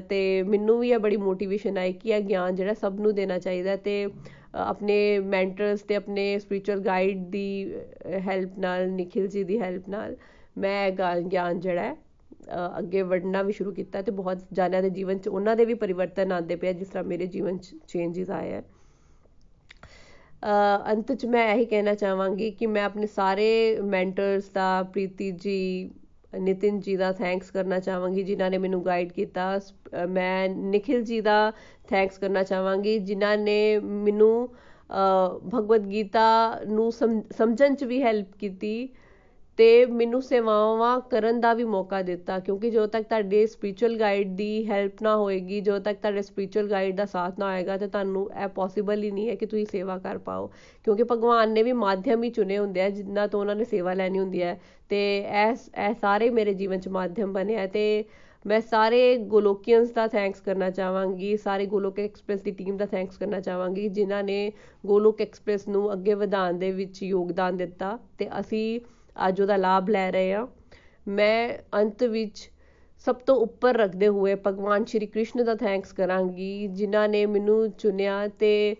ਤੇ 0.09 0.43
ਮੈਨੂੰ 0.43 0.79
ਵੀ 0.79 0.91
ਇਹ 0.91 0.99
ਬੜੀ 0.99 1.17
ਮੋਟੀਵੇਸ਼ਨ 1.17 1.79
ਆਈ 1.79 1.93
ਕਿ 1.93 2.11
ਇਹ 2.11 2.21
ਗਿਆਨ 2.23 2.55
ਜਿਹੜਾ 2.55 2.75
ਸਭ 2.75 3.01
ਨੂੰ 3.01 3.15
ਦੇਣਾ 3.15 3.39
ਚਾਹੀਦਾ 3.39 3.75
ਤੇ 3.77 4.07
ਆਪਣੇ 4.57 5.19
ਮੈਂਟਰਸ 5.19 5.83
ਤੇ 5.83 5.95
ਆਪਣੇ 5.95 6.39
ਸਪਿਰਚੁਅਲ 6.39 6.81
ਗਾਈਡ 6.81 7.25
ਦੀ 7.31 7.75
ਹੈਲਪ 8.27 8.59
ਨਾਲ, 8.59 8.89
ਨikhil 8.91 9.29
ji 9.29 9.45
ਦੀ 9.47 9.59
ਹੈਲਪ 9.61 9.89
ਨਾਲ 9.89 10.17
ਮੈਂ 10.59 10.91
ਗਿਆਨ 11.23 11.61
ਜਿਹੜਾ 11.61 11.97
ਅੱਗੇ 12.79 13.03
ਵਧਣਾ 13.03 13.43
ਵੀ 13.43 13.53
ਸ਼ੁਰੂ 13.53 13.73
ਕੀਤਾ 13.73 14.03
ਤੇ 14.03 14.13
ਬਹੁਤ 14.13 14.39
ਜਾਣਿਆਂ 14.53 14.83
ਦੇ 14.83 14.91
ਜੀਵਨ 14.91 15.19
'ਚ 15.19 15.29
ਉਹਨਾਂ 15.29 15.57
ਦੇ 15.57 15.65
ਵੀ 15.65 15.75
ਪਰਿਵਰਤਨ 15.75 16.33
ਆਉਂਦੇ 16.33 16.57
ਪਏ 16.57 16.73
ਜਿਸ 16.73 16.89
ਤਰ੍ਹਾਂ 16.89 17.05
ਮੇਰੇ 17.05 17.27
ਜੀਵਨ 17.27 17.59
'ਚ 17.59 17.75
ਚੇਂਜਸ 17.89 18.31
ਆਏ 18.31 18.53
ਹੈ 18.53 18.63
ਅੰਤ 20.93 21.13
'ਚ 21.13 21.27
ਮੈਂ 21.27 21.55
ਇਹੀ 21.55 21.65
ਕਹਿਣਾ 21.65 21.95
ਚਾਹਾਂਗੀ 21.95 22.51
ਕਿ 22.51 22.67
ਮੈਂ 22.67 22.83
ਆਪਣੇ 22.85 23.07
ਸਾਰੇ 23.07 23.81
ਮੈਂਟਰਸ 23.81 24.51
ਦਾ, 24.51 24.83
ਪ੍ਰੀਤੀ 24.83 25.31
ਜੀ 25.31 25.91
ਨਿਤਿਨ 26.35 26.79
ਜੀ 26.81 26.97
ਦਾ 26.97 27.11
ਥੈਂਕਸ 27.13 27.51
ਕਰਨਾ 27.51 27.79
ਚਾਹਾਂਗੀ, 27.81 28.23
ਜਿਨ੍ਹਾਂ 28.23 28.51
ਨੇ 28.51 28.59
ਮੈਨੂੰ 28.59 28.85
ਗਾਈਡ 28.87 29.13
ਕੀਤਾ। 29.13 29.59
ਮੈਂ 30.09 30.49
ਨikhil 30.49 31.03
ji 31.11 31.23
ਦਾ 31.23 31.53
ਥੈਂਕਸ 31.89 32.19
ਕਰਨਾ 32.19 32.43
ਚਾਹਾਂਗੀ, 32.43 32.99
ਜਿਨ੍ਹਾਂ 33.01 33.37
ਨੇ 33.39 33.79
ਮੈਨੂੰ 33.81 34.49
ਭਗਵਦ 35.53 35.87
ਗੀਤਾ 35.87 36.27
ਨੂੰ 36.69 36.91
ਸਮਝਣ 36.93 37.75
'ਚ 37.75 37.85
ਵੀ 37.85 38.03
ਹੈਲਪ 38.03 38.37
ਕੀਤੀ। 38.39 38.89
ਤੇ 39.59 39.85
ਮੈਨੂੰ 39.87 40.21
ਸੇਵਾਵਾਂ 40.23 41.01
ਕਰਨ 41.01 41.41
ਦਾ 41.41 41.53
ਵੀ 41.55 41.65
ਮੌਕਾ 41.65 42.01
ਦਿੱਤਾ, 42.03 42.39
ਕਿਉਂਕਿ 42.39 42.71
ਜਦੋਂ 42.71 42.89
ਤੱਕ 42.89 43.07
ਤੁਹਾਡੇ 43.09 43.47
ਸਪਿਰਚੁਅਲ 43.47 43.97
ਗਾਈਡ 43.99 44.35
ਦੀ 44.37 44.67
ਹੈਲਪ 44.69 45.03
ਨਾ 45.03 45.17
ਹੋਏਗੀ, 45.17 45.61
ਜਦੋਂ 45.61 45.81
ਤੱਕ 45.81 45.99
ਤੁਹਾਡੇ 46.01 46.23
ਸਪਿਰਚੁਅਲ 46.23 46.69
ਗਾਈਡ 46.71 46.97
ਦਾ 46.97 47.05
ਸਾਥ 47.05 47.39
ਨਾ 47.39 47.51
ਹੋਏਗਾ, 47.51 47.77
ਤੇ 47.77 47.87
ਤੁਹਾਨੂੰ 47.87 48.29
ਇਹ 48.43 48.49
ਪੋਸੀਬਲ 48.49 49.03
ਹੀ 49.03 49.11
ਨਹੀਂ 49.11 49.29
ਹੈ 49.29 49.35
ਕਿ 49.35 49.47
ਤੁਸੀਂ 49.47 49.67
ਸੇਵਾ 49.67 49.99
ਕਰ 49.99 50.19
ਪਾਓ। 50.19 50.51
ਕਿਉਂਕਿ 50.85 51.03
ਭਗਵਾਨ 51.03 51.53
ਨੇ 51.53 51.63
ਵੀ 51.63 51.73
ਮਾਧਿਅਮ 51.73 52.23
ਹੀ 52.23 52.31
ਚੁਣੇ 52.31 52.59
ਹੁੰਦੇ 52.59 52.83
ਆ, 52.83 52.89
ਜਿੰਨਾ 52.91 53.27
ਤੋਂ 53.27 53.41
ਉਹਨਾਂ 53.41 53.57
ਨੇ 53.57 53.65
ਸੇਵਾ 53.65 53.95
ਲੈਣੀ 53.95 54.19
ਹੁੰਦੀ 54.19 54.43
ਹੈ। 54.43 54.61
ਤੇ 54.89 55.19
ਇਹ 55.19 55.55
ਇਹ 55.89 55.95
ਸਾਰੇ 56.01 56.31
ਮੇਰੇ 56.31 56.55
ਜੀਵਨ 56.55 56.81
'ਚ 56.81 56.89
ਮਾਧਿਅਮ 56.89 57.33
ਬਣੇ 57.33 57.57
ਆ 57.57 57.67
ਤੇ 57.67 58.05
ਮੈਂ 58.47 58.61
ਸਾਰੇ 58.61 59.17
ਗੋਲੋਕੀਅਨਸ 59.17 59.91
ਦਾ 59.91 60.07
ਥੈਂਕਸ 60.07 60.41
ਕਰਨਾ 60.41 60.71
ਚਾਹਾਂਗੀ, 60.71 61.37
ਸਾਰੇ 61.37 61.67
ਗੋਲੋਕ 61.67 61.99
ਐਕਸਪ੍ਰੈਸ 62.01 62.43
ਦੀ 62.43 62.51
ਟੀਮ 62.51 62.77
ਦਾ 62.77 62.87
ਥੈਂਕਸ 62.87 63.17
ਕਰਨਾ 63.17 63.41
ਚਾਹਾਂਗੀ, 63.41 63.89
ਜਿਨ੍ਹਾਂ 63.89 64.23
ਨੇ 64.25 64.53
ਗੋਲੋਕ 64.87 65.21
ਐਕਸਪ੍ਰੈਸ 65.21 65.67
ਨੂੰ 65.69 65.93
ਅੱਗੇ 65.93 66.15
ਵਧਾਉਣ 66.15 66.59
ਦੇ 66.59 66.71
ਵਿੱਚ 66.73 67.03
ਯੋਗਦਾਨ 67.03 67.57
ਦਿੱਤਾ। 67.57 67.99
ਤੇ 68.19 68.29
ਅਸੀਂ 68.41 68.81
ਅੱਜ 69.29 69.41
ਉਹਦਾ 69.41 69.57
ਲਾਭ 69.57 69.89
ਲੈ 69.91 70.11
ਰਹੇ 70.13 70.33
ਹਾਂ 70.33 70.47
ਮੈਂ 71.07 71.59
ਅੰਤ 71.75 72.03
ਵਿੱਚ 72.05 72.51
ਸਭ 73.07 73.17
ਤੋਂ 73.27 73.37
ਉੱਪਰ 73.37 73.77
ਰੱਖਦੇ 73.77 74.09
ਹੋਏ 74.09 74.35
ਭਗਵਾਨ 74.47 74.85
ਸ਼੍ਰੀ 74.85 75.07
ਕ੍ਰਿਸ਼ਨ 75.07 75.45
ਦਾ 75.45 75.55
ਥੈਂਕਸ 75.55 75.93
ਕਰਾਂਗੀ, 75.93 76.67
ਜਿਨ੍ਹਾਂ 76.69 77.09
ਨੇ 77.09 77.25
ਮੈਨੂੰ 77.27 77.71
ਚੁਣਿਆ 77.71 78.27
ਤੇ 78.39 78.77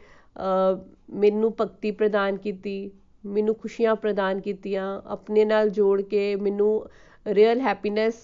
ਮੈਨੂੰ 1.15 1.53
ਭਗਤੀ 1.61 1.91
ਪ੍ਰਦਾਨ 1.91 2.37
ਕੀਤੀ, 2.37 2.91
ਮੈਨੂੰ 3.25 3.55
ਖੁਸ਼ੀਆਂ 3.55 3.95
ਪ੍ਰਦਾਨ 3.97 4.41
ਕੀਤੀਆਂ, 4.41 5.01
ਆਪਣੇ 5.07 5.45
ਨਾਲ 5.45 5.71
ਜੋੜ 5.71 6.01
ਕੇ 6.03 6.35
ਮੈਨੂੰ 6.37 6.87
ਰੀਅਲ 7.27 7.61
ਹੈਪੀਨੈਸ 7.61 8.15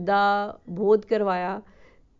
ਦਾ 0.00 0.58
ਬੋਧ 0.70 1.04
ਕਰਵਾਇਆ। 1.04 1.60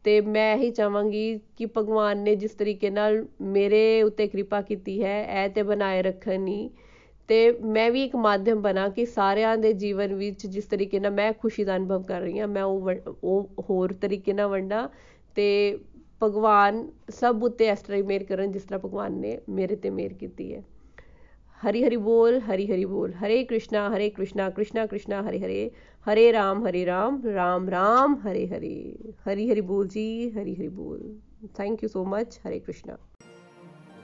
ਤੇ 0.05 0.21
ਮੈਂ 0.21 0.55
ਇਹੀ 0.57 0.71
ਚਾਹਾਂਗੀ 0.71 1.39
ਕਿ 1.57 1.67
ਭਗਵਾਨ 1.77 2.19
ਨੇ 2.19 2.35
ਜਿਸ 2.37 2.55
ਤਰੀਕੇ 2.55 2.91
ਨਾਲ 2.91 3.25
ਮੇਰੇ 3.43 4.03
ਉੱਤੇ 4.03 4.27
ਕਿਰਪਾ 4.29 4.61
ਕੀਤੀ 4.61 5.03
ਹੈ, 5.03 5.45
ਇਹ 5.45 5.49
ਤੇ 5.51 5.63
ਬਣਾਏ 5.63 6.03
ਰੱਖਣੀ 6.03 6.71
ਤੇ 7.29 7.51
ਮੈਂ 7.53 7.91
ਵੀ 7.91 8.05
ਇੱਕ 8.05 8.17
ਮਾਧਿਅਮ 8.17 8.61
ਬਣਾ 8.63 8.89
ਕਿ 8.89 9.07
ਸਾਰਿਆਂ 9.07 9.57
ਦੇ 9.59 9.73
ਜੀਵਨ 9.73 10.15
ਵਿੱਚ 10.15 10.47
ਜਿਸ 10.47 10.65
ਤਰੀਕੇ 10.65 11.01
ਨਾਲ 11.01 11.13
ਮੈਂ 11.13 11.33
ਖੁਸ਼ੀ 11.33 11.65
ਦਾ 11.65 11.77
ਅਨੁਭਵ 11.77 12.03
ਕਰ 12.03 12.21
ਰਹੀ 12.21 12.39
ਹਾਂ, 12.39 12.49
ਮੈਂ 12.49 12.63
ਉਹ 12.63 12.91
ਉਹ 13.25 13.65
ਹੋਰ 13.71 13.93
ਤਰੀਕੇ 13.93 14.33
ਨਾਲ 14.33 14.49
ਵੰਡਾਂ 14.49 14.89
ਤੇ 15.37 15.79
ਭਗਵਾਨ 16.23 16.87
ਸਭ 17.11 17.43
ਉੱਤੇ 17.45 17.69
ਇਸ 17.69 17.79
ਤਰ੍ਹਾਂ 17.79 17.97
ਹੀ 17.97 18.03
ਮਿਹਰ 18.03 18.25
ਕਰਨ 18.25 18.53
ਜਿਸ 18.53 18.63
ਤਰ੍ਹਾਂ 18.63 18.81
ਭਗਵਾਨ 18.81 19.13
ਨੇ 19.13 19.39
ਮੇਰੇ 19.49 19.77
ਤੇ 19.77 19.91
ਮਿਹਰ 19.91 20.13
ਕੀਤੀ 20.13 20.55
ਹੈ। 20.55 20.63
ਹਰੀ 21.61 21.83
ਹਰੀ 21.85 21.97
ਬੋਲ, 21.97 22.39
ਹਰੀ 22.41 22.67
ਹਰੀ 22.67 22.85
ਬੋਲ, 22.85 23.13
ਹਰੇ 23.15 23.45
ਕ੍ਰਿਸ਼ਨਾ 23.45 23.89
ਹਰੇ 23.97 24.09
ਕ੍ਰਿਸ਼ਨਾ 24.11 24.49
ਕ੍ਰਿਸ਼ਨਾ 24.51 24.87
ਕ੍ਰਿਸ਼ਨਾ, 24.87 25.23
ਹਰੇ 25.23 25.39
ਹਰੇ 25.39 25.71
ਹਰੇ 26.07 26.33
ਰਾਮ 26.33 26.67
ਹਰੇ 26.67 26.85
ਰਾਮ 26.87 27.21
ਰਾਮ 27.35 27.69
ਰਾਮ, 27.69 28.15
ਹਰੇ 28.17 28.47
ਹਰੇ, 28.47 28.95
ਹਰੀ 29.29 29.51
ਹਰੀ 29.51 29.61
ਬੋਲ 29.61 29.89
ਜੀ, 29.89 30.31
ਹਰੀ 30.31 30.55
ਹਰੀ 30.55 30.69
ਬੋਲ। 30.69 31.01
ਥੈਂਕ 31.55 31.83
ਯੂ 31.83 31.89
ਸੋ 31.89 32.05
ਮੱਚ 32.05 32.39
ਹਰੇ 32.49 32.59
ਕ੍ਰਿਸ਼ਨਾ। 32.59 32.97